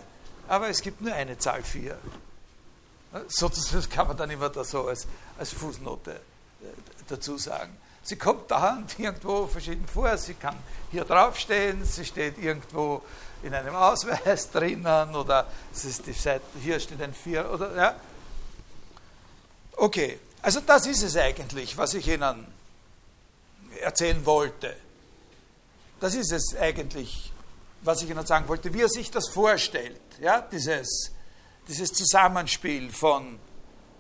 aber 0.49 0.68
es 0.68 0.82
gibt 0.82 1.01
nur 1.01 1.14
eine 1.14 1.38
Zahl 1.38 1.62
4. 1.62 1.97
Sozusagen 3.28 3.88
kann 3.88 4.09
man 4.09 4.16
dann 4.16 4.30
immer 4.30 4.51
da 4.51 4.62
so 4.62 4.86
als, 4.86 5.07
als 5.38 5.53
Fußnote 5.53 6.12
äh, 6.12 6.18
dazu 7.09 7.38
sagen. 7.38 7.74
Sie 8.03 8.16
kommt 8.16 8.51
da 8.51 8.82
irgendwo 8.99 9.47
verschieden 9.47 9.86
vor, 9.86 10.16
sie 10.16 10.34
kann 10.34 10.57
hier 10.91 11.05
draufstehen, 11.05 11.84
sie 11.84 12.05
steht 12.05 12.38
irgendwo 12.38 13.03
in 13.43 13.55
einem 13.55 13.74
Ausweis 13.74 14.51
drinnen 14.53 15.14
oder 15.14 15.47
es 15.72 15.84
ist 15.84 16.07
die 16.07 16.12
Seite, 16.12 16.45
hier 16.62 16.78
steht 16.78 17.01
ein 17.01 17.14
Vier 17.14 17.51
oder 17.51 17.74
ja. 17.74 17.97
Okay, 19.76 20.18
also 20.43 20.61
das 20.61 20.86
ist 20.86 21.03
es 21.03 21.16
eigentlich, 21.16 21.76
was 21.76 21.95
ich 21.95 22.07
Ihnen 22.09 22.47
erzählen 23.80 24.24
wollte. 24.26 24.76
Das 26.01 26.14
ist 26.14 26.32
es 26.32 26.57
eigentlich, 26.57 27.32
was 27.82 28.03
ich 28.03 28.11
Ihnen 28.11 28.26
sagen 28.26 28.49
wollte, 28.49 28.72
wie 28.74 28.82
er 28.82 28.88
sich 28.88 29.11
das 29.11 29.28
vorstellt, 29.28 30.01
ja, 30.20 30.41
dieses, 30.43 31.12
dieses 31.68 31.93
Zusammenspiel 31.93 32.91
von 32.93 33.38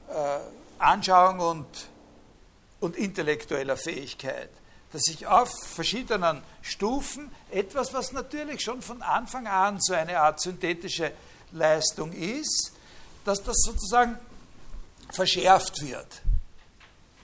äh, 0.08 0.38
Anschauung 0.78 1.40
und, 1.40 1.88
und 2.80 2.96
intellektueller 2.96 3.76
Fähigkeit. 3.76 4.50
Dass 4.92 5.06
ich 5.08 5.26
auf 5.26 5.50
verschiedenen 5.74 6.42
Stufen 6.62 7.30
etwas, 7.50 7.94
was 7.94 8.12
natürlich 8.12 8.62
schon 8.62 8.82
von 8.82 9.02
Anfang 9.02 9.46
an 9.46 9.80
so 9.80 9.94
eine 9.94 10.18
Art 10.18 10.40
synthetische 10.40 11.12
Leistung 11.52 12.12
ist, 12.12 12.72
dass 13.24 13.42
das 13.42 13.56
sozusagen 13.64 14.18
verschärft 15.12 15.82
wird, 15.82 16.22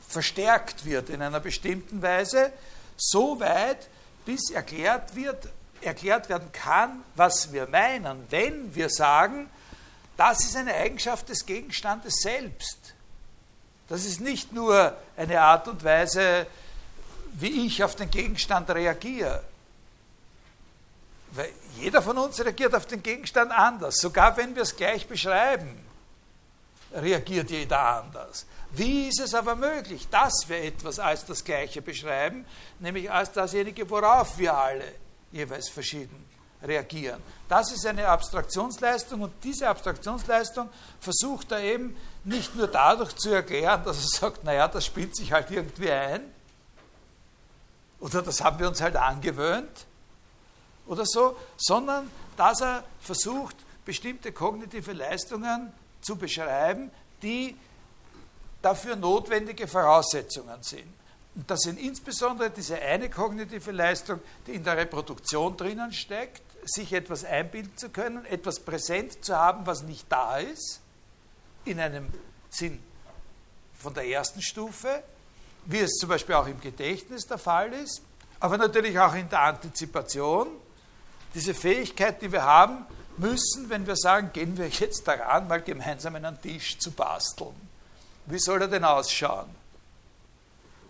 verstärkt 0.08 0.84
wird 0.84 1.10
in 1.10 1.22
einer 1.22 1.40
bestimmten 1.40 2.02
Weise, 2.02 2.52
so 2.96 3.40
weit, 3.40 3.88
bis 4.24 4.50
erklärt 4.50 5.14
wird, 5.14 5.48
erklärt 5.80 6.28
werden 6.28 6.50
kann, 6.52 7.02
was 7.14 7.52
wir 7.52 7.66
meinen, 7.68 8.26
wenn 8.30 8.74
wir 8.74 8.90
sagen, 8.90 9.48
das 10.16 10.40
ist 10.44 10.56
eine 10.56 10.74
Eigenschaft 10.74 11.28
des 11.28 11.46
Gegenstandes 11.46 12.14
selbst. 12.22 12.94
Das 13.88 14.04
ist 14.04 14.20
nicht 14.20 14.52
nur 14.52 14.96
eine 15.16 15.40
Art 15.40 15.68
und 15.68 15.84
Weise, 15.84 16.46
wie 17.38 17.66
ich 17.66 17.84
auf 17.84 17.96
den 17.96 18.10
Gegenstand 18.10 18.70
reagiere. 18.70 19.42
Weil 21.32 21.50
jeder 21.78 22.00
von 22.00 22.16
uns 22.16 22.40
reagiert 22.40 22.74
auf 22.74 22.86
den 22.86 23.02
Gegenstand 23.02 23.52
anders. 23.52 23.96
Sogar 23.98 24.36
wenn 24.36 24.54
wir 24.54 24.62
es 24.62 24.74
gleich 24.74 25.06
beschreiben, 25.06 25.84
reagiert 26.94 27.50
jeder 27.50 27.78
anders. 27.78 28.46
Wie 28.72 29.08
ist 29.08 29.20
es 29.20 29.34
aber 29.34 29.54
möglich, 29.54 30.08
dass 30.08 30.48
wir 30.48 30.62
etwas 30.64 30.98
als 30.98 31.26
das 31.26 31.44
Gleiche 31.44 31.82
beschreiben, 31.82 32.46
nämlich 32.78 33.10
als 33.10 33.32
dasjenige, 33.32 33.88
worauf 33.88 34.38
wir 34.38 34.56
alle 34.56 34.94
jeweils 35.30 35.68
verschieden 35.68 36.24
reagieren? 36.62 37.22
Das 37.48 37.70
ist 37.70 37.84
eine 37.86 38.08
Abstraktionsleistung 38.08 39.20
und 39.20 39.32
diese 39.44 39.68
Abstraktionsleistung 39.68 40.70
versucht 41.00 41.52
er 41.52 41.60
eben 41.60 41.96
nicht 42.24 42.54
nur 42.56 42.66
dadurch 42.66 43.14
zu 43.16 43.30
erklären, 43.30 43.84
dass 43.84 43.98
er 43.98 44.18
sagt, 44.20 44.44
naja, 44.44 44.68
das 44.68 44.86
spielt 44.86 45.14
sich 45.14 45.32
halt 45.32 45.50
irgendwie 45.50 45.90
ein, 45.90 46.22
oder 48.06 48.22
das 48.22 48.40
haben 48.40 48.60
wir 48.60 48.68
uns 48.68 48.80
halt 48.80 48.94
angewöhnt, 48.94 49.86
oder 50.86 51.04
so, 51.04 51.36
sondern 51.56 52.08
dass 52.36 52.60
er 52.60 52.84
versucht, 53.00 53.56
bestimmte 53.84 54.30
kognitive 54.30 54.92
Leistungen 54.92 55.72
zu 56.00 56.14
beschreiben, 56.14 56.92
die 57.20 57.56
dafür 58.62 58.94
notwendige 58.94 59.66
Voraussetzungen 59.66 60.62
sind. 60.62 60.86
Und 61.34 61.50
das 61.50 61.62
sind 61.62 61.80
insbesondere 61.80 62.50
diese 62.50 62.80
eine 62.80 63.10
kognitive 63.10 63.72
Leistung, 63.72 64.20
die 64.46 64.52
in 64.52 64.62
der 64.62 64.76
Reproduktion 64.76 65.56
drinnen 65.56 65.92
steckt, 65.92 66.42
sich 66.64 66.92
etwas 66.92 67.24
einbilden 67.24 67.76
zu 67.76 67.88
können, 67.88 68.24
etwas 68.26 68.60
präsent 68.60 69.24
zu 69.24 69.36
haben, 69.36 69.66
was 69.66 69.82
nicht 69.82 70.06
da 70.08 70.38
ist, 70.38 70.80
in 71.64 71.80
einem 71.80 72.06
Sinn 72.50 72.80
von 73.74 73.92
der 73.94 74.06
ersten 74.06 74.40
Stufe, 74.40 75.02
wie 75.66 75.80
es 75.80 75.92
zum 75.98 76.08
Beispiel 76.08 76.34
auch 76.34 76.46
im 76.46 76.60
Gedächtnis 76.60 77.26
der 77.26 77.38
Fall 77.38 77.72
ist, 77.72 78.02
aber 78.40 78.56
natürlich 78.56 78.98
auch 78.98 79.14
in 79.14 79.28
der 79.28 79.40
Antizipation. 79.40 80.48
Diese 81.34 81.54
Fähigkeit, 81.54 82.22
die 82.22 82.30
wir 82.32 82.44
haben, 82.44 82.86
müssen, 83.18 83.68
wenn 83.68 83.86
wir 83.86 83.96
sagen, 83.96 84.30
gehen 84.32 84.56
wir 84.56 84.68
jetzt 84.68 85.06
daran, 85.06 85.48
mal 85.48 85.62
gemeinsam 85.62 86.14
einen 86.14 86.40
Tisch 86.40 86.78
zu 86.78 86.90
basteln. 86.92 87.54
Wie 88.26 88.38
soll 88.38 88.62
er 88.62 88.68
denn 88.68 88.84
ausschauen? 88.84 89.48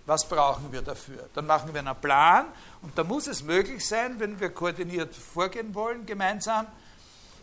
Was 0.06 0.24
brauchen 0.28 0.70
wir 0.72 0.82
dafür? 0.82 1.28
Dann 1.34 1.46
machen 1.46 1.72
wir 1.72 1.80
einen 1.80 1.96
Plan 1.96 2.46
und 2.82 2.96
da 2.96 3.02
muss 3.02 3.26
es 3.26 3.42
möglich 3.42 3.86
sein, 3.86 4.20
wenn 4.20 4.38
wir 4.38 4.50
koordiniert 4.50 5.14
vorgehen 5.14 5.74
wollen, 5.74 6.06
gemeinsam, 6.06 6.66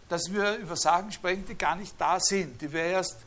dass 0.07 0.31
wir 0.31 0.55
über 0.55 0.75
Sachen 0.75 1.11
sprechen, 1.11 1.45
die 1.45 1.55
gar 1.55 1.75
nicht 1.75 1.99
da 1.99 2.19
sind, 2.19 2.61
die 2.61 2.71
wir 2.71 2.83
erst 2.83 3.17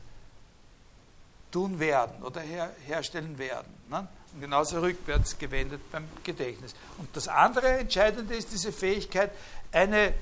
tun 1.50 1.78
werden 1.78 2.22
oder 2.22 2.40
her, 2.40 2.70
herstellen 2.86 3.36
werden. 3.38 3.75
Ne? 3.88 4.06
Und 4.34 4.40
genauso 4.40 4.80
rückwärts 4.80 5.38
gewendet 5.38 5.80
beim 5.90 6.04
Gedächtnis. 6.24 6.74
Und 6.98 7.14
das 7.16 7.28
andere 7.28 7.78
Entscheidende 7.78 8.34
ist 8.34 8.52
diese 8.52 8.72
Fähigkeit, 8.72 9.30
eine 9.72 10.14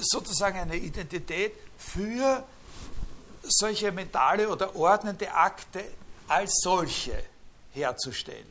sozusagen 0.00 0.58
eine 0.58 0.76
Identität 0.76 1.52
für 1.76 2.44
solche 3.42 3.90
mentale 3.90 4.48
oder 4.48 4.76
ordnende 4.76 5.32
Akte 5.32 5.82
als 6.28 6.60
solche 6.62 7.20
herzustellen. 7.72 8.46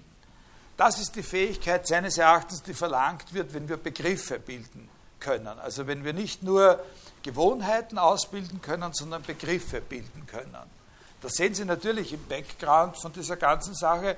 Das 0.76 1.00
ist 1.00 1.16
die 1.16 1.24
Fähigkeit 1.24 1.88
seines 1.88 2.18
Erachtens, 2.18 2.64
die 2.64 2.74
verlangt 2.74 3.34
wird, 3.34 3.54
wenn 3.54 3.68
wir 3.70 3.78
Begriffe 3.78 4.40
bilden 4.40 4.90
können. 5.20 5.60
Also 5.60 5.88
wenn 5.88 6.04
wir 6.04 6.14
nicht 6.14 6.44
nur 6.44 6.84
Gewohnheiten 7.22 7.98
ausbilden 7.98 8.62
können, 8.62 8.94
sondern 8.94 9.24
Begriffe 9.24 9.82
bilden 9.82 10.26
können. 10.26 10.79
Da 11.22 11.30
sehen 11.30 11.54
Sie 11.54 11.66
natürlich 11.66 12.14
im 12.14 12.26
Background 12.26 12.98
von 13.02 13.12
dieser 13.12 13.36
ganzen 13.36 13.76
Sache 13.76 14.16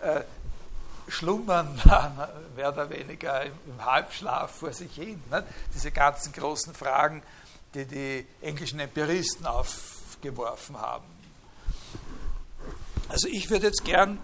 äh, 0.00 0.22
schlummern 1.08 1.80
mehr 2.56 2.72
oder 2.72 2.90
weniger 2.90 3.44
im, 3.44 3.52
Halbschlaf 3.84 4.50
vor 4.50 4.72
sich 4.72 4.92
hin. 4.94 5.22
Nicht? 5.30 5.44
Diese 5.74 5.92
ganzen 5.92 6.32
großen 6.32 6.74
Fragen, 6.74 7.22
die 7.74 7.84
die 7.84 8.26
englischen 8.40 8.80
Empiristen 8.80 9.46
aufgeworfen 9.46 10.80
haben. 10.80 11.04
Also 13.08 13.28
ich 13.28 13.48
würde 13.50 13.68
jetzt 13.68 13.84
gern 13.84 14.18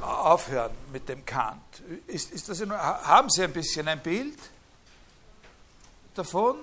aufhören 0.00 0.72
mit 0.92 1.08
dem 1.08 1.24
Kant. 1.24 1.60
Ist, 2.06 2.30
ist 2.30 2.48
das 2.48 2.60
haben 2.60 3.28
Sie 3.28 3.42
ein 3.42 3.52
bisschen 3.52 3.88
ein 3.88 4.00
Bild 4.00 4.38
davon? 6.14 6.56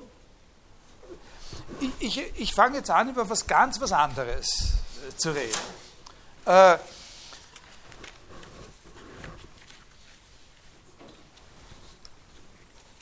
Ich, 1.80 2.17
ich, 2.17 2.39
ich 2.39 2.53
fange 2.53 2.78
jetzt 2.78 2.89
an, 2.89 3.09
über 3.09 3.30
was 3.30 3.47
ganz 3.47 3.80
was 3.82 3.91
anderes 3.91 4.74
äh, 5.07 5.15
zu 5.17 5.32
reden. 5.32 5.57
Äh, 6.45 6.78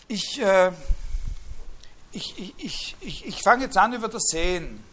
ich, 0.07 0.41
äh, 0.41 0.71
ich, 2.11 2.53
ich, 2.57 2.95
ich, 3.01 3.25
ich 3.25 3.41
fange 3.41 3.63
jetzt 3.63 3.77
an, 3.77 3.93
über 3.93 4.07
das 4.07 4.23
Sehen 4.23 4.83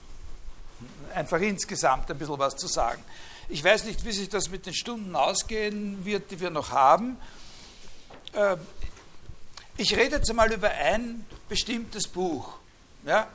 einfach 1.15 1.41
insgesamt 1.41 2.11
ein 2.11 2.19
bisschen 2.19 2.39
was 2.39 2.57
zu 2.57 2.67
sagen. 2.67 3.03
Ich 3.49 3.63
weiß 3.63 3.85
nicht, 3.85 4.05
wie 4.05 4.13
sich 4.13 4.29
das 4.29 4.51
mit 4.51 4.67
den 4.67 4.75
Stunden 4.75 5.17
ausgehen 5.17 6.05
wird, 6.05 6.31
die 6.31 6.41
wir 6.41 6.51
noch 6.51 6.73
haben. 6.73 7.17
Äh, 8.33 8.57
ich 9.77 9.97
rede 9.97 10.17
jetzt 10.17 10.31
einmal 10.31 10.53
über 10.53 10.71
ein 10.71 11.25
bestimmtes 11.49 12.09
Buch. 12.09 12.55
Ja? 13.05 13.29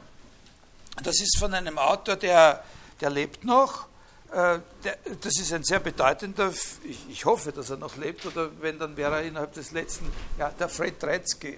Das 1.03 1.19
ist 1.19 1.37
von 1.39 1.53
einem 1.53 1.77
Autor, 1.77 2.15
der, 2.15 2.63
der 2.99 3.09
lebt 3.09 3.43
noch. 3.43 3.87
Äh, 4.31 4.59
das 5.21 5.39
ist 5.39 5.51
ein 5.53 5.63
sehr 5.63 5.79
bedeutender, 5.79 6.53
ich, 7.09 7.25
hoffe, 7.25 7.51
dass 7.51 7.69
er 7.69 7.77
noch 7.77 7.95
lebt, 7.97 8.25
oder 8.25 8.49
wenn, 8.61 8.77
dann 8.77 8.95
wäre 8.95 9.15
er 9.15 9.21
innerhalb 9.23 9.53
des 9.53 9.71
letzten, 9.71 10.11
ja, 10.37 10.49
der 10.49 10.69
Fred 10.69 10.99
Tretzky. 10.99 11.57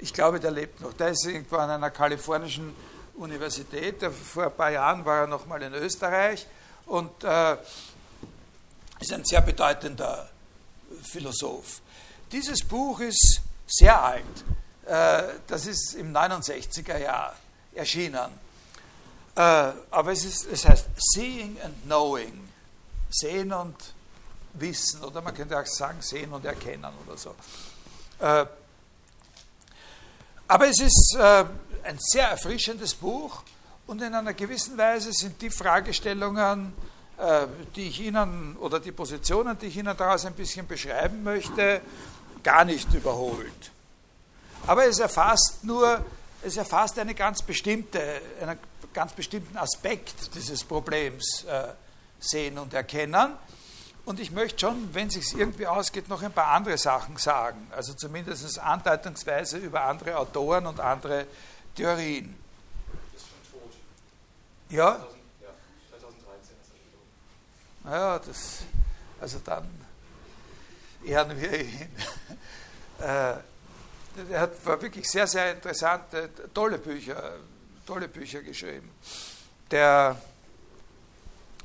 Ich 0.00 0.12
glaube, 0.12 0.40
der 0.40 0.50
lebt 0.50 0.80
noch. 0.80 0.92
Der 0.94 1.08
ist 1.08 1.24
irgendwo 1.26 1.56
an 1.56 1.70
einer 1.70 1.90
kalifornischen 1.90 2.74
Universität. 3.16 4.02
Vor 4.02 4.44
ein 4.44 4.56
paar 4.56 4.70
Jahren 4.70 5.04
war 5.04 5.20
er 5.20 5.26
noch 5.26 5.46
mal 5.46 5.60
in 5.62 5.74
Österreich 5.74 6.46
und 6.86 7.22
äh, 7.22 7.56
ist 8.98 9.12
ein 9.12 9.24
sehr 9.24 9.42
bedeutender 9.42 10.28
Philosoph. 11.02 11.80
Dieses 12.32 12.64
Buch 12.64 13.00
ist 13.00 13.42
sehr 13.66 14.02
alt. 14.02 14.24
Äh, 14.86 15.34
das 15.46 15.66
ist 15.66 15.94
im 15.94 16.14
69er 16.14 16.98
Jahr 16.98 17.36
erschienen. 17.74 18.30
Äh, 19.34 19.40
aber 19.90 20.12
es, 20.12 20.24
ist, 20.24 20.46
es 20.46 20.66
heißt 20.66 20.86
Seeing 20.96 21.56
and 21.62 21.82
Knowing. 21.84 22.48
Sehen 23.10 23.52
und 23.52 23.76
Wissen. 24.54 25.02
Oder 25.04 25.20
man 25.22 25.34
könnte 25.34 25.58
auch 25.58 25.66
sagen, 25.66 26.00
sehen 26.00 26.32
und 26.32 26.44
erkennen 26.44 26.92
oder 27.06 27.16
so. 27.16 27.34
Äh, 28.18 28.46
aber 30.48 30.68
es 30.68 30.80
ist 30.80 31.16
äh, 31.18 31.44
ein 31.84 31.98
sehr 31.98 32.28
erfrischendes 32.28 32.94
Buch 32.94 33.42
und 33.86 34.02
in 34.02 34.14
einer 34.14 34.34
gewissen 34.34 34.76
Weise 34.76 35.12
sind 35.12 35.40
die 35.40 35.50
Fragestellungen, 35.50 36.72
äh, 37.18 37.46
die 37.76 37.88
ich 37.88 38.00
Ihnen 38.00 38.56
oder 38.56 38.80
die 38.80 38.92
Positionen, 38.92 39.58
die 39.58 39.66
ich 39.66 39.76
Ihnen 39.76 39.96
daraus 39.96 40.24
ein 40.24 40.34
bisschen 40.34 40.66
beschreiben 40.66 41.22
möchte, 41.22 41.80
gar 42.42 42.64
nicht 42.64 42.92
überholt. 42.92 43.70
Aber 44.66 44.86
es 44.86 44.98
erfasst 44.98 45.62
nur, 45.62 46.04
es 46.42 46.56
erfasst 46.56 46.98
eine 46.98 47.14
ganz 47.14 47.42
bestimmte, 47.42 48.20
einen 48.40 48.58
ganz 48.92 49.12
bestimmten 49.12 49.56
Aspekt 49.56 50.34
dieses 50.34 50.64
Problems 50.64 51.44
äh, 51.44 51.68
sehen 52.18 52.58
und 52.58 52.74
erkennen. 52.74 53.36
Und 54.04 54.18
ich 54.18 54.30
möchte 54.30 54.60
schon, 54.60 54.92
wenn 54.94 55.08
es 55.08 55.14
sich 55.14 55.34
irgendwie 55.38 55.66
ausgeht, 55.66 56.08
noch 56.08 56.22
ein 56.22 56.32
paar 56.32 56.48
andere 56.48 56.78
Sachen 56.78 57.16
sagen. 57.16 57.66
Also 57.70 57.92
zumindest 57.92 58.58
andeutungsweise 58.58 59.58
über 59.58 59.84
andere 59.84 60.16
Autoren 60.16 60.66
und 60.66 60.80
andere 60.80 61.26
Theorien. 61.76 62.34
Ist 63.14 63.26
schon 63.26 63.60
tot. 63.60 63.72
Ja? 64.70 65.06
2013 65.90 66.56
ist 66.62 66.72
er 67.84 67.90
Ja, 67.92 68.18
das, 68.18 68.58
also 69.20 69.38
dann 69.44 69.68
ehren 71.04 71.40
wir 71.40 71.60
ihn. 71.60 71.88
er 74.30 74.40
hat, 74.40 74.64
wirklich 74.82 75.08
sehr, 75.08 75.26
sehr 75.26 75.52
interessant, 75.52 76.12
äh, 76.14 76.28
tolle 76.52 76.78
Bücher, 76.78 77.38
tolle 77.86 78.08
Bücher 78.08 78.42
geschrieben. 78.42 78.90
Der 79.70 80.16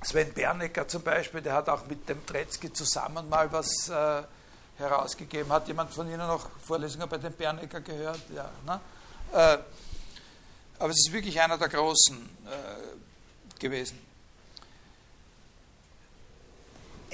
Sven 0.04 0.34
Bernecker 0.34 0.88
zum 0.88 1.02
Beispiel, 1.02 1.42
der 1.42 1.54
hat 1.54 1.70
auch 1.70 1.88
mit 1.88 2.08
dem 2.08 2.26
Tretzky 2.26 2.72
zusammen 2.72 3.28
mal 3.28 3.52
was 3.52 3.90
äh, 3.90 4.24
herausgegeben. 4.78 5.52
Hat 5.52 5.68
jemand 5.68 5.94
von 5.94 6.08
Ihnen 6.08 6.20
noch 6.20 6.50
Vorlesungen 6.64 7.10
bei 7.10 7.18
dem 7.18 7.34
Bernecker 7.34 7.82
gehört? 7.82 8.22
Ja. 8.34 8.50
Ne? 8.66 8.80
Äh, 9.34 9.58
aber 10.78 10.90
es 10.90 11.08
ist 11.08 11.14
wirklich 11.14 11.40
einer 11.42 11.58
der 11.58 11.70
Großen 11.70 12.18
äh, 12.18 13.60
gewesen. 13.60 14.05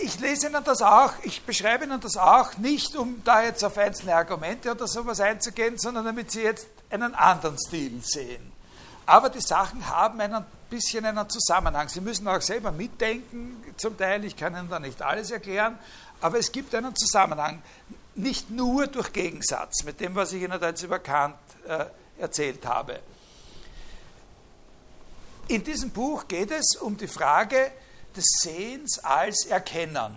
Ich 0.03 0.19
lese 0.19 0.47
Ihnen 0.47 0.63
das 0.63 0.81
auch, 0.81 1.13
ich 1.21 1.43
beschreibe 1.43 1.85
Ihnen 1.85 1.99
das 1.99 2.17
auch 2.17 2.57
nicht, 2.57 2.95
um 2.95 3.23
da 3.23 3.43
jetzt 3.43 3.63
auf 3.63 3.77
einzelne 3.77 4.15
Argumente 4.15 4.71
oder 4.71 4.87
sowas 4.87 5.19
einzugehen, 5.19 5.77
sondern 5.77 6.05
damit 6.05 6.31
Sie 6.31 6.41
jetzt 6.41 6.67
einen 6.89 7.13
anderen 7.13 7.55
Stil 7.59 8.01
sehen. 8.03 8.51
Aber 9.05 9.29
die 9.29 9.41
Sachen 9.41 9.87
haben 9.87 10.19
ein 10.19 10.45
bisschen 10.71 11.05
einen 11.05 11.29
Zusammenhang. 11.29 11.87
Sie 11.87 12.01
müssen 12.01 12.27
auch 12.27 12.41
selber 12.41 12.71
mitdenken, 12.71 13.63
zum 13.77 13.95
Teil, 13.95 14.25
ich 14.25 14.35
kann 14.35 14.55
Ihnen 14.55 14.69
da 14.69 14.79
nicht 14.79 15.01
alles 15.03 15.29
erklären, 15.29 15.77
aber 16.19 16.39
es 16.39 16.51
gibt 16.51 16.73
einen 16.73 16.95
Zusammenhang, 16.95 17.61
nicht 18.15 18.49
nur 18.49 18.87
durch 18.87 19.13
Gegensatz 19.13 19.83
mit 19.83 19.99
dem, 19.99 20.15
was 20.15 20.33
ich 20.33 20.41
Ihnen 20.41 20.59
da 20.59 20.69
jetzt 20.69 20.81
über 20.81 20.97
Kant 20.97 21.35
äh, 21.67 21.85
erzählt 22.17 22.65
habe. 22.65 22.99
In 25.47 25.63
diesem 25.63 25.91
Buch 25.91 26.27
geht 26.27 26.49
es 26.49 26.75
um 26.77 26.97
die 26.97 27.07
Frage 27.07 27.71
des 28.15 28.25
Sehens 28.41 28.99
als 28.99 29.45
Erkennen. 29.45 30.15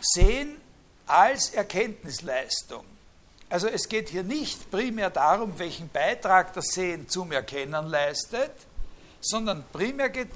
Sehen 0.00 0.56
als 1.06 1.50
Erkenntnisleistung. 1.50 2.84
Also 3.48 3.68
es 3.68 3.88
geht 3.88 4.08
hier 4.08 4.22
nicht 4.22 4.70
primär 4.70 5.10
darum, 5.10 5.58
welchen 5.58 5.88
Beitrag 5.88 6.52
das 6.54 6.66
Sehen 6.72 7.08
zum 7.08 7.30
Erkennen 7.30 7.86
leistet, 7.86 8.52
sondern 9.20 9.64
primär 9.72 10.10
geht 10.10 10.28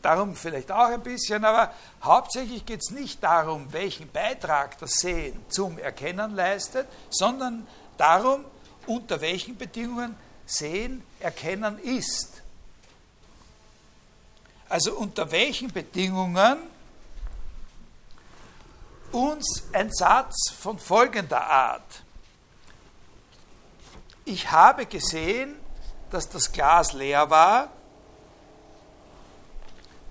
darum, 0.00 0.34
vielleicht 0.34 0.72
auch 0.72 0.86
ein 0.86 1.02
bisschen, 1.02 1.44
aber 1.44 1.72
hauptsächlich 2.02 2.66
geht 2.66 2.80
es 2.80 2.90
nicht 2.90 3.22
darum, 3.22 3.72
welchen 3.72 4.10
Beitrag 4.10 4.78
das 4.78 4.94
Sehen 4.94 5.38
zum 5.48 5.78
Erkennen 5.78 6.34
leistet, 6.34 6.88
sondern 7.10 7.66
darum, 7.98 8.44
unter 8.86 9.20
welchen 9.20 9.56
Bedingungen 9.56 10.16
Sehen 10.44 11.04
Erkennen 11.20 11.78
ist. 11.78 12.31
Also 14.72 14.94
unter 14.94 15.30
welchen 15.30 15.70
Bedingungen 15.70 16.56
uns 19.10 19.64
ein 19.74 19.92
Satz 19.92 20.50
von 20.50 20.78
folgender 20.78 21.46
Art. 21.46 22.02
Ich 24.24 24.50
habe 24.50 24.86
gesehen, 24.86 25.56
dass 26.10 26.30
das 26.30 26.52
Glas 26.52 26.94
leer 26.94 27.28
war, 27.28 27.68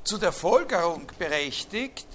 zu 0.04 0.20
der 0.20 0.32
Folgerung 0.32 1.08
berechtigt, 1.18 2.06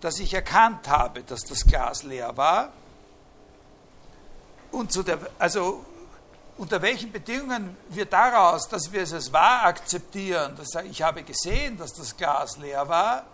dass 0.00 0.20
ich 0.20 0.32
erkannt 0.32 0.88
habe, 0.88 1.24
dass 1.24 1.42
das 1.42 1.66
Glas 1.66 2.04
leer 2.04 2.38
war. 2.38 2.72
Und 4.72 4.92
zu 4.92 5.02
der, 5.02 5.18
also 5.38 5.84
unter 6.58 6.82
welchen 6.82 7.12
Bedingungen 7.12 7.76
wir 7.88 8.04
daraus, 8.04 8.68
dass 8.68 8.92
wir 8.92 9.02
es 9.02 9.12
als 9.12 9.32
wahr 9.32 9.64
akzeptieren, 9.64 10.56
dass 10.56 10.74
ich 10.84 11.02
habe 11.02 11.22
gesehen, 11.22 11.78
dass 11.78 11.94
das 11.94 12.16
Glas 12.16 12.58
leer 12.58 12.88
war, 12.88 13.24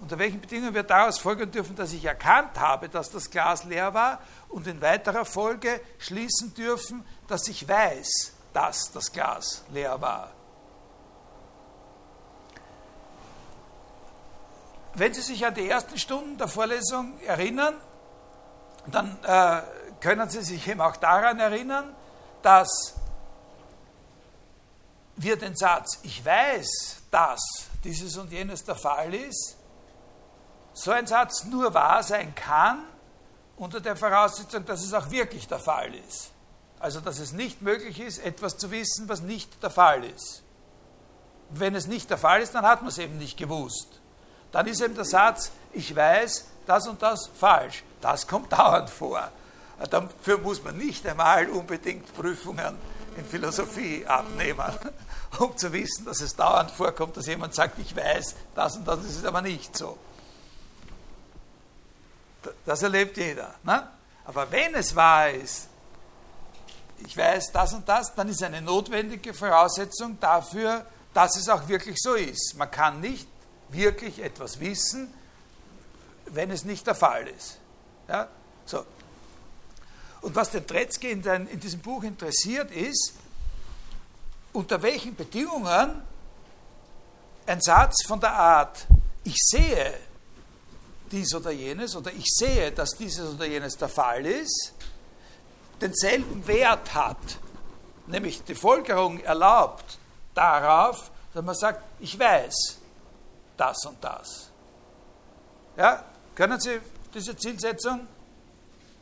unter 0.00 0.18
welchen 0.18 0.40
Bedingungen 0.40 0.74
wir 0.74 0.82
daraus 0.82 1.18
folgen 1.18 1.50
dürfen, 1.50 1.76
dass 1.76 1.92
ich 1.92 2.06
erkannt 2.06 2.58
habe, 2.58 2.88
dass 2.88 3.10
das 3.10 3.30
Glas 3.30 3.64
leer 3.64 3.92
war 3.92 4.18
und 4.48 4.66
in 4.66 4.80
weiterer 4.80 5.26
Folge 5.26 5.78
schließen 5.98 6.54
dürfen, 6.54 7.04
dass 7.28 7.46
ich 7.48 7.68
weiß, 7.68 8.32
dass 8.54 8.90
das 8.92 9.12
Glas 9.12 9.62
leer 9.70 10.00
war. 10.00 10.32
Wenn 14.94 15.12
Sie 15.12 15.20
sich 15.20 15.44
an 15.46 15.54
die 15.54 15.68
ersten 15.68 15.98
Stunden 15.98 16.38
der 16.38 16.48
Vorlesung 16.48 17.20
erinnern, 17.20 17.74
dann 18.86 19.18
äh, 19.22 19.60
können 20.00 20.30
Sie 20.30 20.42
sich 20.42 20.66
eben 20.66 20.80
auch 20.80 20.96
daran 20.96 21.38
erinnern, 21.38 21.94
dass 22.42 22.94
wir 25.16 25.36
den 25.36 25.54
Satz, 25.56 25.98
ich 26.02 26.24
weiß, 26.24 27.02
dass 27.10 27.40
dieses 27.84 28.16
und 28.16 28.30
jenes 28.32 28.64
der 28.64 28.76
Fall 28.76 29.14
ist, 29.14 29.56
so 30.72 30.90
ein 30.92 31.06
Satz 31.06 31.44
nur 31.44 31.74
wahr 31.74 32.02
sein 32.02 32.34
kann, 32.34 32.84
unter 33.56 33.80
der 33.80 33.96
Voraussetzung, 33.96 34.64
dass 34.64 34.82
es 34.82 34.94
auch 34.94 35.10
wirklich 35.10 35.46
der 35.46 35.58
Fall 35.58 35.94
ist. 35.94 36.30
Also, 36.78 37.00
dass 37.00 37.18
es 37.18 37.32
nicht 37.32 37.60
möglich 37.60 38.00
ist, 38.00 38.18
etwas 38.18 38.56
zu 38.56 38.70
wissen, 38.70 39.08
was 39.08 39.20
nicht 39.20 39.62
der 39.62 39.70
Fall 39.70 40.02
ist. 40.04 40.42
Wenn 41.50 41.74
es 41.74 41.86
nicht 41.86 42.08
der 42.08 42.16
Fall 42.16 42.40
ist, 42.40 42.54
dann 42.54 42.64
hat 42.64 42.80
man 42.80 42.88
es 42.88 42.96
eben 42.96 43.18
nicht 43.18 43.36
gewusst 43.36 44.00
dann 44.52 44.66
ist 44.66 44.80
eben 44.80 44.94
der 44.94 45.04
Satz, 45.04 45.50
ich 45.72 45.94
weiß, 45.94 46.46
das 46.66 46.88
und 46.88 47.00
das 47.02 47.28
falsch. 47.38 47.84
Das 48.00 48.26
kommt 48.26 48.52
dauernd 48.58 48.90
vor. 48.90 49.28
Dafür 49.88 50.38
muss 50.38 50.62
man 50.62 50.76
nicht 50.76 51.06
einmal 51.06 51.48
unbedingt 51.48 52.12
Prüfungen 52.14 52.76
in 53.16 53.24
Philosophie 53.24 54.04
abnehmen, 54.06 54.72
um 55.38 55.56
zu 55.56 55.72
wissen, 55.72 56.04
dass 56.04 56.20
es 56.20 56.36
dauernd 56.36 56.70
vorkommt, 56.70 57.16
dass 57.16 57.26
jemand 57.26 57.54
sagt, 57.54 57.78
ich 57.78 57.94
weiß, 57.96 58.34
das 58.54 58.76
und 58.76 58.86
das, 58.86 59.00
das 59.02 59.10
ist 59.10 59.24
aber 59.24 59.42
nicht 59.42 59.76
so. 59.76 59.96
Das 62.64 62.82
erlebt 62.82 63.16
jeder. 63.16 63.54
Ne? 63.62 63.88
Aber 64.24 64.50
wenn 64.50 64.74
es 64.74 64.94
wahr 64.94 65.30
ist, 65.30 65.68
ich 67.06 67.16
weiß 67.16 67.52
das 67.52 67.72
und 67.72 67.88
das, 67.88 68.14
dann 68.14 68.28
ist 68.28 68.42
eine 68.42 68.60
notwendige 68.60 69.32
Voraussetzung 69.32 70.18
dafür, 70.20 70.84
dass 71.14 71.36
es 71.36 71.48
auch 71.48 71.66
wirklich 71.68 71.96
so 71.98 72.14
ist. 72.14 72.54
Man 72.56 72.70
kann 72.70 73.00
nicht 73.00 73.26
wirklich 73.70 74.22
etwas 74.22 74.60
wissen, 74.60 75.12
wenn 76.26 76.50
es 76.50 76.64
nicht 76.64 76.86
der 76.86 76.94
Fall 76.94 77.26
ist. 77.28 77.58
Ja? 78.08 78.28
So. 78.66 78.84
Und 80.22 80.34
was 80.36 80.50
den 80.50 80.66
Tretzky 80.66 81.10
in, 81.10 81.22
den, 81.22 81.46
in 81.48 81.60
diesem 81.60 81.80
Buch 81.80 82.02
interessiert, 82.02 82.70
ist, 82.70 83.14
unter 84.52 84.82
welchen 84.82 85.14
Bedingungen 85.14 86.02
ein 87.46 87.60
Satz 87.60 88.04
von 88.06 88.20
der 88.20 88.32
Art, 88.32 88.86
ich 89.24 89.36
sehe 89.36 89.94
dies 91.10 91.34
oder 91.34 91.50
jenes 91.50 91.96
oder 91.96 92.12
ich 92.12 92.26
sehe, 92.26 92.70
dass 92.72 92.90
dieses 92.90 93.34
oder 93.34 93.46
jenes 93.46 93.76
der 93.76 93.88
Fall 93.88 94.24
ist, 94.26 94.72
denselben 95.80 96.46
Wert 96.46 96.94
hat, 96.94 97.38
nämlich 98.06 98.42
die 98.44 98.54
Folgerung 98.54 99.20
erlaubt 99.20 99.98
darauf, 100.34 101.10
dass 101.32 101.44
man 101.44 101.54
sagt, 101.54 101.82
ich 102.00 102.18
weiß, 102.18 102.78
das 103.56 103.84
und 103.86 104.02
das. 104.02 104.50
Ja, 105.76 106.04
können 106.34 106.60
Sie 106.60 106.80
diese 107.14 107.36
Zielsetzung, 107.36 108.06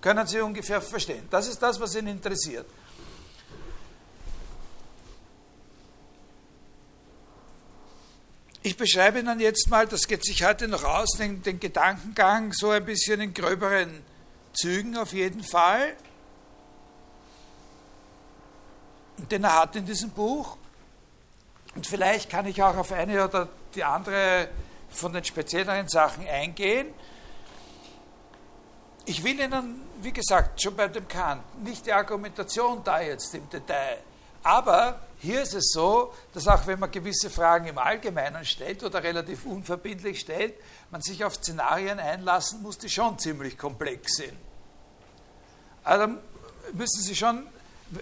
können 0.01 0.27
Sie 0.27 0.41
ungefähr 0.41 0.81
verstehen? 0.81 1.27
Das 1.31 1.49
ist 1.49 1.61
das, 1.61 1.81
was 1.81 1.95
ihn 1.95 2.07
interessiert. 2.07 2.67
Ich 8.63 8.77
beschreibe 8.77 9.21
Ihnen 9.21 9.41
jetzt 9.41 9.71
mal, 9.71 9.87
das 9.87 10.07
geht 10.07 10.25
sich 10.25 10.45
heute 10.45 10.69
noch 10.69 10.85
aus, 10.85 11.13
den, 11.19 11.43
den 11.43 11.59
Gedankengang 11.59 12.53
so 12.53 12.71
ein 12.71 12.85
bisschen 12.85 13.21
in 13.21 13.33
gröberen 13.33 14.03
Zügen 14.53 14.97
auf 14.97 15.13
jeden 15.13 15.43
Fall, 15.43 15.97
den 19.31 19.45
er 19.45 19.61
hat 19.61 19.77
in 19.77 19.87
diesem 19.87 20.11
Buch. 20.11 20.57
Und 21.75 21.87
vielleicht 21.87 22.29
kann 22.29 22.47
ich 22.47 22.63
auch 22.63 22.77
auf 22.77 22.93
eine 22.93 23.25
oder 23.25 23.49
die 23.75 23.85
andere 23.85 24.49
von 24.91 25.13
den 25.13 25.25
spezielleren 25.25 25.89
Sachen 25.89 26.27
eingehen. 26.27 26.89
Ich 29.07 29.25
will 29.25 29.41
Ihnen, 29.41 29.81
wie 30.01 30.13
gesagt, 30.13 30.63
schon 30.63 30.77
bei 30.77 30.89
dem 30.89 31.07
Kant, 31.09 31.43
nicht 31.63 31.87
die 31.87 31.93
Argumentation 31.93 32.83
da 32.85 33.01
jetzt 33.01 33.35
im 33.35 33.49
Detail, 33.51 33.99
aber 34.43 35.01
hier 35.19 35.43
ist 35.43 35.55
es 35.55 35.73
so, 35.73 36.15
dass 36.33 36.47
auch 36.47 36.67
wenn 36.67 36.79
man 36.79 36.91
gewisse 36.91 37.29
Fragen 37.29 37.67
im 37.67 37.79
Allgemeinen 37.79 38.45
stellt 38.45 38.85
oder 38.85 39.03
relativ 39.03 39.45
unverbindlich 39.47 40.21
stellt, 40.21 40.55
man 40.91 41.03
sich 41.03 41.25
auf 41.25 41.35
Szenarien 41.35 41.99
einlassen 41.99 42.63
muss, 42.63 42.79
die 42.79 42.89
schon 42.89 43.19
ziemlich 43.19 43.59
komplex 43.59 44.17
sind. 44.17 44.37
Also 45.83 46.15
müssen 46.73 47.03
Sie 47.03 47.17
schon, 47.17 47.47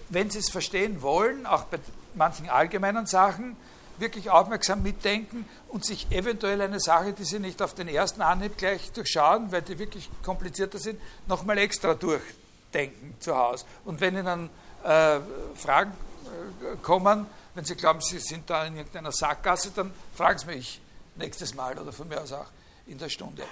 wenn 0.09 0.29
Sie 0.29 0.39
es 0.39 0.49
verstehen 0.49 1.01
wollen, 1.01 1.45
auch 1.45 1.63
bei 1.63 1.79
manchen 2.13 2.49
allgemeinen 2.49 3.07
Sachen, 3.07 3.57
wirklich 3.99 4.29
aufmerksam 4.29 4.83
mitdenken 4.83 5.47
und 5.69 5.85
sich 5.85 6.11
eventuell 6.11 6.61
eine 6.61 6.79
Sache, 6.79 7.13
die 7.13 7.23
Sie 7.23 7.39
nicht 7.39 7.61
auf 7.61 7.73
den 7.73 7.87
ersten 7.87 8.21
Anhieb 8.21 8.57
gleich 8.57 8.91
durchschauen, 8.91 9.51
weil 9.51 9.61
die 9.61 9.79
wirklich 9.79 10.09
komplizierter 10.23 10.79
sind, 10.79 10.99
nochmal 11.27 11.57
extra 11.57 11.93
durchdenken 11.93 13.15
zu 13.19 13.35
Hause. 13.35 13.65
Und 13.85 13.99
wenn 13.99 14.15
Ihnen 14.15 14.49
äh, 14.83 15.19
Fragen 15.55 15.91
äh, 15.91 16.77
kommen, 16.81 17.27
wenn 17.55 17.65
Sie 17.65 17.75
glauben, 17.75 18.01
Sie 18.01 18.19
sind 18.19 18.49
da 18.49 18.65
in 18.65 18.77
irgendeiner 18.77 19.11
Sackgasse, 19.11 19.71
dann 19.75 19.91
fragen 20.15 20.39
Sie 20.39 20.45
mich 20.45 20.81
nächstes 21.15 21.55
Mal 21.55 21.77
oder 21.77 21.91
von 21.91 22.07
mir 22.07 22.21
aus 22.21 22.31
auch 22.31 22.45
in 22.85 22.97
der 22.97 23.09
Stunde. 23.09 23.43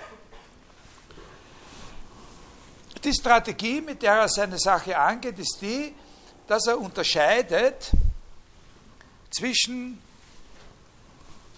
Die 3.04 3.14
Strategie, 3.14 3.82
mit 3.82 4.02
der 4.02 4.14
er 4.14 4.30
seine 4.30 4.58
Sache 4.58 4.98
angeht, 4.98 5.38
ist 5.38 5.60
die, 5.62 5.94
dass 6.48 6.66
er 6.68 6.80
unterscheidet 6.80 7.92
zwischen 9.30 10.00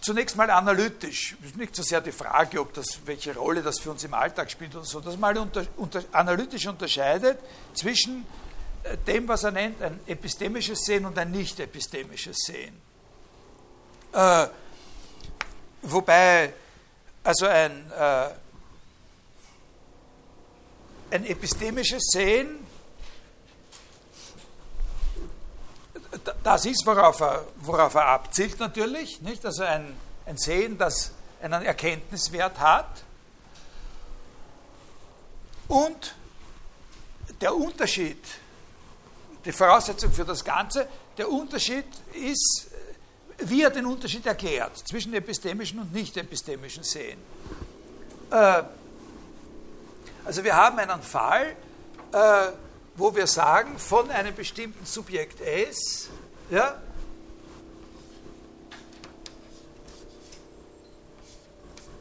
zunächst 0.07 0.37
mal 0.37 0.49
analytisch. 0.49 1.35
Nicht 1.57 1.75
so 1.75 1.83
sehr 1.83 1.99
die 1.99 2.13
Frage, 2.13 2.61
ob 2.61 2.73
das, 2.73 2.99
welche 3.05 3.35
Rolle 3.35 3.61
das 3.61 3.79
für 3.79 3.91
uns 3.91 4.05
im 4.05 4.13
Alltag 4.13 4.49
spielt 4.49 4.73
oder 4.73 4.85
so, 4.85 5.01
dass 5.01 5.17
man 5.17 5.37
unter, 5.37 5.65
unter, 5.75 6.01
analytisch 6.13 6.65
unterscheidet 6.65 7.37
zwischen 7.73 8.25
äh, 8.83 8.95
dem, 9.05 9.27
was 9.27 9.43
er 9.43 9.51
nennt, 9.51 9.81
ein 9.81 9.99
epistemisches 10.07 10.85
Sehen 10.85 11.05
und 11.05 11.17
ein 11.17 11.29
nicht 11.29 11.59
epistemisches 11.59 12.37
Sehen. 12.37 12.73
Äh, 14.13 14.47
wobei, 15.81 16.53
also 17.21 17.45
ein, 17.47 17.91
äh, 17.91 18.29
ein 21.11 21.25
epistemisches 21.25 22.03
Sehen, 22.13 22.65
das 26.43 26.65
ist, 26.65 26.85
worauf 26.85 27.19
er, 27.21 27.45
worauf 27.57 27.95
er 27.95 28.05
abzielt 28.05 28.59
natürlich, 28.59 29.21
nicht? 29.21 29.45
also 29.45 29.63
ein, 29.63 29.95
ein 30.25 30.37
Sehen, 30.37 30.77
das 30.77 31.11
einen 31.41 31.63
Erkenntniswert 31.63 32.59
hat. 32.59 33.03
Und 35.67 36.15
der 37.41 37.55
Unterschied, 37.55 38.23
die 39.45 39.51
Voraussetzung 39.51 40.11
für 40.11 40.25
das 40.25 40.43
Ganze, 40.43 40.87
der 41.17 41.29
Unterschied 41.29 41.85
ist, 42.13 42.67
wie 43.39 43.63
er 43.63 43.69
den 43.69 43.85
Unterschied 43.85 44.25
erklärt 44.25 44.77
zwischen 44.87 45.13
epistemischen 45.13 45.79
und 45.79 45.93
nicht 45.93 46.17
epistemischen 46.17 46.83
Sehen. 46.83 47.19
Äh, 48.31 48.63
also 50.25 50.43
wir 50.43 50.55
haben 50.55 50.79
einen 50.79 51.01
Fall, 51.01 51.55
äh, 52.11 52.47
wo 52.97 53.15
wir 53.15 53.27
sagen, 53.27 53.77
von 53.77 54.09
einem 54.09 54.35
bestimmten 54.35 54.85
Subjekt 54.85 55.39
S, 55.39 56.09
ja, 56.49 56.81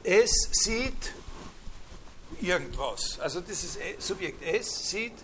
S 0.02 0.30
sieht 0.52 1.12
irgendwas. 2.40 3.18
Also 3.20 3.40
dieses 3.40 3.76
Subjekt 3.98 4.42
S 4.42 4.90
sieht 4.90 5.14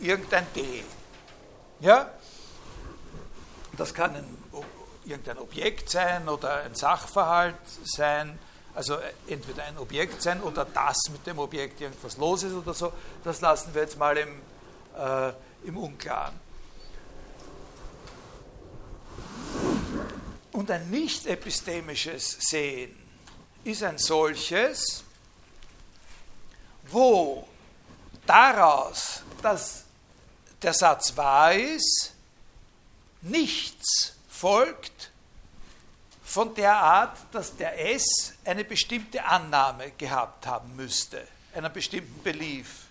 irgendein 0.00 0.46
D. 0.56 0.82
Ja? 1.80 2.10
Das 3.76 3.92
kann 3.92 4.16
ein, 4.16 4.38
irgendein 5.04 5.38
Objekt 5.38 5.90
sein 5.90 6.28
oder 6.28 6.62
ein 6.62 6.74
Sachverhalt 6.74 7.56
sein 7.84 8.38
also 8.74 8.96
äh, 8.96 9.12
entweder 9.28 9.64
ein 9.64 9.78
Objekt 9.78 10.22
sein 10.22 10.40
oder 10.42 10.64
das 10.64 10.98
mit 11.10 11.26
dem 11.26 11.38
Objekt 11.38 11.80
irgendwas 11.80 12.16
los 12.16 12.42
ist 12.42 12.54
oder 12.54 12.74
so. 12.74 12.92
Das 13.24 13.40
lassen 13.40 13.74
wir 13.74 13.82
jetzt 13.82 13.98
mal 13.98 14.16
im, 14.16 14.40
äh, 14.96 15.32
im 15.64 15.76
Unklaren. 15.76 16.40
Und 20.52 20.70
ein 20.70 20.90
nicht 20.90 21.26
epistemisches 21.26 22.38
Sehen 22.40 22.96
ist 23.64 23.82
ein 23.82 23.98
solches, 23.98 25.02
wo 26.88 27.48
daraus, 28.26 29.22
dass 29.40 29.84
der 30.60 30.74
Satz 30.74 31.16
wahr 31.16 31.54
ist, 31.54 32.12
nichts 33.22 34.14
folgt, 34.28 35.11
von 36.32 36.54
der 36.54 36.74
Art, 36.74 37.18
dass 37.30 37.54
der 37.58 37.94
S 37.94 38.32
eine 38.46 38.64
bestimmte 38.64 39.22
Annahme 39.22 39.90
gehabt 39.98 40.46
haben 40.46 40.74
müsste, 40.74 41.28
einer 41.54 41.68
bestimmten 41.68 42.22
Belief. 42.22 42.86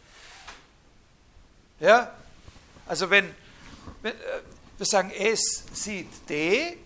Ja? 1.80 2.14
Also 2.86 3.10
wenn, 3.10 3.34
wenn 4.04 4.14
äh, 4.14 4.42
wir 4.78 4.86
sagen, 4.86 5.10
S 5.10 5.64
sieht 5.74 6.30
D, 6.30 6.78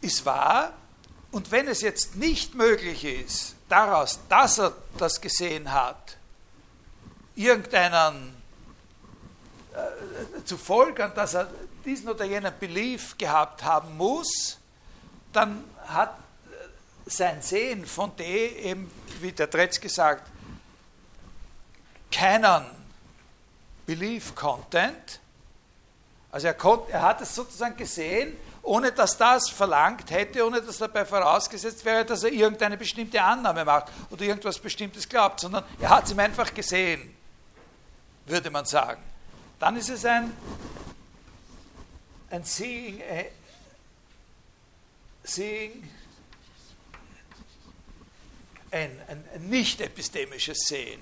ist 0.00 0.24
wahr, 0.24 0.72
und 1.30 1.50
wenn 1.50 1.68
es 1.68 1.82
jetzt 1.82 2.16
nicht 2.16 2.54
möglich 2.54 3.04
ist, 3.04 3.54
daraus, 3.68 4.18
dass 4.30 4.58
er 4.58 4.72
das 4.96 5.20
gesehen 5.20 5.70
hat, 5.70 6.16
irgendeinen 7.34 8.34
äh, 9.74 10.42
zu 10.46 10.56
folgern, 10.56 11.12
dass 11.14 11.34
er 11.34 11.50
diesen 11.84 12.08
oder 12.08 12.24
jenen 12.24 12.52
Belief 12.58 13.16
gehabt 13.18 13.62
haben 13.62 13.96
muss, 13.96 14.58
dann 15.32 15.64
hat 15.86 16.16
sein 17.06 17.42
Sehen 17.42 17.84
von 17.84 18.16
D 18.16 18.46
eben, 18.46 18.90
wie 19.20 19.32
der 19.32 19.50
Tretz 19.50 19.80
gesagt, 19.80 20.30
keinen 22.10 22.64
Belief 23.86 24.34
Content. 24.34 25.20
Also 26.30 26.46
er, 26.46 26.54
konnt, 26.54 26.88
er 26.88 27.02
hat 27.02 27.20
es 27.20 27.34
sozusagen 27.34 27.76
gesehen, 27.76 28.36
ohne 28.62 28.90
dass 28.92 29.18
das 29.18 29.50
verlangt 29.50 30.10
hätte, 30.10 30.44
ohne 30.46 30.62
dass 30.62 30.78
dabei 30.78 31.04
vorausgesetzt 31.04 31.84
wäre, 31.84 32.04
dass 32.04 32.24
er 32.24 32.32
irgendeine 32.32 32.76
bestimmte 32.76 33.20
Annahme 33.20 33.64
macht 33.64 33.92
oder 34.10 34.22
irgendwas 34.22 34.58
Bestimmtes 34.58 35.08
glaubt, 35.08 35.40
sondern 35.40 35.64
er 35.78 35.90
hat 35.90 36.04
es 36.06 36.12
ihm 36.12 36.18
einfach 36.18 36.52
gesehen, 36.54 37.14
würde 38.26 38.50
man 38.50 38.64
sagen. 38.64 39.02
Dann 39.58 39.76
ist 39.76 39.90
es 39.90 40.04
ein 40.04 40.32
and 42.34 42.44
seeing, 42.44 43.00
a, 43.00 43.26
seeing 45.22 45.88
ein, 48.72 48.90
ein, 49.06 49.48
nicht 49.48 49.80
epistemisches 49.80 50.66
Sehen. 50.66 51.00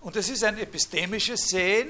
Und 0.00 0.16
es 0.16 0.28
ist 0.28 0.42
ein 0.42 0.58
epistemisches 0.58 1.48
Sehen 1.48 1.88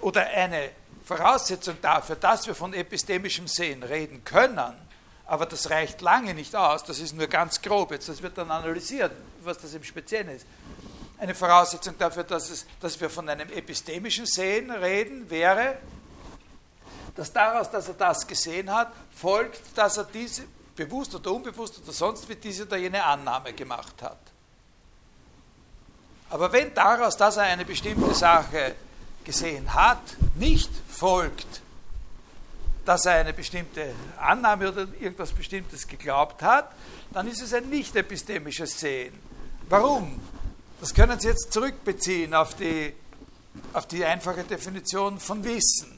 oder 0.00 0.26
eine 0.26 0.70
Voraussetzung 1.04 1.78
dafür, 1.80 2.16
dass 2.16 2.46
wir 2.46 2.54
von 2.54 2.74
epistemischem 2.74 3.48
Sehen 3.48 3.82
reden 3.82 4.22
können, 4.22 4.74
aber 5.24 5.46
das 5.46 5.70
reicht 5.70 6.02
lange 6.02 6.34
nicht 6.34 6.54
aus, 6.54 6.84
das 6.84 7.00
ist 7.00 7.14
nur 7.14 7.26
ganz 7.26 7.60
grob, 7.62 7.90
jetzt 7.92 8.08
das 8.08 8.20
wird 8.22 8.36
dann 8.36 8.50
analysiert, 8.50 9.12
was 9.42 9.58
das 9.58 9.72
im 9.72 9.82
Speziellen 9.82 10.28
ist. 10.28 10.46
Eine 11.16 11.34
Voraussetzung 11.34 11.96
dafür, 11.98 12.24
dass, 12.24 12.50
es, 12.50 12.66
dass 12.80 13.00
wir 13.00 13.10
von 13.10 13.28
einem 13.28 13.50
epistemischen 13.50 14.26
Sehen 14.26 14.70
reden, 14.70 15.28
wäre, 15.30 15.78
dass 17.18 17.32
daraus, 17.32 17.68
dass 17.68 17.88
er 17.88 17.94
das 17.94 18.24
gesehen 18.24 18.72
hat, 18.72 18.92
folgt, 19.12 19.76
dass 19.76 19.96
er 19.96 20.04
diese, 20.04 20.44
bewusst 20.76 21.12
oder 21.16 21.32
unbewusst 21.32 21.80
oder 21.82 21.92
sonst 21.92 22.28
wie 22.28 22.36
diese 22.36 22.62
oder 22.62 22.76
jene 22.76 23.02
Annahme 23.02 23.52
gemacht 23.52 24.00
hat. 24.02 24.20
Aber 26.30 26.52
wenn 26.52 26.72
daraus, 26.72 27.16
dass 27.16 27.38
er 27.38 27.42
eine 27.42 27.64
bestimmte 27.64 28.14
Sache 28.14 28.76
gesehen 29.24 29.74
hat, 29.74 30.00
nicht 30.36 30.70
folgt, 30.88 31.60
dass 32.84 33.04
er 33.06 33.14
eine 33.14 33.32
bestimmte 33.32 33.92
Annahme 34.20 34.68
oder 34.68 34.86
irgendwas 35.00 35.32
Bestimmtes 35.32 35.88
geglaubt 35.88 36.40
hat, 36.40 36.70
dann 37.10 37.26
ist 37.26 37.42
es 37.42 37.52
ein 37.52 37.68
nicht 37.68 37.96
epistemisches 37.96 38.78
Sehen. 38.78 39.18
Warum? 39.68 40.20
Das 40.80 40.94
können 40.94 41.18
Sie 41.18 41.26
jetzt 41.26 41.52
zurückbeziehen 41.52 42.32
auf 42.32 42.54
die, 42.54 42.94
auf 43.72 43.88
die 43.88 44.04
einfache 44.04 44.44
Definition 44.44 45.18
von 45.18 45.42
Wissen. 45.42 45.97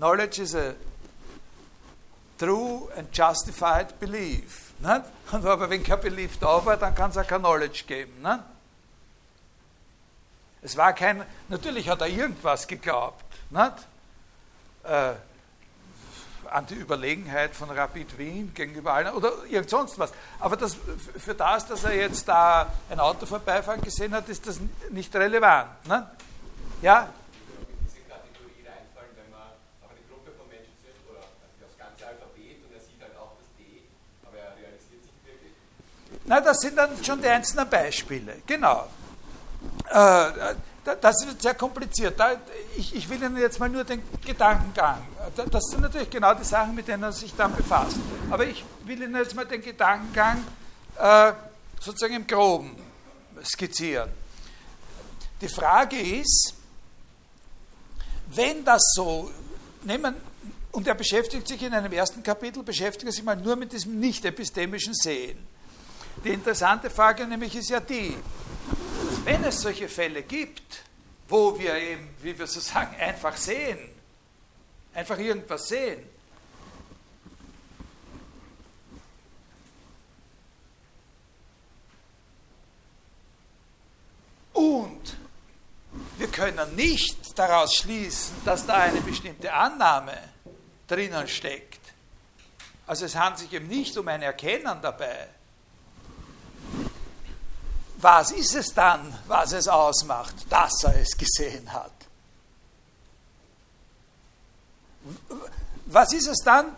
Knowledge 0.00 0.38
is 0.38 0.54
a 0.54 0.74
true 2.38 2.88
and 2.96 3.12
justified 3.12 4.00
belief. 4.00 4.72
Nicht? 4.78 5.04
Und 5.30 5.44
aber 5.44 5.68
wenn 5.68 5.82
kein 5.82 6.00
Belief 6.00 6.38
da 6.38 6.64
war, 6.64 6.78
dann 6.78 6.94
kann 6.94 7.10
es 7.10 7.18
auch 7.18 7.26
kein 7.26 7.40
Knowledge 7.40 7.84
geben. 7.86 8.22
Nicht? 8.22 8.40
Es 10.62 10.74
war 10.74 10.94
kein, 10.94 11.22
natürlich 11.48 11.86
hat 11.90 12.00
er 12.00 12.08
irgendwas 12.08 12.66
geglaubt. 12.66 13.22
Nicht? 13.50 13.74
Äh, 14.84 15.12
an 16.50 16.66
die 16.66 16.76
Überlegenheit 16.76 17.54
von 17.54 17.70
Rapid 17.70 18.16
Wien 18.16 18.54
gegenüber 18.54 18.94
allen 18.94 19.14
oder 19.14 19.44
irgend 19.50 19.68
sonst 19.68 19.98
was. 19.98 20.12
Aber 20.38 20.56
das, 20.56 20.76
für 21.18 21.34
das, 21.34 21.66
dass 21.66 21.84
er 21.84 21.94
jetzt 21.94 22.26
da 22.26 22.72
ein 22.88 23.00
Auto 23.00 23.26
vorbeifahren 23.26 23.82
gesehen 23.82 24.14
hat, 24.14 24.30
ist 24.30 24.46
das 24.46 24.58
nicht 24.90 25.14
relevant. 25.14 25.86
Ne? 25.86 26.10
Ja? 26.80 27.10
Na, 36.24 36.40
das 36.40 36.58
sind 36.58 36.76
dann 36.76 37.02
schon 37.02 37.20
die 37.20 37.28
einzelnen 37.28 37.68
Beispiele. 37.68 38.36
Genau. 38.46 38.86
Äh, 39.90 40.54
das 41.00 41.24
ist 41.24 41.42
sehr 41.42 41.54
kompliziert. 41.54 42.20
Ich, 42.76 43.08
will 43.08 43.22
Ihnen 43.22 43.36
jetzt 43.36 43.60
mal 43.60 43.68
nur 43.68 43.84
den 43.84 44.02
Gedankengang. 44.24 45.02
Das 45.50 45.64
sind 45.64 45.82
natürlich 45.82 46.08
genau 46.08 46.34
die 46.34 46.44
Sachen, 46.44 46.74
mit 46.74 46.88
denen 46.88 47.02
er 47.02 47.12
sich 47.12 47.34
dann 47.34 47.54
befasst. 47.54 47.96
Aber 48.30 48.46
ich 48.46 48.64
will 48.84 49.02
Ihnen 49.02 49.14
jetzt 49.16 49.34
mal 49.34 49.44
den 49.44 49.60
Gedankengang 49.60 50.42
äh, 50.98 51.32
sozusagen 51.80 52.14
im 52.14 52.26
Groben 52.26 52.76
skizzieren. 53.44 54.10
Die 55.40 55.48
Frage 55.48 56.00
ist, 56.00 56.54
wenn 58.28 58.64
das 58.64 58.82
so, 58.94 59.30
nehmen, 59.82 60.14
und 60.72 60.86
er 60.86 60.94
beschäftigt 60.94 61.48
sich 61.48 61.62
in 61.62 61.74
einem 61.74 61.92
ersten 61.92 62.22
Kapitel, 62.22 62.62
beschäftigt 62.62 63.06
er 63.06 63.12
sich 63.12 63.24
mal 63.24 63.36
nur 63.36 63.56
mit 63.56 63.72
diesem 63.72 63.98
nicht 63.98 64.24
epistemischen 64.24 64.94
Sehen. 64.94 65.38
Die 66.24 66.30
interessante 66.30 66.90
Frage 66.90 67.26
nämlich 67.26 67.56
ist 67.56 67.70
ja 67.70 67.80
die, 67.80 68.16
wenn 69.24 69.44
es 69.44 69.60
solche 69.60 69.88
Fälle 69.88 70.22
gibt, 70.22 70.82
wo 71.28 71.58
wir 71.58 71.74
eben, 71.76 72.08
wie 72.20 72.38
wir 72.38 72.46
so 72.46 72.60
sagen, 72.60 72.94
einfach 72.98 73.36
sehen, 73.36 73.78
einfach 74.92 75.18
irgendwas 75.18 75.68
sehen. 75.68 76.02
Und 84.52 85.16
wir 86.18 86.28
können 86.28 86.74
nicht 86.76 87.38
daraus 87.38 87.76
schließen, 87.76 88.34
dass 88.44 88.66
da 88.66 88.74
eine 88.74 89.00
bestimmte 89.00 89.52
Annahme 89.52 90.18
drinnen 90.86 91.26
steckt. 91.28 91.80
Also 92.86 93.06
es 93.06 93.14
handelt 93.14 93.38
sich 93.38 93.52
eben 93.52 93.68
nicht 93.68 93.96
um 93.96 94.06
ein 94.08 94.20
Erkennen 94.20 94.82
dabei. 94.82 95.28
Was 98.00 98.30
ist 98.30 98.54
es 98.54 98.72
dann, 98.72 99.12
was 99.26 99.52
es 99.52 99.68
ausmacht, 99.68 100.34
dass 100.48 100.84
er 100.84 101.00
es 101.00 101.16
gesehen 101.16 101.70
hat? 101.72 101.92
Was 105.86 106.12
ist 106.12 106.28
es 106.28 106.38
dann, 106.44 106.76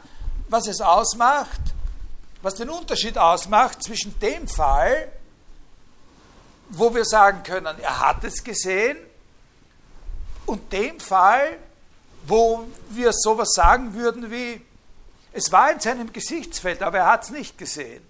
was 0.49 0.67
es 0.67 0.81
ausmacht, 0.81 1.61
was 2.41 2.55
den 2.55 2.71
Unterschied 2.71 3.19
ausmacht 3.19 3.83
zwischen 3.83 4.19
dem 4.19 4.49
Fall, 4.49 5.13
wo 6.71 6.95
wir 6.95 7.05
sagen 7.05 7.43
können, 7.43 7.79
er 7.79 8.01
hat 8.01 8.25
es 8.25 8.43
gesehen, 8.43 8.97
und 10.47 10.73
dem 10.73 10.99
Fall, 10.99 11.57
wo 12.27 12.67
wir 12.91 13.13
sowas 13.13 13.51
sagen 13.55 13.95
würden 13.95 14.31
wie, 14.31 14.61
es 15.33 15.51
war 15.51 15.71
in 15.71 15.81
seinem 15.81 16.13
Gesichtsfeld, 16.13 16.83
aber 16.83 16.99
er 16.99 17.07
hat 17.07 17.25
es 17.25 17.31
nicht 17.31 17.57
gesehen. 17.57 18.03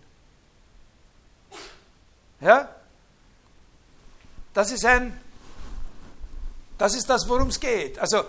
Ja? 2.41 2.69
Das 4.55 4.71
ist 4.71 4.85
ein, 4.85 5.19
das 6.79 6.95
ist 6.95 7.09
das, 7.09 7.29
worum 7.29 7.49
es 7.49 7.61
geht. 7.61 7.99
Also, 7.99 8.25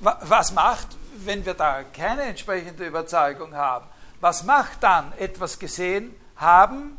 was 0.00 0.52
macht, 0.52 0.88
wenn 1.24 1.44
wir 1.44 1.54
da 1.54 1.82
keine 1.82 2.22
entsprechende 2.22 2.86
Überzeugung 2.86 3.54
haben? 3.54 3.86
Was 4.20 4.44
macht 4.44 4.82
dann 4.82 5.12
etwas 5.18 5.58
gesehen 5.58 6.14
haben 6.36 6.98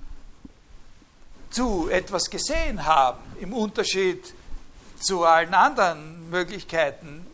zu 1.49 1.89
etwas 1.89 2.30
gesehen 2.30 2.86
haben, 2.86 3.20
im 3.39 3.53
Unterschied 3.53 4.34
zu 4.99 5.24
allen 5.24 5.53
anderen 5.53 6.30
Möglichkeiten, 6.30 7.26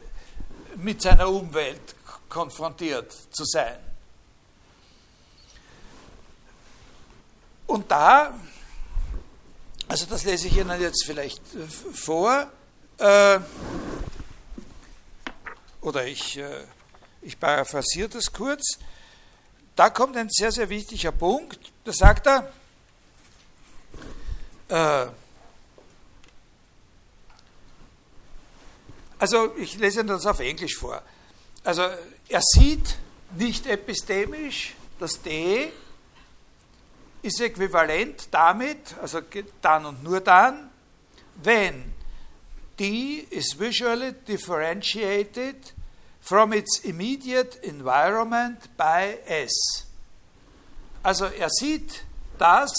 mit 0.76 1.02
seiner 1.02 1.30
Umwelt 1.30 1.96
konfrontiert 2.30 3.12
zu 3.32 3.46
sein. 3.46 3.78
Und 7.68 7.90
da, 7.90 8.34
also 9.88 10.06
das 10.06 10.24
lese 10.24 10.48
ich 10.48 10.58
Ihnen 10.58 10.82
jetzt 10.82 11.06
vielleicht 11.06 11.42
äh, 11.56 11.68
vor, 11.94 12.52
äh, 12.98 13.40
oder 15.82 16.06
ich, 16.06 16.38
äh, 16.38 16.64
ich 17.22 17.40
paraphrasiere 17.40 18.10
das 18.10 18.32
kurz, 18.32 18.80
da 19.76 19.90
kommt 19.90 20.16
ein 20.18 20.30
sehr, 20.30 20.52
sehr 20.52 20.70
wichtiger 20.70 21.12
Punkt, 21.12 21.60
da 21.84 21.92
sagt 21.92 22.28
er, 22.28 22.54
also 29.20 29.56
ich 29.58 29.78
lese 29.78 30.00
Ihnen 30.00 30.10
das 30.10 30.26
auf 30.26 30.40
Englisch 30.40 30.78
vor. 30.78 31.02
Also 31.64 31.84
er 32.28 32.42
sieht 32.42 32.98
nicht 33.38 33.68
epistemisch, 33.68 34.74
das 35.00 35.22
D 35.22 35.72
ist 37.24 37.42
äquivalent 37.42 38.28
damit, 38.32 38.96
also 39.02 39.22
dann 39.62 39.86
und 39.86 40.04
nur 40.04 40.20
dann, 40.20 40.70
wenn 41.42 41.94
D 42.80 43.26
is 43.30 43.58
visually 43.58 44.14
differentiated 44.28 45.74
from 46.22 46.54
its 46.54 46.80
immediate 46.80 47.64
environment 47.64 48.76
by 48.78 49.18
S. 49.26 49.88
Also 51.02 51.26
er 51.26 51.50
sieht 51.50 52.04
das, 52.38 52.72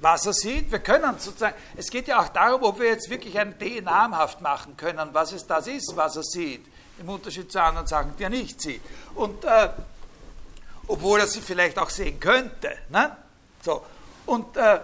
was 0.00 0.26
er 0.26 0.32
sieht. 0.32 0.70
Wir 0.70 0.78
können 0.78 1.18
sozusagen, 1.18 1.56
es 1.76 1.90
geht 1.90 2.08
ja 2.08 2.20
auch 2.20 2.28
darum, 2.28 2.62
ob 2.62 2.78
wir 2.78 2.88
jetzt 2.88 3.10
wirklich 3.10 3.38
ein 3.38 3.58
D 3.58 3.80
namhaft 3.80 4.40
machen 4.40 4.76
können, 4.76 5.08
was 5.12 5.32
es 5.32 5.46
das 5.46 5.66
ist, 5.66 5.92
was 5.96 6.16
er 6.16 6.22
sieht, 6.22 6.64
im 6.98 7.08
Unterschied 7.08 7.50
zu 7.50 7.60
anderen 7.60 7.86
Sachen, 7.86 8.14
die 8.16 8.24
er 8.24 8.30
nicht 8.30 8.60
sieht. 8.60 8.82
Und 9.14 9.44
äh, 9.44 9.70
obwohl 10.86 11.20
er 11.20 11.26
sie 11.26 11.40
vielleicht 11.40 11.78
auch 11.78 11.90
sehen 11.90 12.20
könnte. 12.20 12.76
Ne? 12.88 13.16
So. 13.62 13.82
Und, 14.26 14.56
äh, 14.56 14.80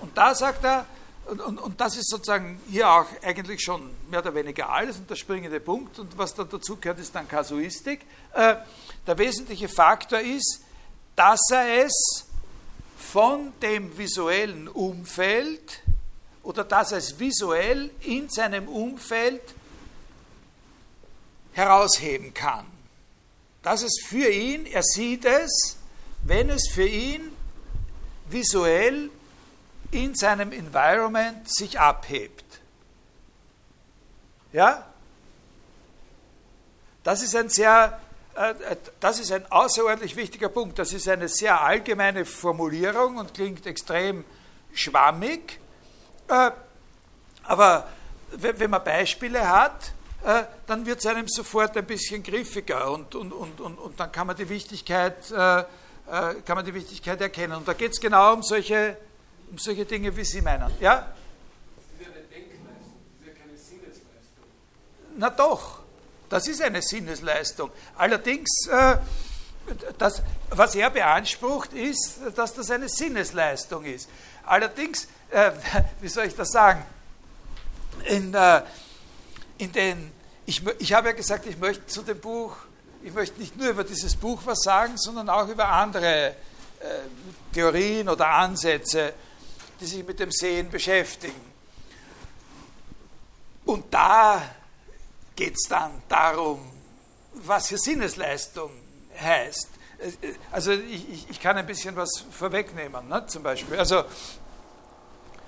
und 0.00 0.16
da 0.16 0.34
sagt 0.34 0.64
er, 0.64 0.86
und, 1.26 1.40
und, 1.40 1.58
und, 1.58 1.80
das 1.80 1.96
ist 1.96 2.10
sozusagen 2.10 2.60
hier 2.68 2.88
auch 2.88 3.06
eigentlich 3.22 3.62
schon 3.62 3.90
mehr 4.10 4.20
oder 4.20 4.34
weniger 4.34 4.68
alles 4.68 4.96
und 4.96 5.08
der 5.08 5.14
springende 5.14 5.60
Punkt. 5.60 5.98
Und 5.98 6.18
was 6.18 6.34
dann 6.34 6.48
dazu 6.48 6.76
gehört, 6.76 6.98
ist 6.98 7.14
dann 7.14 7.28
Kasuistik. 7.28 8.00
Äh, 8.32 8.56
der 9.06 9.18
wesentliche 9.18 9.68
Faktor 9.68 10.20
ist, 10.20 10.64
dass 11.14 11.40
er 11.50 11.84
es 11.84 12.26
von 12.98 13.52
dem 13.62 13.96
visuellen 13.96 14.66
Umfeld 14.68 15.82
oder 16.42 16.64
dass 16.64 16.92
er 16.92 16.98
es 16.98 17.18
visuell 17.18 17.90
in 18.00 18.28
seinem 18.28 18.66
Umfeld 18.68 19.42
herausheben 21.52 22.32
kann. 22.34 22.66
Dass 23.62 23.82
es 23.82 24.00
für 24.06 24.28
ihn, 24.28 24.66
er 24.66 24.82
sieht 24.82 25.24
es, 25.24 25.78
wenn 26.24 26.50
es 26.50 26.68
für 26.72 26.86
ihn 26.86 27.32
visuell 28.28 29.10
in 29.90 30.14
seinem 30.14 30.52
Environment 30.52 31.52
sich 31.52 31.78
abhebt. 31.78 32.60
Ja? 34.52 34.86
Das 37.02 37.22
ist 37.22 37.34
ein 37.34 37.48
sehr 37.48 38.00
äh, 38.40 38.50
äh, 38.50 38.76
das 39.00 39.18
ist 39.18 39.32
ein 39.32 39.50
außerordentlich 39.50 40.16
wichtiger 40.16 40.48
Punkt. 40.48 40.78
Das 40.78 40.92
ist 40.92 41.08
eine 41.08 41.28
sehr 41.28 41.60
allgemeine 41.60 42.24
Formulierung 42.24 43.16
und 43.18 43.34
klingt 43.34 43.66
extrem 43.66 44.24
schwammig. 44.72 45.58
Äh, 46.28 46.50
aber 47.44 47.88
wenn 48.32 48.70
man 48.70 48.84
Beispiele 48.84 49.48
hat, 49.48 49.92
dann 50.66 50.84
wird 50.84 50.98
es 50.98 51.06
einem 51.06 51.26
sofort 51.28 51.76
ein 51.76 51.86
bisschen 51.86 52.22
griffiger 52.22 52.90
und, 52.90 53.14
und, 53.14 53.32
und, 53.32 53.60
und, 53.60 53.78
und 53.78 53.98
dann 53.98 54.12
kann 54.12 54.26
man 54.26 54.36
die 54.36 54.48
Wichtigkeit, 54.48 55.16
kann 55.30 55.66
man 56.46 56.64
die 56.64 56.74
Wichtigkeit 56.74 57.20
erkennen. 57.20 57.54
Und 57.54 57.66
da 57.66 57.72
geht 57.72 57.92
es 57.92 58.00
genau 58.00 58.34
um 58.34 58.42
solche, 58.42 58.96
um 59.50 59.56
solche 59.56 59.86
Dinge, 59.86 60.14
wie 60.14 60.24
Sie 60.24 60.42
meinen. 60.42 60.70
Ja? 60.78 61.14
Das 61.76 61.84
ist 61.84 62.00
ja 62.00 62.06
eine 62.08 62.22
Denkleistung, 62.24 63.00
das 63.18 63.20
ist 63.20 63.26
ja 63.26 63.42
keine 63.42 63.56
Sinnesleistung. 63.56 64.44
Na 65.16 65.30
doch. 65.30 65.80
Das 66.30 66.46
ist 66.46 66.62
eine 66.62 66.80
Sinnesleistung. 66.80 67.70
Allerdings, 67.96 68.68
äh, 68.68 68.98
das, 69.98 70.22
was 70.48 70.76
er 70.76 70.88
beansprucht, 70.88 71.72
ist, 71.72 72.20
dass 72.36 72.54
das 72.54 72.70
eine 72.70 72.88
Sinnesleistung 72.88 73.84
ist. 73.84 74.08
Allerdings, 74.46 75.08
äh, 75.30 75.50
wie 76.00 76.08
soll 76.08 76.26
ich 76.26 76.36
das 76.36 76.50
sagen, 76.50 76.84
in, 78.04 78.32
äh, 78.32 78.62
in 79.60 79.72
den, 79.72 80.12
ich, 80.46 80.62
ich 80.78 80.92
habe 80.92 81.08
ja 81.08 81.14
gesagt, 81.14 81.46
ich 81.46 81.58
möchte 81.58 81.86
zu 81.86 82.02
dem 82.02 82.18
Buch, 82.18 82.56
ich 83.02 83.12
möchte 83.12 83.38
nicht 83.38 83.56
nur 83.56 83.68
über 83.68 83.84
dieses 83.84 84.16
Buch 84.16 84.40
was 84.44 84.62
sagen, 84.62 84.96
sondern 84.96 85.28
auch 85.28 85.48
über 85.48 85.68
andere 85.68 86.28
äh, 86.28 86.32
Theorien 87.52 88.08
oder 88.08 88.26
Ansätze, 88.28 89.12
die 89.80 89.86
sich 89.86 90.06
mit 90.06 90.18
dem 90.18 90.30
Sehen 90.30 90.70
beschäftigen. 90.70 91.40
Und 93.66 93.92
da 93.92 94.42
geht 95.36 95.54
es 95.54 95.68
dann 95.68 96.02
darum, 96.08 96.60
was 97.34 97.68
für 97.68 97.78
Sinnesleistung 97.78 98.70
heißt. 99.20 99.68
Also 100.50 100.72
ich, 100.72 101.28
ich 101.28 101.40
kann 101.40 101.56
ein 101.58 101.66
bisschen 101.66 101.94
was 101.96 102.24
vorwegnehmen, 102.30 103.08
ne, 103.08 103.26
zum 103.26 103.42
Beispiel. 103.42 103.78
Also, 103.78 104.04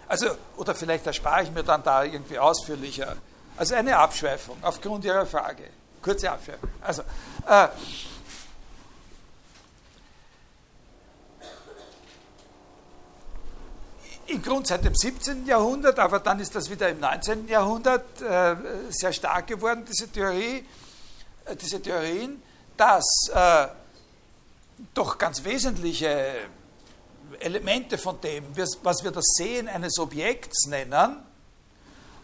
also, 0.06 0.26
oder 0.58 0.74
vielleicht 0.74 1.06
erspare 1.06 1.44
ich 1.44 1.50
mir 1.50 1.64
dann 1.64 1.82
da 1.82 2.04
irgendwie 2.04 2.38
ausführlicher. 2.38 3.16
Also 3.62 3.76
eine 3.76 3.96
Abschweifung 3.96 4.56
aufgrund 4.60 5.04
Ihrer 5.04 5.24
Frage. 5.24 5.62
Kurze 6.02 6.32
Abschweifung. 6.32 6.68
Also, 6.80 7.02
äh, 7.48 7.68
im 14.26 14.42
Grunde 14.42 14.66
seit 14.66 14.84
dem 14.84 14.96
17. 14.96 15.46
Jahrhundert, 15.46 16.00
aber 16.00 16.18
dann 16.18 16.40
ist 16.40 16.56
das 16.56 16.70
wieder 16.70 16.88
im 16.88 16.98
19. 16.98 17.46
Jahrhundert 17.46 18.20
äh, 18.20 18.56
sehr 18.90 19.12
stark 19.12 19.46
geworden, 19.46 19.84
diese 19.88 20.08
Theorie, 20.08 20.66
äh, 21.44 21.54
diese 21.54 21.80
Theorien, 21.80 22.42
dass 22.76 23.04
äh, 23.32 23.68
doch 24.92 25.18
ganz 25.18 25.44
wesentliche 25.44 26.48
Elemente 27.38 27.96
von 27.96 28.20
dem, 28.22 28.44
was 28.82 29.04
wir 29.04 29.12
das 29.12 29.26
Sehen 29.36 29.68
eines 29.68 30.00
Objekts 30.00 30.66
nennen, 30.66 31.22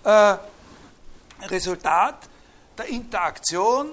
äh, 0.02 0.36
Resultat 1.42 2.28
der 2.76 2.86
Interaktion 2.86 3.90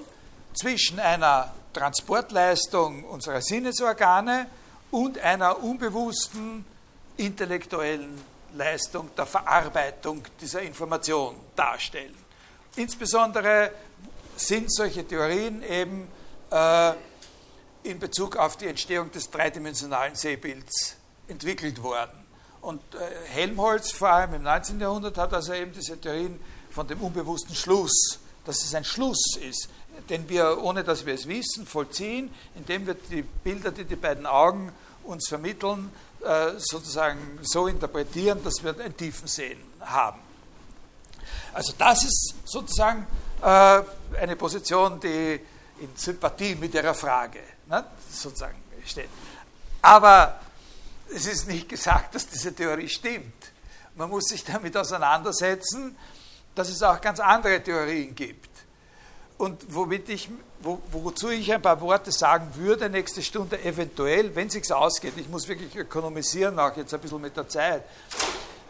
zwischen 0.53 0.99
einer 0.99 1.53
Transportleistung 1.73 3.03
unserer 3.03 3.41
Sinnesorgane 3.41 4.47
und 4.91 5.19
einer 5.19 5.61
unbewussten 5.61 6.65
intellektuellen 7.17 8.17
Leistung 8.53 9.09
der 9.17 9.25
Verarbeitung 9.25 10.23
dieser 10.39 10.61
Information 10.61 11.35
darstellen. 11.55 12.15
Insbesondere 12.75 13.71
sind 14.35 14.73
solche 14.73 15.05
Theorien 15.05 15.63
eben 15.63 16.07
äh, 16.51 16.93
in 17.83 17.99
Bezug 17.99 18.37
auf 18.37 18.57
die 18.57 18.67
Entstehung 18.67 19.11
des 19.11 19.29
dreidimensionalen 19.29 20.15
Sehbilds 20.15 20.95
entwickelt 21.27 21.81
worden. 21.81 22.25
Und 22.61 22.81
äh, 22.95 23.29
Helmholtz, 23.29 23.91
vor 23.91 24.09
allem 24.09 24.35
im 24.35 24.43
19. 24.43 24.79
Jahrhundert, 24.79 25.17
hat 25.17 25.33
also 25.33 25.53
eben 25.53 25.71
diese 25.71 25.99
Theorien 25.99 26.39
von 26.75 26.87
dem 26.89 26.99
unbewussten 26.99 27.55
Schluss, 27.55 28.19
dass 28.43 28.63
es 28.63 28.75
ein 28.75 28.83
Schluss 28.83 29.37
ist, 29.37 29.69
den 30.09 30.27
wir, 30.27 30.61
ohne 30.61 30.83
dass 30.83 31.05
wir 31.05 31.13
es 31.13 31.25
wissen, 31.25 31.65
vollziehen, 31.65 32.29
indem 32.53 32.85
wir 32.85 32.95
die 32.95 33.21
Bilder, 33.21 33.71
die 33.71 33.85
die 33.85 33.95
beiden 33.95 34.25
Augen 34.25 34.73
uns 35.05 35.29
vermitteln, 35.29 35.89
äh, 36.21 36.51
sozusagen 36.57 37.39
so 37.43 37.67
interpretieren, 37.67 38.43
dass 38.43 38.61
wir 38.61 38.77
ein 38.77 38.95
Tiefensehen 38.95 39.57
haben. 39.79 40.19
Also 41.53 41.73
das 41.77 42.03
ist 42.03 42.35
sozusagen 42.43 43.07
äh, 43.41 43.81
eine 44.19 44.35
Position, 44.35 44.99
die 44.99 45.39
in 45.79 45.89
Sympathie 45.95 46.55
mit 46.55 46.73
Ihrer 46.73 46.93
Frage 46.93 47.39
ne, 47.67 47.85
sozusagen 48.11 48.61
steht. 48.85 49.09
Aber 49.81 50.41
es 51.13 51.25
ist 51.25 51.47
nicht 51.47 51.69
gesagt, 51.69 52.15
dass 52.15 52.27
diese 52.27 52.53
Theorie 52.53 52.89
stimmt. 52.89 53.51
Man 53.95 54.09
muss 54.09 54.25
sich 54.25 54.43
damit 54.43 54.75
auseinandersetzen, 54.75 55.95
dass 56.55 56.69
es 56.69 56.81
auch 56.81 56.99
ganz 57.01 57.19
andere 57.19 57.61
Theorien 57.61 58.15
gibt. 58.15 58.49
Und 59.37 59.75
womit 59.75 60.07
ich, 60.09 60.29
wo, 60.61 60.79
wozu 60.91 61.29
ich 61.29 61.53
ein 61.53 61.61
paar 61.61 61.79
Worte 61.81 62.11
sagen 62.11 62.49
würde, 62.55 62.89
nächste 62.89 63.21
Stunde 63.21 63.61
eventuell, 63.63 64.33
wenn 64.33 64.47
es 64.47 64.53
sich 64.53 64.71
ausgeht, 64.71 65.13
ich 65.17 65.27
muss 65.27 65.47
wirklich 65.47 65.75
ökonomisieren, 65.75 66.57
auch 66.57 66.75
jetzt 66.77 66.93
ein 66.93 67.01
bisschen 67.01 67.21
mit 67.21 67.35
der 67.35 67.47
Zeit. 67.49 67.83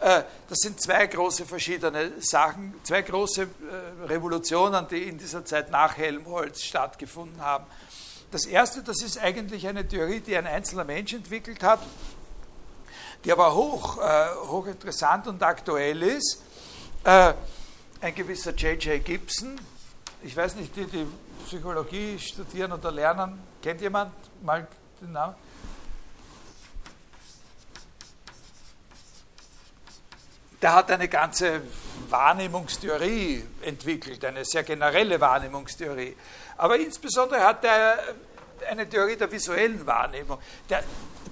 Äh, 0.00 0.22
das 0.48 0.58
sind 0.58 0.80
zwei 0.80 1.06
große 1.06 1.46
verschiedene 1.46 2.12
Sachen, 2.20 2.74
zwei 2.82 3.02
große 3.02 3.42
äh, 3.42 4.06
Revolutionen, 4.06 4.86
die 4.88 5.04
in 5.04 5.18
dieser 5.18 5.44
Zeit 5.44 5.70
nach 5.70 5.96
Helmholtz 5.96 6.62
stattgefunden 6.62 7.40
haben. 7.40 7.64
Das 8.32 8.44
erste, 8.44 8.82
das 8.82 9.02
ist 9.02 9.18
eigentlich 9.18 9.68
eine 9.68 9.86
Theorie, 9.86 10.20
die 10.20 10.36
ein 10.36 10.48
einzelner 10.48 10.84
Mensch 10.84 11.12
entwickelt 11.12 11.62
hat, 11.62 11.78
die 13.24 13.30
aber 13.30 13.54
hoch, 13.54 13.98
äh, 13.98 14.26
hochinteressant 14.48 15.28
und 15.28 15.42
aktuell 15.44 16.02
ist. 16.02 16.42
Ein 18.06 18.14
gewisser 18.14 18.52
J.J. 18.52 19.04
Gibson, 19.04 19.60
ich 20.22 20.36
weiß 20.36 20.54
nicht, 20.54 20.76
die, 20.76 20.86
die 20.86 21.06
Psychologie 21.44 22.16
studieren 22.20 22.72
oder 22.72 22.92
lernen, 22.92 23.42
kennt 23.60 23.80
jemand 23.80 24.12
mal 24.42 24.68
den 25.00 25.10
Namen? 25.10 25.34
Der 30.62 30.72
hat 30.72 30.90
eine 30.92 31.08
ganze 31.08 31.62
Wahrnehmungstheorie 32.08 33.44
entwickelt, 33.62 34.24
eine 34.24 34.44
sehr 34.44 34.62
generelle 34.62 35.20
Wahrnehmungstheorie. 35.20 36.14
Aber 36.58 36.78
insbesondere 36.78 37.42
hat 37.42 37.64
er 37.64 37.98
eine 38.70 38.88
Theorie 38.88 39.16
der 39.16 39.30
visuellen 39.32 39.84
Wahrnehmung. 39.84 40.38
Der, 40.70 40.84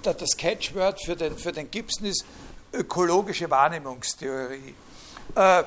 der, 0.03 0.13
das 0.13 0.35
Catchword 0.35 1.01
für 1.05 1.15
den, 1.15 1.37
für 1.37 1.53
den 1.53 1.71
Gibson 1.71 2.05
ist 2.05 2.25
ökologische 2.73 3.49
Wahrnehmungstheorie. 3.49 4.75
Äh, 5.35 5.63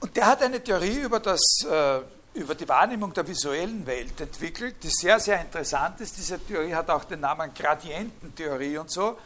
und 0.00 0.16
der 0.16 0.26
hat 0.26 0.42
eine 0.42 0.62
Theorie 0.62 1.00
über, 1.00 1.20
das, 1.20 1.40
äh, 1.68 2.00
über 2.34 2.54
die 2.54 2.68
Wahrnehmung 2.68 3.12
der 3.12 3.26
visuellen 3.26 3.86
Welt 3.86 4.20
entwickelt, 4.20 4.76
die 4.82 4.88
sehr, 4.88 5.20
sehr 5.20 5.40
interessant 5.40 6.00
ist. 6.00 6.16
Diese 6.16 6.38
Theorie 6.38 6.74
hat 6.74 6.88
auch 6.88 7.04
den 7.04 7.20
Namen 7.20 7.52
Gradiententheorie 7.52 8.78
und 8.78 8.90
so. 8.90 9.18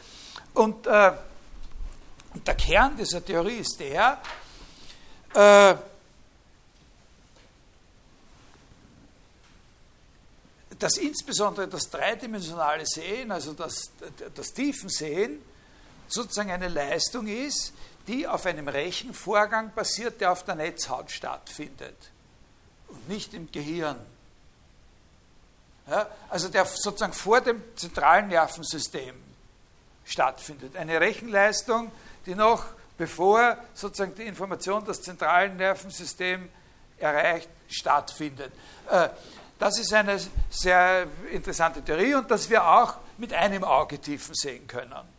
Und 0.53 0.85
äh, 0.85 1.11
der 2.45 2.55
Kern 2.55 2.97
dieser 2.97 3.23
Theorie 3.23 3.57
ist 3.57 3.79
der, 3.79 4.21
äh, 5.33 5.75
dass 10.77 10.97
insbesondere 10.97 11.69
das 11.69 11.89
dreidimensionale 11.89 12.85
Sehen, 12.85 13.31
also 13.31 13.53
das, 13.53 13.91
das 14.33 14.53
Tiefensehen, 14.53 15.41
sozusagen 16.07 16.51
eine 16.51 16.67
Leistung 16.67 17.27
ist, 17.27 17.73
die 18.07 18.27
auf 18.27 18.45
einem 18.45 18.67
Rechenvorgang 18.67 19.71
basiert, 19.73 20.21
der 20.21 20.31
auf 20.31 20.43
der 20.43 20.55
Netzhaut 20.55 21.11
stattfindet 21.11 21.97
und 22.87 23.09
nicht 23.09 23.33
im 23.33 23.51
Gehirn. 23.51 23.97
Ja, 25.87 26.07
also 26.29 26.49
der 26.49 26.65
sozusagen 26.65 27.13
vor 27.13 27.41
dem 27.41 27.61
zentralen 27.75 28.27
Nervensystem 28.27 29.15
stattfindet. 30.03 30.75
Eine 30.75 30.99
Rechenleistung, 30.99 31.91
die 32.25 32.35
noch 32.35 32.65
bevor 32.97 33.57
sozusagen 33.73 34.15
die 34.15 34.23
Information 34.23 34.83
das 34.85 35.01
zentrale 35.01 35.49
Nervensystem 35.49 36.49
erreicht, 36.97 37.49
stattfindet. 37.67 38.51
Äh, 38.89 39.09
das 39.59 39.79
ist 39.79 39.93
eine 39.93 40.19
sehr 40.49 41.07
interessante 41.31 41.81
Theorie 41.81 42.15
und 42.15 42.29
dass 42.29 42.49
wir 42.49 42.65
auch 42.65 42.95
mit 43.17 43.33
einem 43.33 43.63
Auge 43.63 43.99
Tiefen 43.99 44.35
sehen 44.35 44.67
können. 44.67 45.14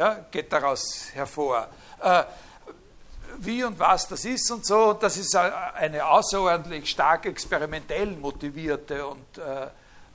Ja, 0.00 0.24
geht 0.30 0.50
daraus 0.50 1.10
hervor 1.12 1.68
äh, 2.02 2.22
wie 3.36 3.62
und 3.62 3.78
was 3.78 4.08
das 4.08 4.24
ist 4.24 4.50
und 4.50 4.64
so. 4.64 4.94
Das 4.94 5.18
ist 5.18 5.36
eine 5.36 6.06
außerordentlich 6.06 6.88
stark 6.88 7.26
experimentell 7.26 8.12
motivierte 8.12 9.06
und, 9.06 9.36
äh, 9.36 9.66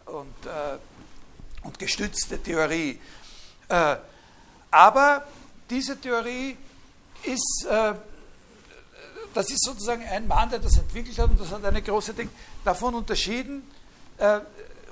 und, 0.07 0.45
äh, 0.47 0.79
und 1.61 1.77
gestützte 1.77 2.41
Theorie. 2.41 2.99
Äh, 3.69 3.97
aber 4.71 5.27
diese 5.69 6.01
Theorie 6.01 6.57
ist, 7.21 7.67
äh, 7.69 7.93
das 9.35 9.51
ist 9.51 9.65
sozusagen 9.65 10.03
ein 10.03 10.27
Mann, 10.27 10.49
der 10.49 10.57
das 10.57 10.79
entwickelt 10.79 11.19
hat 11.19 11.29
und 11.29 11.39
das 11.39 11.51
hat 11.51 11.63
eine 11.63 11.83
große 11.83 12.15
Ding. 12.15 12.31
Davon 12.63 12.95
unterschieden 12.95 13.71
äh, 14.17 14.39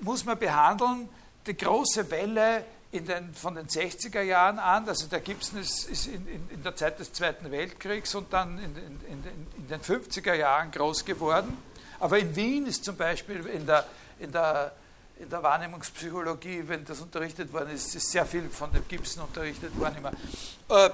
muss 0.01 0.23
man 0.23 0.37
behandeln, 0.37 1.09
die 1.47 1.57
große 1.57 2.11
Welle 2.11 2.63
den, 2.99 3.33
von 3.33 3.55
den 3.55 3.67
60er 3.67 4.21
Jahren 4.21 4.59
an, 4.59 4.87
also 4.87 5.07
der 5.07 5.19
Gibson 5.19 5.59
ist, 5.59 5.89
ist 5.89 6.07
in, 6.07 6.27
in, 6.27 6.49
in, 6.49 6.63
der 6.63 6.75
Zeit 6.75 6.99
des 6.99 7.11
Zweiten 7.11 7.49
Weltkriegs 7.51 8.13
und 8.13 8.31
dann 8.31 8.59
in, 8.59 8.75
in, 8.75 9.67
den 9.67 9.81
50er 9.81 10.35
Jahren 10.35 10.69
groß 10.71 11.03
geworden. 11.03 11.57
Aber 11.99 12.19
in 12.19 12.35
Wien 12.35 12.67
ist 12.67 12.85
zum 12.85 12.95
Beispiel 12.95 13.45
in 13.47 13.65
der, 13.65 13.85
in 14.19 14.31
der, 14.31 14.73
in 15.19 15.29
der 15.29 15.41
Wahrnehmungspsychologie, 15.41 16.63
wenn 16.67 16.85
das 16.85 17.01
unterrichtet 17.01 17.51
worden 17.51 17.71
ist, 17.71 17.95
ist 17.95 18.11
sehr 18.11 18.25
viel 18.25 18.49
von 18.49 18.71
dem 18.71 18.87
Gibson 18.87 19.23
unterrichtet 19.23 19.77
worden 19.79 19.95
immer. 19.97 20.11
Äh, 20.69 20.91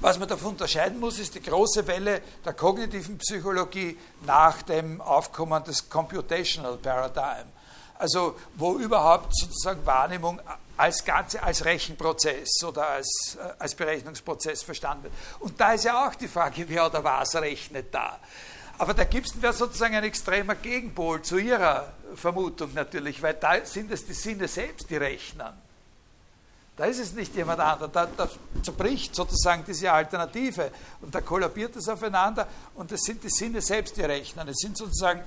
was 0.00 0.18
man 0.18 0.28
davon 0.28 0.52
unterscheiden 0.52 0.98
muss, 0.98 1.18
ist 1.18 1.34
die 1.34 1.42
große 1.42 1.86
Welle 1.86 2.22
der 2.44 2.54
kognitiven 2.54 3.18
Psychologie 3.18 3.98
nach 4.26 4.62
dem 4.62 5.00
Aufkommen 5.00 5.62
des 5.64 5.90
Computational 5.90 6.78
Paradigm. 6.78 7.46
Also 8.00 8.34
wo 8.56 8.78
überhaupt 8.78 9.36
sozusagen 9.36 9.84
Wahrnehmung 9.84 10.40
als 10.78 11.04
Ganze, 11.04 11.42
als 11.42 11.66
Rechenprozess 11.66 12.64
oder 12.64 12.88
als, 12.88 13.36
äh, 13.38 13.52
als 13.58 13.74
Berechnungsprozess 13.74 14.62
verstanden 14.62 15.04
wird. 15.04 15.12
Und 15.40 15.60
da 15.60 15.74
ist 15.74 15.84
ja 15.84 16.08
auch 16.08 16.14
die 16.14 16.28
Frage, 16.28 16.66
wer 16.66 16.86
oder 16.86 17.04
was 17.04 17.34
rechnet 17.34 17.94
da. 17.94 18.18
Aber 18.78 18.94
der 18.94 19.04
Gibson 19.04 19.42
wäre 19.42 19.52
sozusagen 19.52 19.94
ein 19.94 20.04
extremer 20.04 20.54
Gegenpol 20.54 21.20
zu 21.20 21.36
Ihrer 21.36 21.92
Vermutung 22.14 22.72
natürlich, 22.72 23.22
weil 23.22 23.34
da 23.34 23.62
sind 23.62 23.92
es 23.92 24.06
die 24.06 24.14
Sinne 24.14 24.48
selbst, 24.48 24.88
die 24.88 24.96
rechnen. 24.96 25.52
Da 26.78 26.86
ist 26.86 26.98
es 26.98 27.12
nicht 27.12 27.36
jemand 27.36 27.60
anderer. 27.60 27.88
Da, 27.88 28.06
da 28.06 28.26
zerbricht 28.62 29.14
sozusagen 29.14 29.64
diese 29.66 29.92
Alternative 29.92 30.70
und 31.02 31.14
da 31.14 31.20
kollabiert 31.20 31.76
es 31.76 31.90
aufeinander 31.90 32.48
und 32.74 32.90
es 32.90 33.02
sind 33.02 33.22
die 33.22 33.28
Sinne 33.28 33.60
selbst, 33.60 33.98
die 33.98 34.02
rechnen. 34.02 34.48
Es 34.48 34.56
sind 34.56 34.78
sozusagen 34.78 35.20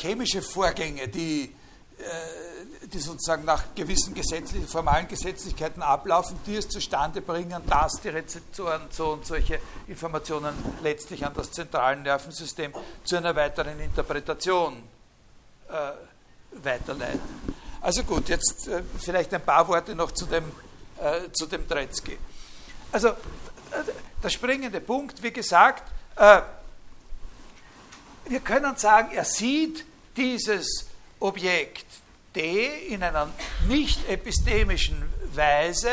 chemische 0.00 0.42
Vorgänge, 0.42 1.08
die 1.08 1.54
äh, 1.98 2.86
die 2.92 2.98
sozusagen 2.98 3.44
nach 3.44 3.74
gewissen 3.74 4.14
gesetzlichen, 4.14 4.66
formalen 4.66 5.06
Gesetzlichkeiten 5.06 5.82
ablaufen, 5.82 6.38
die 6.46 6.56
es 6.56 6.68
zustande 6.68 7.20
bringen, 7.20 7.62
dass 7.68 8.00
die 8.00 8.08
Rezeptoren 8.08 8.82
so 8.90 9.12
und 9.12 9.26
solche 9.26 9.60
Informationen 9.86 10.54
letztlich 10.82 11.24
an 11.24 11.32
das 11.34 11.52
zentrale 11.52 12.00
Nervensystem 12.00 12.72
zu 13.04 13.16
einer 13.16 13.36
weiteren 13.36 13.78
Interpretation 13.80 14.82
äh, 15.68 16.62
weiterleiten. 16.64 17.20
Also 17.80 18.02
gut, 18.02 18.28
jetzt 18.28 18.66
äh, 18.68 18.82
vielleicht 18.98 19.32
ein 19.34 19.42
paar 19.42 19.68
Worte 19.68 19.94
noch 19.94 20.12
zu 20.12 20.26
dem, 20.26 20.50
äh, 20.98 21.30
zu 21.32 21.46
dem 21.46 21.68
Tretzky. 21.68 22.18
Also 22.92 23.08
äh, 23.08 23.14
der 24.22 24.30
springende 24.30 24.80
Punkt, 24.80 25.22
wie 25.22 25.32
gesagt, 25.32 25.84
äh, 26.16 26.40
wir 28.26 28.40
können 28.40 28.76
sagen, 28.76 29.10
er 29.12 29.24
sieht 29.24 29.84
dieses 30.16 30.86
Objekt 31.18 31.86
D 32.34 32.88
in 32.88 33.02
einer 33.02 33.28
nicht 33.68 34.08
epistemischen 34.08 35.02
Weise, 35.34 35.90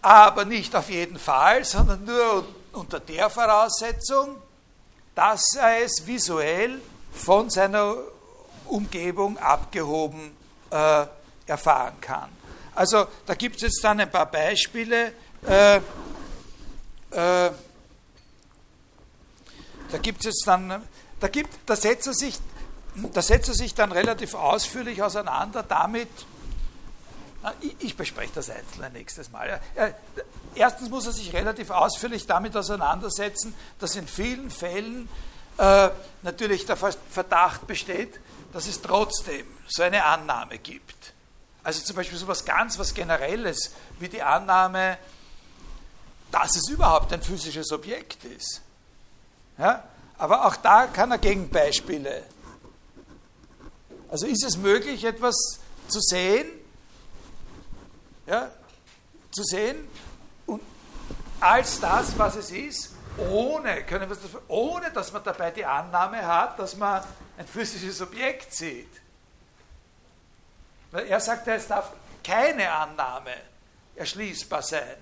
aber 0.00 0.44
nicht 0.44 0.74
auf 0.74 0.90
jeden 0.90 1.18
Fall, 1.18 1.64
sondern 1.64 2.04
nur 2.04 2.44
unter 2.72 3.00
der 3.00 3.30
Voraussetzung, 3.30 4.36
dass 5.14 5.54
er 5.54 5.84
es 5.84 6.06
visuell 6.06 6.80
von 7.12 7.50
seiner 7.50 7.96
Umgebung 8.66 9.38
abgehoben 9.38 10.34
äh, 10.70 11.06
erfahren 11.46 12.00
kann. 12.00 12.30
Also 12.74 13.06
da 13.26 13.34
gibt 13.34 13.56
es 13.56 13.62
jetzt 13.62 13.84
dann 13.84 14.00
ein 14.00 14.10
paar 14.10 14.30
Beispiele. 14.30 15.12
Äh, 15.46 15.76
äh, 15.76 15.80
da 17.10 17.52
gibt 20.00 20.20
es 20.20 20.26
jetzt 20.26 20.44
dann, 20.46 20.82
da, 21.22 21.28
gibt, 21.28 21.56
da, 21.66 21.76
setzt 21.76 22.08
er 22.08 22.14
sich, 22.14 22.38
da 22.96 23.22
setzt 23.22 23.48
er 23.48 23.54
sich 23.54 23.74
dann 23.74 23.92
relativ 23.92 24.34
ausführlich 24.34 25.04
auseinander 25.04 25.62
damit, 25.62 26.08
ich, 27.78 27.96
bespreche 27.96 28.32
das 28.34 28.50
einzelne 28.50 28.90
nächstes 28.90 29.30
Mal. 29.30 29.60
Erstens 30.54 30.90
muss 30.90 31.06
er 31.06 31.12
sich 31.12 31.32
relativ 31.32 31.70
ausführlich 31.70 32.26
damit 32.26 32.56
auseinandersetzen, 32.56 33.54
dass 33.78 33.94
in 33.94 34.06
vielen 34.06 34.50
Fällen 34.50 35.08
äh, 35.58 35.90
natürlich 36.22 36.66
der 36.66 36.76
Verdacht 36.76 37.66
besteht, 37.66 38.18
dass 38.52 38.66
es 38.66 38.82
trotzdem 38.82 39.46
so 39.68 39.82
eine 39.82 40.04
Annahme 40.04 40.58
gibt. 40.58 41.14
Also 41.62 41.82
zum 41.82 41.96
Beispiel 41.96 42.18
so 42.18 42.24
etwas 42.24 42.44
ganz 42.44 42.78
was 42.78 42.94
Generelles 42.94 43.72
wie 44.00 44.08
die 44.08 44.22
Annahme, 44.22 44.98
dass 46.32 46.56
es 46.56 46.68
überhaupt 46.68 47.12
ein 47.12 47.22
physisches 47.22 47.70
Objekt 47.70 48.24
ist. 48.24 48.60
Ja? 49.58 49.84
Aber 50.22 50.46
auch 50.46 50.54
da 50.54 50.86
kann 50.86 51.10
er 51.10 51.18
Gegenbeispiele. 51.18 52.22
Also 54.08 54.28
ist 54.28 54.44
es 54.44 54.56
möglich, 54.56 55.02
etwas 55.02 55.34
zu 55.88 55.98
sehen, 56.00 56.48
ja, 58.26 58.48
zu 59.32 59.42
sehen 59.42 59.88
und 60.46 60.62
als 61.40 61.80
das, 61.80 62.16
was 62.16 62.36
es 62.36 62.52
ist, 62.52 62.94
ohne, 63.18 63.82
können 63.82 64.08
wir 64.08 64.16
ohne 64.46 64.92
dass 64.92 65.12
man 65.12 65.24
dabei 65.24 65.50
die 65.50 65.64
Annahme 65.64 66.24
hat, 66.24 66.56
dass 66.56 66.76
man 66.76 67.02
ein 67.36 67.48
physisches 67.48 68.00
Objekt 68.00 68.54
sieht. 68.54 68.92
Weil 70.92 71.06
er 71.06 71.18
sagt, 71.18 71.48
es 71.48 71.66
darf 71.66 71.94
keine 72.22 72.70
Annahme 72.70 73.34
erschließbar 73.96 74.62
sein, 74.62 74.98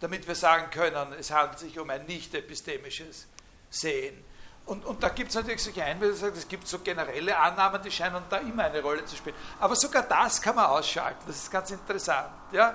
damit 0.00 0.28
wir 0.28 0.34
sagen 0.34 0.70
können, 0.70 1.14
es 1.18 1.30
handelt 1.30 1.58
sich 1.58 1.78
um 1.78 1.88
ein 1.88 2.04
nicht 2.04 2.34
epistemisches 2.34 3.26
Sehen. 3.70 4.30
Und, 4.64 4.84
und 4.84 5.02
da 5.02 5.08
gibt 5.08 5.30
es 5.30 5.34
natürlich 5.34 5.62
solche 5.62 5.84
Einwände, 5.84 6.14
es 6.14 6.46
gibt 6.46 6.68
so 6.68 6.78
generelle 6.78 7.36
Annahmen, 7.36 7.82
die 7.82 7.90
scheinen 7.90 8.22
da 8.30 8.38
immer 8.38 8.64
eine 8.64 8.80
Rolle 8.80 9.04
zu 9.04 9.16
spielen. 9.16 9.34
Aber 9.58 9.74
sogar 9.74 10.04
das 10.04 10.40
kann 10.40 10.54
man 10.54 10.66
ausschalten, 10.66 11.22
das 11.26 11.36
ist 11.36 11.50
ganz 11.50 11.70
interessant. 11.70 12.30
Ja? 12.52 12.74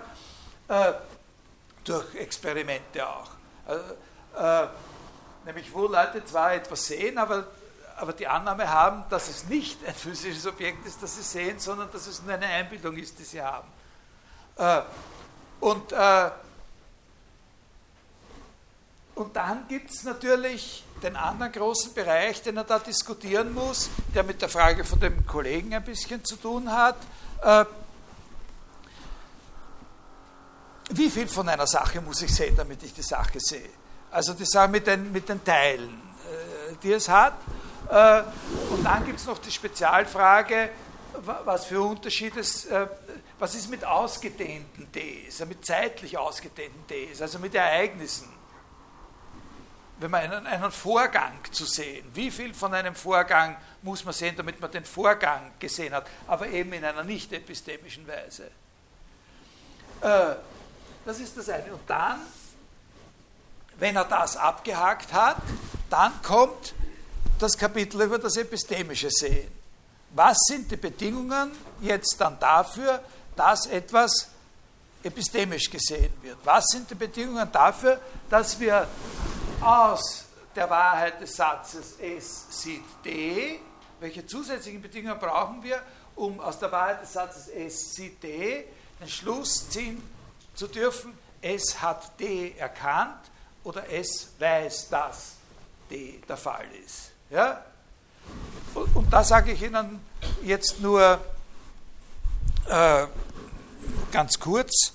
Äh, 0.68 0.94
durch 1.86 2.16
Experimente 2.16 3.08
auch. 3.08 3.30
Äh, 3.68 4.64
äh, 4.64 4.68
nämlich 5.46 5.74
wo 5.74 5.88
Leute 5.88 6.24
zwar 6.26 6.54
etwas 6.54 6.86
sehen, 6.86 7.18
aber, 7.18 7.48
aber 7.96 8.12
die 8.12 8.28
Annahme 8.28 8.70
haben, 8.70 9.06
dass 9.10 9.30
es 9.30 9.46
nicht 9.46 9.80
ein 9.88 9.96
physisches 9.96 10.46
Objekt 10.46 10.86
ist, 10.86 11.02
das 11.02 11.16
sie 11.16 11.24
sehen, 11.24 11.58
sondern 11.58 11.90
dass 11.92 12.06
es 12.06 12.22
nur 12.22 12.34
eine 12.34 12.46
Einbildung 12.46 12.98
ist, 12.98 13.18
die 13.18 13.24
sie 13.24 13.42
haben. 13.42 13.68
Äh, 14.58 14.82
und, 15.62 15.94
äh, 15.94 16.32
und 19.16 19.36
dann 19.36 19.68
gibt 19.70 19.90
es 19.90 20.04
natürlich 20.04 20.84
den 21.02 21.16
anderen 21.16 21.52
großen 21.52 21.94
Bereich, 21.94 22.42
den 22.42 22.58
er 22.58 22.64
da 22.64 22.80
diskutieren 22.80 23.54
muss, 23.54 23.90
der 24.14 24.24
mit 24.24 24.42
der 24.42 24.50
Frage 24.50 24.84
von 24.84 25.00
dem 25.00 25.26
Kollegen 25.26 25.74
ein 25.74 25.84
bisschen 25.84 26.24
zu 26.24 26.36
tun 26.38 26.72
hat. 26.72 26.98
Äh, 27.42 27.66
wie 30.90 31.10
viel 31.10 31.28
von 31.28 31.48
einer 31.50 31.68
Sache 31.68 32.02
muss 32.02 32.22
ich 32.22 32.34
sehen, 32.34 32.56
damit 32.56 32.82
ich 32.84 32.94
die 32.94 33.02
Sache 33.02 33.40
sehe? 33.40 33.70
Also 34.10 34.34
die 34.34 34.46
Sache 34.46 34.70
mit 34.70 34.88
den, 34.88 35.12
mit 35.12 35.28
den 35.28 35.44
Teilen, 35.44 35.90
äh, 35.90 36.76
die 36.82 36.94
es 36.94 37.10
hat. 37.10 37.34
Äh, 37.90 38.24
und 38.72 38.84
dann 38.84 39.06
gibt 39.06 39.20
es 39.20 39.26
noch 39.26 39.38
die 39.38 39.52
Spezialfrage, 39.52 40.70
was 41.46 41.66
für 41.66 41.82
Unterschiede 41.82 42.42
es, 42.42 42.68
was 43.40 43.56
ist 43.56 43.72
mit 43.72 43.84
ausgedehnten 43.84 44.88
Ds, 44.92 45.40
mit 45.48 45.66
zeitlich 45.66 46.16
ausgedehnten 46.16 46.86
Ds, 46.88 47.24
also 47.24 47.40
mit 47.40 47.56
Ereignissen 47.56 48.37
wenn 50.00 50.12
man 50.12 50.22
einen, 50.22 50.46
einen 50.46 50.72
Vorgang 50.72 51.40
zu 51.52 51.66
sehen, 51.66 52.08
wie 52.14 52.30
viel 52.30 52.54
von 52.54 52.74
einem 52.74 52.96
Vorgang 52.96 53.58
muss 53.82 54.04
man 54.06 54.14
sehen, 54.14 54.36
damit 54.36 54.60
man 54.60 54.72
den 54.72 54.86
Vorgang 54.86 55.52
gesehen 55.60 55.94
hat, 55.94 56.08
aber 56.28 56.48
eben 56.48 56.74
in 56.74 56.84
einer 56.84 57.04
nicht 57.04 57.34
epistemischen 57.34 58.08
Weise. 58.08 58.46
Äh, 60.02 60.36
das 61.06 61.20
ist 61.20 61.38
das 61.38 61.50
eine. 61.50 61.74
Und 61.74 61.90
dann, 61.90 62.20
wenn 63.78 63.96
er 63.96 64.06
das 64.06 64.38
abgehakt 64.38 65.12
hat, 65.14 65.38
dann 65.90 66.22
kommt 66.22 66.74
das 67.40 67.58
Kapitel 67.58 68.02
über 68.02 68.20
das 68.20 68.36
epistemische 68.38 69.10
Sehen. 69.10 69.52
Was 70.12 70.38
sind 70.48 70.72
die 70.72 70.78
Bedingungen 70.78 71.52
jetzt 71.82 72.20
dann 72.20 72.40
dafür, 72.40 73.02
dass 73.36 73.68
etwas 73.68 74.30
epistemisch 75.04 75.70
gesehen 75.70 76.14
wird? 76.22 76.38
Was 76.44 76.66
sind 76.68 76.90
die 76.90 76.96
Bedingungen 76.96 77.52
dafür, 77.52 78.00
dass 78.30 78.60
wir 78.60 78.88
aus 79.62 80.26
der 80.56 80.70
Wahrheit 80.70 81.22
des 81.22 81.36
Satzes 81.36 82.00
S 82.00 82.46
sieht 82.50 82.84
D. 83.04 83.60
Welche 84.00 84.26
zusätzlichen 84.26 84.82
Bedingungen 84.82 85.20
brauchen 85.20 85.64
wir, 85.64 85.82
um 86.16 86.40
aus 86.40 86.60
der 86.60 86.72
Wahrheit 86.72 87.02
des 87.02 87.14
Satzes 87.14 87.48
S 87.48 87.96
sieht 87.96 88.22
D 88.22 88.66
den 89.00 89.08
Schluss 89.08 89.70
ziehen 89.70 90.02
zu 90.56 90.68
dürfen, 90.68 91.18
S 91.42 91.82
hat 91.82 92.20
D 92.20 92.56
erkannt 92.58 93.20
oder 93.64 93.88
S 93.90 94.30
weiß, 94.40 94.90
dass 94.90 95.36
D 95.90 96.22
der 96.28 96.38
Fall 96.38 96.66
ist. 96.86 97.12
Ja? 97.30 97.64
Und, 98.74 98.96
und 98.96 99.14
da 99.14 99.24
sage 99.24 99.52
ich 99.52 99.62
Ihnen 99.62 100.00
jetzt 100.42 100.80
nur 100.80 101.20
äh, 102.68 103.06
ganz 104.12 104.40
kurz, 104.40 104.94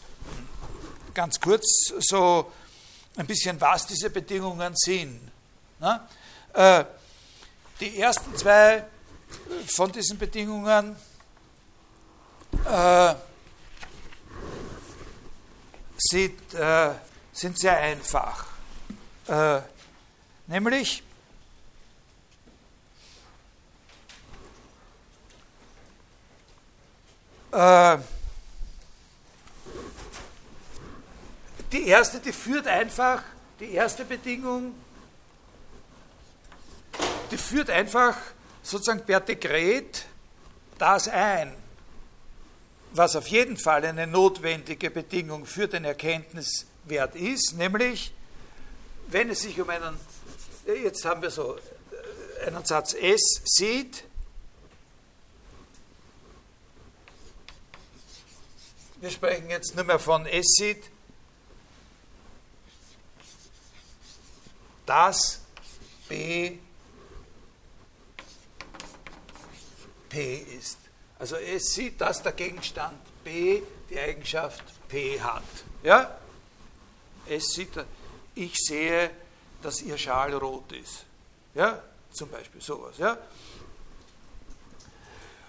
ganz 1.15 1.41
kurz 1.41 1.93
so 1.99 2.51
ein 3.17 3.27
bisschen, 3.27 3.61
was 3.61 3.87
diese 3.87 4.11
Bedingungen 4.11 4.75
sind. 4.77 5.21
Na? 5.79 6.09
Äh, 6.53 6.85
die 7.81 7.99
ersten 7.99 8.37
zwei 8.37 8.85
von 9.67 9.91
diesen 9.93 10.19
Bedingungen 10.19 10.97
äh, 12.65 13.15
sind, 15.99 16.55
äh, 16.55 16.91
sind 17.33 17.59
sehr 17.59 17.77
einfach. 17.77 18.47
Äh, 19.27 19.61
nämlich, 20.47 21.03
äh, 27.53 27.99
Die 31.73 31.87
erste, 31.87 32.21
die 32.21 32.33
führt 32.33 32.67
einfach, 32.67 33.23
die 33.59 33.73
erste 33.73 34.05
Bedingung, 34.05 34.75
die 37.31 37.39
führt 37.39 37.71
einfach 37.71 38.17
sozusagen 38.63 39.05
per 39.07 39.21
Dekret 39.21 40.05
das 40.79 41.09
ein, 41.09 41.55
was 42.93 43.17
auf 43.17 43.27
jeden 43.29 43.57
Fall 43.57 43.87
eine 43.87 44.07
notwendige 44.07 44.91
Bedingung 44.91 45.47
für 45.47 45.67
den 45.67 45.85
Erkenntniswert 45.85 47.17
ist, 47.17 47.55
nämlich 47.57 48.13
wenn 49.09 49.31
es 49.31 49.41
sich 49.41 49.59
um 49.59 49.71
einen, 49.71 49.99
jetzt 50.67 51.05
haben 51.07 51.23
wir 51.23 51.31
so 51.31 51.59
einen 52.47 52.65
Satz 52.67 52.93
S 52.93 53.41
sieht, 53.45 54.05
wir 59.01 59.11
sprechen 59.11 59.49
jetzt 59.49 59.75
nur 59.75 59.85
mehr 59.85 59.99
von 59.99 60.27
S 60.27 60.47
sieht, 60.59 60.92
dass 64.93 65.41
B 66.07 66.59
P 70.11 70.35
ist. 70.59 70.77
Also 71.19 71.37
es 71.37 71.73
sieht, 71.73 71.99
dass 71.99 72.23
der 72.23 72.33
Gegenstand 72.33 72.99
B 73.25 73.63
die 73.89 73.99
Eigenschaft 73.99 74.63
P 74.89 75.19
hat. 75.19 75.45
Ja? 75.83 76.19
Es 77.27 77.55
sieht, 77.55 77.71
ich 78.35 78.55
sehe, 78.55 79.11
dass 79.63 79.81
ihr 79.81 79.97
Schal 79.97 80.35
rot 80.35 80.71
ist. 80.73 81.07
Ja? 81.55 81.83
Zum 82.13 82.29
Beispiel 82.29 82.61
sowas. 82.61 82.99
Ja? 82.99 83.17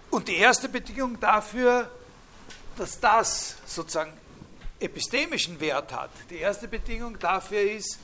Und 0.10 0.30
die 0.30 0.38
erste 0.38 0.70
Bedingung 0.70 1.20
dafür, 1.20 1.92
dass 2.78 2.98
das 2.98 3.58
sozusagen 3.66 4.14
epistemischen 4.80 5.60
Wert 5.60 5.92
hat, 5.92 6.12
die 6.30 6.38
erste 6.38 6.70
Bedingung 6.70 7.20
dafür 7.20 7.60
ist, 7.60 8.00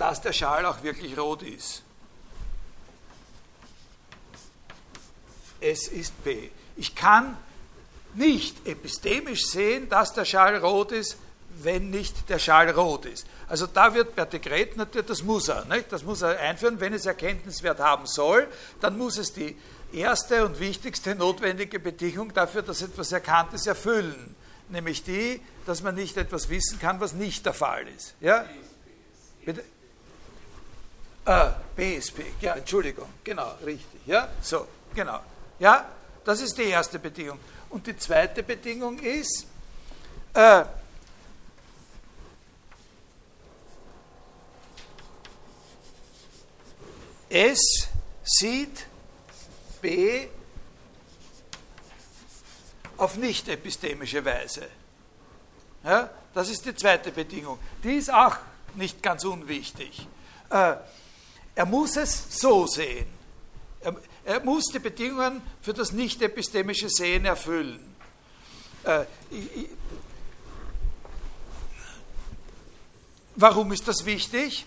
dass 0.00 0.22
der 0.22 0.32
Schal 0.32 0.64
auch 0.64 0.82
wirklich 0.82 1.16
rot 1.18 1.42
ist. 1.42 1.82
Es 5.60 5.88
ist 5.88 6.24
B. 6.24 6.48
Ich 6.74 6.94
kann 6.94 7.36
nicht 8.14 8.66
epistemisch 8.66 9.42
sehen, 9.42 9.90
dass 9.90 10.14
der 10.14 10.24
Schal 10.24 10.56
rot 10.56 10.92
ist, 10.92 11.18
wenn 11.62 11.90
nicht 11.90 12.30
der 12.30 12.38
Schal 12.38 12.70
rot 12.70 13.04
ist. 13.04 13.26
Also 13.46 13.66
da 13.66 13.92
wird 13.92 14.16
per 14.16 14.24
Dekret 14.24 14.78
natürlich, 14.78 15.06
das 15.06 15.22
muss 15.22 15.48
er, 15.48 15.66
nicht? 15.66 15.92
das 15.92 16.02
muss 16.02 16.22
er 16.22 16.38
einführen, 16.38 16.80
wenn 16.80 16.94
es 16.94 17.04
Erkenntniswert 17.04 17.78
haben 17.78 18.06
soll, 18.06 18.48
dann 18.80 18.96
muss 18.96 19.18
es 19.18 19.34
die 19.34 19.54
erste 19.92 20.46
und 20.46 20.60
wichtigste 20.60 21.14
notwendige 21.14 21.78
Bedingung 21.78 22.32
dafür, 22.32 22.62
dass 22.62 22.80
etwas 22.80 23.12
erkannt 23.12 23.52
ist, 23.52 23.66
erfüllen, 23.66 24.34
nämlich 24.70 25.04
die, 25.04 25.42
dass 25.66 25.82
man 25.82 25.94
nicht 25.94 26.16
etwas 26.16 26.48
wissen 26.48 26.78
kann, 26.78 27.00
was 27.00 27.12
nicht 27.12 27.44
der 27.44 27.52
Fall 27.52 27.86
ist. 27.88 28.14
Ja? 28.22 28.46
Bitte? 29.44 29.62
Ah, 31.24 31.54
BSP, 31.76 32.24
ja, 32.40 32.54
Entschuldigung, 32.54 33.08
genau, 33.22 33.54
richtig. 33.64 34.00
Ja, 34.06 34.28
so, 34.40 34.66
genau. 34.94 35.20
Ja, 35.58 35.86
das 36.24 36.40
ist 36.40 36.56
die 36.56 36.64
erste 36.64 36.98
Bedingung. 36.98 37.38
Und 37.68 37.86
die 37.86 37.96
zweite 37.96 38.42
Bedingung 38.42 38.98
ist, 38.98 39.46
äh, 40.34 40.64
S 47.28 47.60
sieht 48.24 48.86
B 49.80 50.26
auf 52.96 53.16
nicht 53.16 53.48
epistemische 53.48 54.24
Weise. 54.24 54.66
Ja, 55.84 56.10
das 56.34 56.50
ist 56.50 56.66
die 56.66 56.74
zweite 56.74 57.12
Bedingung. 57.12 57.58
Die 57.84 57.94
ist 57.94 58.12
auch 58.12 58.36
nicht 58.74 59.02
ganz 59.02 59.24
unwichtig. 59.24 60.06
Äh, 60.50 60.74
er 61.54 61.66
muss 61.66 61.96
es 61.96 62.40
so 62.40 62.66
sehen. 62.66 63.06
Er, 63.80 63.96
er, 64.24 64.40
muss 64.44 64.66
die 64.66 64.78
Bedingungen 64.78 65.42
für 65.62 65.72
das 65.72 65.92
nicht 65.92 66.22
epistemische 66.22 66.88
Sehen 66.88 67.24
erfüllen. 67.24 67.94
Äh, 68.84 69.04
ich, 69.30 69.68
warum 73.36 73.72
ist 73.72 73.88
das 73.88 74.04
wichtig? 74.04 74.66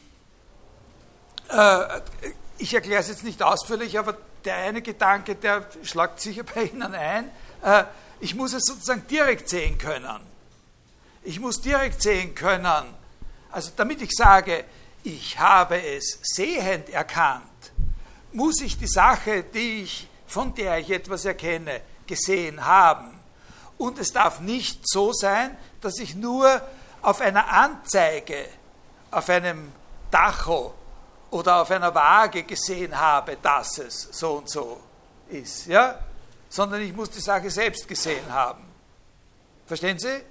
Äh, 1.49 2.01
ich 2.57 2.73
erkläre 2.73 3.01
es 3.01 3.07
jetzt 3.07 3.23
nicht 3.23 3.41
ausführlich, 3.43 3.97
aber 3.99 4.17
der 4.45 4.55
eine 4.55 4.81
Gedanke, 4.81 5.35
der 5.35 5.67
schlagt 5.83 6.19
sicher 6.19 6.43
bei 6.43 6.63
Ihnen 6.63 6.93
ein. 6.93 7.31
Äh, 7.61 7.85
ich 8.19 8.35
muss 8.35 8.53
es 8.53 8.63
sozusagen 8.63 9.05
direkt 9.07 9.49
sehen 9.49 9.77
können. 9.77 10.21
Ich 11.23 11.39
muss 11.39 11.61
direkt 11.61 12.01
sehen 12.01 12.35
können. 12.35 12.85
Also 13.51 13.71
damit 13.75 14.01
ich 14.01 14.11
sage, 14.11 14.65
ich 15.03 15.37
habe 15.39 15.81
es 15.81 16.19
sehend 16.21 16.89
erkannt, 16.89 17.43
muss 18.31 18.61
ich 18.61 18.77
die 18.77 18.87
Sache, 18.87 19.43
die 19.43 19.83
ich, 19.83 20.07
von 20.27 20.55
der 20.55 20.79
ich 20.79 20.89
etwas 20.89 21.25
erkenne, 21.25 21.81
gesehen 22.07 22.65
haben. 22.65 23.19
Und 23.77 23.99
es 23.99 24.11
darf 24.11 24.39
nicht 24.39 24.81
so 24.87 25.13
sein, 25.13 25.57
dass 25.81 25.99
ich 25.99 26.15
nur 26.15 26.61
auf 27.01 27.21
einer 27.21 27.51
Anzeige, 27.51 28.45
auf 29.11 29.29
einem 29.29 29.71
Tacho 30.09 30.73
oder 31.31 31.61
auf 31.61 31.71
einer 31.71 31.93
Waage 31.93 32.43
gesehen 32.43 32.97
habe, 32.97 33.37
dass 33.41 33.77
es 33.77 34.09
so 34.11 34.33
und 34.33 34.49
so 34.49 34.79
ist. 35.29 35.67
Ja? 35.67 35.99
sondern 36.53 36.81
ich 36.81 36.93
muss 36.93 37.09
die 37.09 37.19
Sache 37.19 37.49
selbst 37.49 37.87
gesehen 37.87 38.31
haben. 38.31 38.63
Verstehen 39.65 39.97
Sie? 39.97 40.21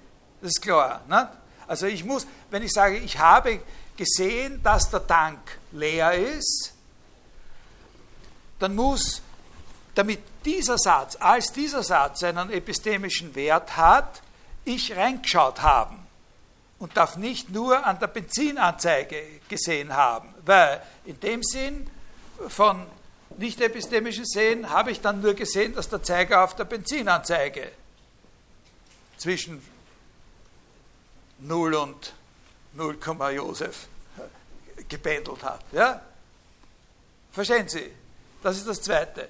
Das 0.41 0.51
ist 0.51 0.63
klar. 0.63 1.03
Ne? 1.09 1.29
Also 1.67 1.87
ich 1.87 2.05
muss, 2.05 2.29
wenn 2.49 2.63
ich 2.63 2.71
sage, 2.71 2.97
ich 2.99 3.19
habe 3.19 3.61
gesehen, 3.97 4.63
dass 4.63 4.91
der 4.91 5.07
Tank 5.07 5.59
leer 5.73 6.13
ist, 6.15 6.73
dann 8.59 8.75
muss, 8.75 9.23
damit 9.95 10.21
dieser 10.45 10.79
Satz, 10.79 11.17
als 11.19 11.53
dieser 11.53 11.83
Satz 11.83 12.23
einen 12.23 12.51
epistemischen 12.51 13.35
Wert 13.35 13.77
hat, 13.77 14.23
ich 14.65 14.97
reingeschaut 14.97 15.63
haben 15.63 16.07
und 16.79 16.97
darf 16.97 17.17
nicht 17.17 17.51
nur 17.51 17.85
an 17.87 17.99
der 17.99 18.07
Benzinanzeige 18.07 19.41
gesehen 19.49 19.95
haben, 19.95 20.35
weil 20.45 20.83
in 21.05 21.19
dem 21.21 21.43
Sinn 21.43 21.89
von 22.49 22.87
nicht 23.39 23.61
epistemischen 23.61 24.25
Sehen 24.25 24.71
habe 24.71 24.91
ich 24.91 25.01
dann 25.01 25.21
nur 25.21 25.35
gesehen, 25.35 25.75
dass 25.75 25.89
der 25.89 26.03
Zeiger 26.03 26.45
auf 26.45 26.55
der 26.57 26.65
Benzinanzeige 26.65 27.71
zwischen 29.17 29.63
0 31.39 31.75
und 31.75 32.13
0, 32.75 32.99
Josef 33.35 33.89
gependelt 34.89 35.43
hat. 35.43 35.65
Ja? 35.73 36.01
Verstehen 37.33 37.69
Sie? 37.69 37.91
Das 38.43 38.57
ist 38.57 38.67
das 38.67 38.83
Zweite. 38.83 39.29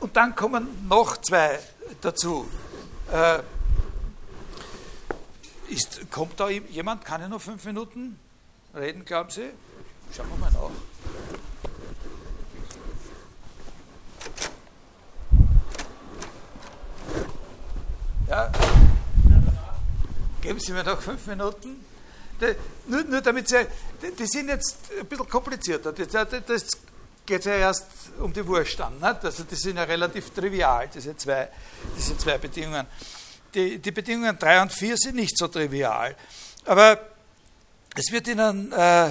Und 0.00 0.16
dann 0.16 0.34
kommen 0.34 0.86
noch 0.88 1.16
zwei 1.18 1.58
dazu. 2.00 2.48
Äh, 3.10 3.40
ist, 5.68 6.10
kommt 6.10 6.38
da 6.38 6.48
jemand? 6.48 7.04
Kann 7.04 7.22
ich 7.22 7.28
noch 7.28 7.40
fünf 7.40 7.64
Minuten 7.64 8.18
reden, 8.74 9.04
glauben 9.04 9.30
Sie? 9.30 9.50
Schauen 10.14 10.28
wir 10.30 10.36
mal 10.36 10.50
nach. 10.50 10.70
Ja? 18.28 18.52
Geben 20.40 20.58
Sie 20.60 20.72
mir 20.72 20.84
noch 20.84 21.00
fünf 21.00 21.26
Minuten. 21.26 21.91
Nur, 22.86 23.04
nur, 23.04 23.20
damit 23.20 23.48
Sie, 23.48 23.66
die, 24.18 24.26
sind 24.26 24.48
jetzt 24.48 24.76
ein 24.98 25.06
bisschen 25.06 25.28
komplizierter. 25.28 25.92
Das, 25.92 26.66
geht 27.24 27.44
ja 27.44 27.54
erst 27.54 27.86
um 28.18 28.32
die 28.32 28.44
Wurst 28.46 28.80
an. 28.80 28.94
Also 29.00 29.44
die 29.44 29.54
sind 29.54 29.76
ja 29.76 29.84
relativ 29.84 30.30
trivial, 30.30 30.88
diese 30.92 31.16
zwei, 31.16 31.48
diese 31.96 32.18
zwei 32.18 32.36
Bedingungen. 32.38 32.86
Die, 33.54 33.78
die 33.78 33.92
Bedingungen 33.92 34.36
3 34.36 34.62
und 34.62 34.72
4 34.72 34.96
sind 34.96 35.16
nicht 35.16 35.38
so 35.38 35.46
trivial. 35.46 36.16
Aber 36.64 36.98
es 37.94 38.10
wird 38.10 38.26
Ihnen 38.26 38.72
äh, 38.72 39.10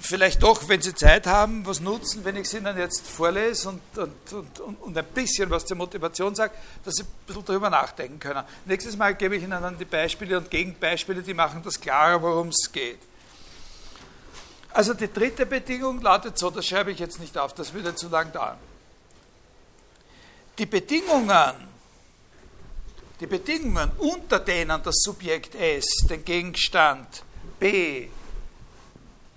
vielleicht 0.00 0.42
doch, 0.42 0.68
wenn 0.68 0.80
Sie 0.80 0.94
Zeit 0.94 1.26
haben, 1.26 1.64
was 1.66 1.80
nutzen, 1.80 2.24
wenn 2.24 2.36
ich 2.36 2.42
es 2.42 2.54
Ihnen 2.54 2.76
jetzt 2.76 3.06
vorlese 3.06 3.68
und, 3.68 3.80
und, 3.98 4.32
und, 4.60 4.80
und 4.80 4.98
ein 4.98 5.04
bisschen 5.06 5.50
was 5.50 5.64
zur 5.66 5.76
Motivation 5.76 6.34
sage, 6.34 6.52
dass 6.84 6.94
Sie 6.94 7.02
ein 7.02 7.08
bisschen 7.26 7.44
darüber 7.44 7.70
nachdenken 7.70 8.18
können. 8.18 8.44
Nächstes 8.64 8.96
Mal 8.96 9.14
gebe 9.14 9.36
ich 9.36 9.42
Ihnen 9.42 9.62
dann 9.62 9.78
die 9.78 9.84
Beispiele 9.84 10.38
und 10.38 10.50
Gegenbeispiele, 10.50 11.22
die 11.22 11.34
machen 11.34 11.62
das 11.62 11.80
klarer, 11.80 12.22
worum 12.22 12.48
es 12.48 12.70
geht. 12.72 13.00
Also 14.72 14.94
die 14.94 15.12
dritte 15.12 15.46
Bedingung 15.46 16.00
lautet 16.02 16.38
so, 16.38 16.50
das 16.50 16.66
schreibe 16.66 16.92
ich 16.92 16.98
jetzt 16.98 17.18
nicht 17.18 17.36
auf, 17.36 17.54
das 17.54 17.72
würde 17.72 17.94
zu 17.94 18.08
lang 18.08 18.32
dauern. 18.32 18.58
Die 20.58 20.66
Bedingungen, 20.66 21.54
die 23.20 23.26
Bedingungen, 23.26 23.90
unter 23.98 24.38
denen 24.38 24.82
das 24.82 24.96
Subjekt 25.02 25.54
S 25.54 25.86
den 26.08 26.24
Gegenstand 26.24 27.22
B 27.58 28.08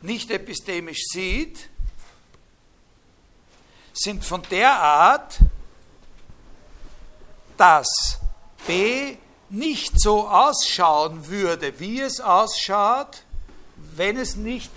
nicht 0.02 0.32
epistemisch 0.32 1.04
sieht, 1.12 1.70
sind 3.94 4.24
von 4.24 4.42
der 4.50 4.72
Art, 4.72 5.40
dass 7.58 8.20
B 8.66 9.18
nicht 9.50 10.00
so 10.00 10.28
ausschauen 10.28 11.28
würde, 11.28 11.80
wie 11.80 12.00
es 12.00 12.20
ausschaut, 12.20 13.24
wenn 13.96 14.18
es 14.18 14.36
nicht 14.36 14.72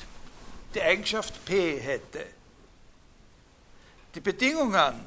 die 0.74 0.82
Eigenschaft 0.82 1.44
P 1.44 1.78
hätte. 1.78 2.26
Die 4.14 4.20
Bedingungen, 4.20 5.00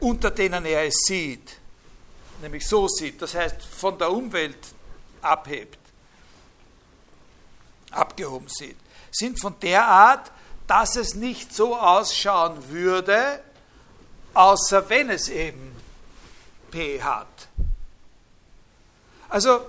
unter 0.00 0.30
denen 0.30 0.64
er 0.66 0.84
es 0.84 0.94
sieht, 1.06 1.58
nämlich 2.42 2.66
so 2.66 2.86
sieht, 2.88 3.20
das 3.22 3.34
heißt 3.34 3.62
von 3.62 3.98
der 3.98 4.10
Umwelt 4.10 4.58
abhebt, 5.22 5.78
abgehoben 7.90 8.48
sieht, 8.48 8.76
sind 9.12 9.40
von 9.40 9.54
der 9.60 9.86
Art, 9.86 10.32
dass 10.66 10.96
es 10.96 11.14
nicht 11.14 11.54
so 11.54 11.76
ausschauen 11.76 12.70
würde, 12.70 13.40
außer 14.34 14.88
wenn 14.88 15.10
es 15.10 15.28
eben 15.28 15.76
P 16.70 17.02
hat. 17.02 17.26
Also, 19.28 19.60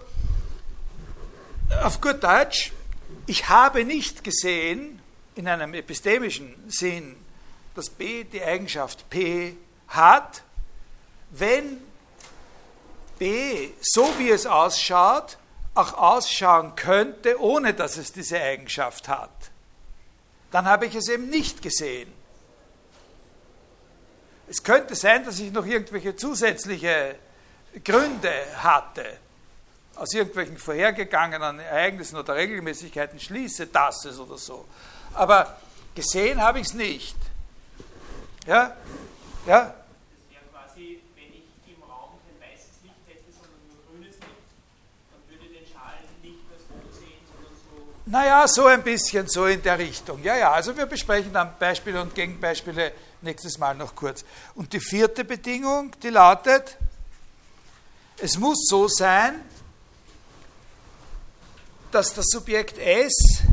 auf 1.83 1.99
gut 2.01 2.23
Deutsch, 2.23 2.71
ich 3.25 3.49
habe 3.49 3.83
nicht 3.83 4.23
gesehen, 4.23 5.01
in 5.35 5.47
einem 5.47 5.73
epistemischen 5.73 6.53
Sinn, 6.69 7.15
dass 7.75 7.89
B 7.89 8.23
die 8.23 8.43
Eigenschaft 8.43 9.09
P 9.09 9.55
hat, 9.87 10.43
wenn 11.31 11.79
B, 13.17 13.69
so 13.81 14.13
wie 14.17 14.29
es 14.29 14.45
ausschaut, 14.45 15.37
auch 15.75 15.93
ausschauen 15.93 16.75
könnte, 16.75 17.39
ohne 17.41 17.73
dass 17.73 17.97
es 17.97 18.11
diese 18.11 18.39
Eigenschaft 18.39 19.07
hat, 19.07 19.29
dann 20.51 20.65
habe 20.65 20.85
ich 20.85 20.95
es 20.95 21.09
eben 21.09 21.29
nicht 21.29 21.61
gesehen. 21.61 22.11
Es 24.47 24.61
könnte 24.61 24.95
sein, 24.95 25.25
dass 25.25 25.39
ich 25.39 25.51
noch 25.51 25.65
irgendwelche 25.65 26.15
zusätzliche 26.15 27.15
Gründe 27.83 28.31
hatte, 28.57 29.17
aus 29.95 30.13
irgendwelchen 30.13 30.57
vorhergegangenen 30.57 31.59
Ereignissen 31.59 32.17
oder 32.17 32.35
Regelmäßigkeiten 32.35 33.19
schließe, 33.19 33.67
dass 33.67 34.05
es 34.05 34.19
oder 34.19 34.37
so. 34.37 34.65
Aber 35.13 35.57
gesehen 35.95 36.41
habe 36.41 36.59
ich 36.59 36.67
es 36.67 36.73
nicht. 36.73 37.15
Ja? 38.45 38.75
Ja? 39.45 39.73
Naja, 48.05 48.45
so 48.47 48.65
ein 48.65 48.83
bisschen 48.83 49.27
so 49.27 49.45
in 49.45 49.61
der 49.61 49.79
Richtung. 49.79 50.21
Ja, 50.23 50.35
ja, 50.35 50.51
also 50.51 50.75
wir 50.75 50.85
besprechen 50.85 51.31
dann 51.31 51.53
Beispiele 51.57 52.01
und 52.01 52.13
Gegenbeispiele 52.13 52.91
nächstes 53.21 53.57
Mal 53.57 53.73
noch 53.75 53.95
kurz. 53.95 54.25
Und 54.55 54.73
die 54.73 54.81
vierte 54.81 55.23
Bedingung, 55.23 55.95
die 56.01 56.09
lautet, 56.09 56.77
es 58.17 58.37
muss 58.37 58.67
so 58.67 58.89
sein, 58.89 59.41
dass 61.91 62.13
das 62.13 62.25
Subjekt 62.27 62.77
S 62.77 63.43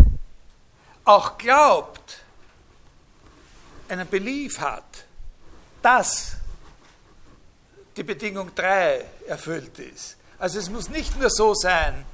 auch 1.05 1.39
glaubt, 1.39 2.18
einen 3.89 4.09
Belief 4.09 4.59
hat, 4.60 5.05
dass 5.82 6.32
die 7.97 8.02
Bedingung 8.02 8.55
3 8.55 9.05
erfüllt 9.28 9.78
ist. 9.78 10.16
Also 10.39 10.59
es 10.59 10.70
muss 10.70 10.89
nicht 10.89 11.18
nur 11.18 11.31
so 11.31 11.55
sein, 11.55 12.05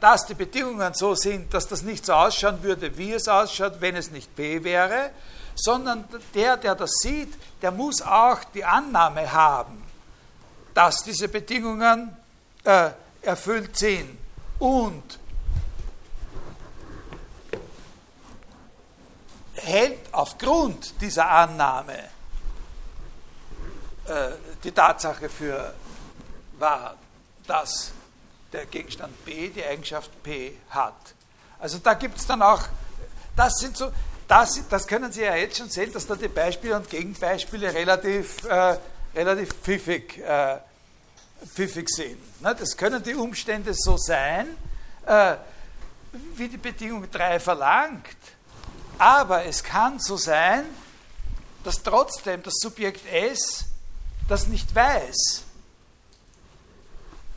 dass 0.00 0.24
die 0.26 0.34
Bedingungen 0.34 0.94
so 0.94 1.14
sind, 1.14 1.52
dass 1.52 1.68
das 1.68 1.82
nicht 1.82 2.06
so 2.06 2.14
ausschauen 2.14 2.62
würde, 2.62 2.96
wie 2.96 3.12
es 3.12 3.28
ausschaut, 3.28 3.80
wenn 3.80 3.96
es 3.96 4.10
nicht 4.10 4.34
P 4.34 4.64
wäre, 4.64 5.10
sondern 5.54 6.08
der, 6.34 6.56
der 6.56 6.74
das 6.74 6.90
sieht, 7.02 7.34
der 7.60 7.70
muss 7.70 8.00
auch 8.00 8.42
die 8.54 8.64
Annahme 8.64 9.30
haben, 9.30 9.82
dass 10.74 11.04
diese 11.04 11.28
Bedingungen 11.28 12.16
äh, 12.64 12.90
erfüllt 13.20 13.76
sind. 13.76 14.18
Und 14.58 15.18
hält 19.54 19.98
aufgrund 20.12 21.00
dieser 21.00 21.28
Annahme 21.28 21.98
äh, 24.06 24.30
die 24.62 24.72
Tatsache 24.72 25.28
für 25.28 25.74
wahr, 26.58 26.96
dass 27.46 27.92
der 28.52 28.66
Gegenstand 28.66 29.24
B 29.24 29.48
die 29.48 29.64
Eigenschaft 29.64 30.10
P 30.22 30.56
hat. 30.70 31.14
Also 31.58 31.78
da 31.78 31.94
gibt 31.94 32.18
es 32.18 32.26
dann 32.26 32.42
auch, 32.42 32.62
das 33.36 33.54
sind 33.58 33.76
so, 33.76 33.90
das, 34.28 34.60
das 34.68 34.86
können 34.86 35.12
Sie 35.12 35.22
ja 35.22 35.34
jetzt 35.34 35.58
schon 35.58 35.68
sehen, 35.68 35.92
dass 35.92 36.06
da 36.06 36.14
die 36.16 36.28
Beispiele 36.28 36.76
und 36.76 36.88
Gegenbeispiele 36.88 37.72
relativ, 37.72 38.44
äh, 38.44 38.78
relativ 39.14 39.50
pfiffig, 39.62 40.18
äh, 40.18 40.58
pfiffig 41.46 41.88
sind. 41.88 42.42
Ne? 42.42 42.54
Das 42.58 42.76
können 42.76 43.02
die 43.02 43.14
Umstände 43.14 43.72
so 43.74 43.96
sein, 43.96 44.48
äh, 45.06 45.36
wie 46.34 46.48
die 46.48 46.56
Bedingung 46.56 47.10
3 47.10 47.40
verlangt. 47.40 48.16
Aber 48.98 49.44
es 49.44 49.62
kann 49.62 49.98
so 49.98 50.16
sein, 50.16 50.64
dass 51.64 51.82
trotzdem 51.82 52.42
das 52.42 52.54
Subjekt 52.60 53.06
S 53.12 53.64
das 54.28 54.46
nicht 54.46 54.74
weiß, 54.74 55.42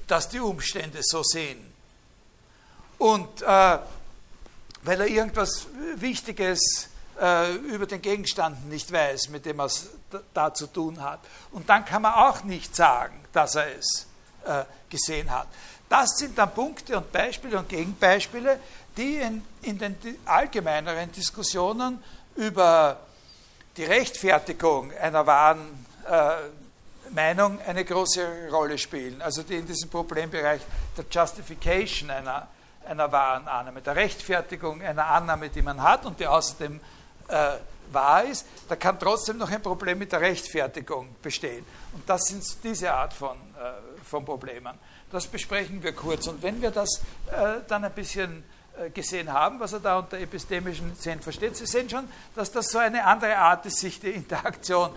dass 0.07 0.29
die 0.29 0.39
Umstände 0.39 0.99
so 1.01 1.23
sind. 1.23 1.59
Und 2.97 3.41
äh, 3.41 3.77
weil 4.85 5.01
er 5.01 5.07
irgendwas 5.07 5.67
Wichtiges 5.95 6.89
äh, 7.19 7.55
über 7.55 7.85
den 7.85 8.01
Gegenstand 8.01 8.69
nicht 8.69 8.91
weiß, 8.91 9.29
mit 9.29 9.45
dem 9.45 9.59
er 9.59 9.65
es 9.65 9.89
da 10.33 10.53
zu 10.53 10.67
tun 10.67 11.01
hat. 11.01 11.19
Und 11.51 11.69
dann 11.69 11.85
kann 11.85 12.03
man 12.03 12.13
auch 12.13 12.43
nicht 12.43 12.75
sagen, 12.75 13.19
dass 13.33 13.55
er 13.55 13.75
es 13.75 14.07
äh, 14.45 14.63
gesehen 14.89 15.31
hat. 15.31 15.47
Das 15.89 16.17
sind 16.17 16.37
dann 16.37 16.53
Punkte 16.53 16.97
und 16.97 17.11
Beispiele 17.11 17.57
und 17.57 17.69
Gegenbeispiele, 17.69 18.59
die 18.97 19.17
in, 19.17 19.43
in 19.61 19.77
den 19.77 19.97
allgemeineren 20.25 21.11
Diskussionen 21.11 22.01
über 22.35 22.99
die 23.77 23.83
Rechtfertigung 23.83 24.91
einer 24.93 25.25
wahren 25.25 25.85
äh, 26.09 26.31
Meinung 27.11 27.59
eine 27.65 27.85
große 27.85 28.49
Rolle 28.51 28.77
spielen. 28.77 29.21
Also 29.21 29.43
die 29.43 29.55
in 29.55 29.65
diesem 29.65 29.89
Problembereich 29.89 30.61
der 30.97 31.05
Justification 31.09 32.09
einer, 32.09 32.47
einer 32.85 33.11
wahren 33.11 33.47
Annahme, 33.47 33.81
der 33.81 33.95
Rechtfertigung 33.95 34.81
einer 34.81 35.05
Annahme, 35.05 35.49
die 35.49 35.61
man 35.61 35.81
hat 35.81 36.05
und 36.05 36.19
die 36.19 36.27
außerdem 36.27 36.79
äh, 37.27 37.49
wahr 37.91 38.23
ist, 38.23 38.45
da 38.67 38.75
kann 38.75 38.99
trotzdem 38.99 39.37
noch 39.37 39.49
ein 39.51 39.61
Problem 39.61 39.99
mit 39.99 40.11
der 40.11 40.21
Rechtfertigung 40.21 41.15
bestehen. 41.21 41.65
Und 41.93 42.07
das 42.09 42.25
sind 42.27 42.43
diese 42.63 42.91
Art 42.91 43.13
von, 43.13 43.35
äh, 43.37 44.03
von 44.03 44.25
Problemen. 44.25 44.77
Das 45.11 45.27
besprechen 45.27 45.81
wir 45.83 45.93
kurz. 45.93 46.27
Und 46.27 46.41
wenn 46.41 46.61
wir 46.61 46.71
das 46.71 47.01
äh, 47.31 47.61
dann 47.67 47.85
ein 47.85 47.93
bisschen 47.93 48.43
äh, 48.77 48.89
gesehen 48.89 49.31
haben, 49.31 49.59
was 49.59 49.73
er 49.73 49.79
da 49.79 49.99
unter 49.99 50.19
epistemischen 50.19 50.95
Sinn 50.95 51.21
versteht, 51.21 51.55
Sie 51.55 51.65
sehen 51.65 51.89
schon, 51.89 52.07
dass 52.35 52.51
das 52.51 52.67
so 52.67 52.79
eine 52.79 53.05
andere 53.05 53.37
Art 53.37 53.65
ist, 53.65 53.79
sich 53.79 53.99
die 53.99 54.11
Interaktion 54.11 54.89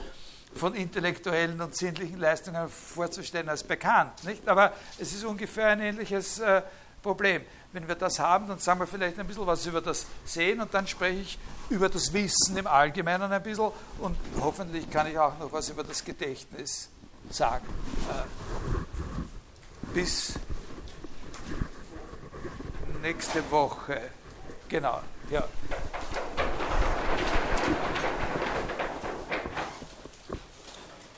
von 0.55 0.75
intellektuellen 0.75 1.61
und 1.61 1.77
sinnlichen 1.77 2.19
Leistungen 2.19 2.69
vorzustellen 2.69 3.49
als 3.49 3.65
bekannt. 3.65 4.25
Nicht? 4.25 4.49
Aber 4.49 4.73
es 4.99 5.13
ist 5.13 5.25
ungefähr 5.25 5.69
ein 5.69 5.81
ähnliches 5.81 6.39
äh, 6.39 6.63
Problem. 7.03 7.43
Wenn 7.73 7.87
wir 7.87 7.95
das 7.95 8.19
haben, 8.19 8.49
dann 8.49 8.59
sagen 8.59 8.81
wir 8.81 8.87
vielleicht 8.87 9.19
ein 9.19 9.27
bisschen 9.27 9.47
was 9.47 9.67
über 9.67 9.81
das 9.81 10.07
Sehen 10.25 10.61
und 10.61 10.73
dann 10.73 10.87
spreche 10.87 11.21
ich 11.21 11.39
über 11.69 11.89
das 11.89 12.13
Wissen 12.13 12.57
im 12.57 12.67
Allgemeinen 12.67 13.31
ein 13.31 13.43
bisschen 13.43 13.71
und 13.99 14.17
hoffentlich 14.41 14.91
kann 14.91 15.07
ich 15.07 15.19
auch 15.19 15.39
noch 15.39 15.53
was 15.53 15.69
über 15.69 15.85
das 15.85 16.03
Gedächtnis 16.03 16.89
sagen. 17.31 17.67
Äh, 18.11 19.95
bis 19.95 20.35
nächste 23.03 23.51
Woche. 23.51 24.01
Genau, 24.69 25.01
ja. 25.31 25.45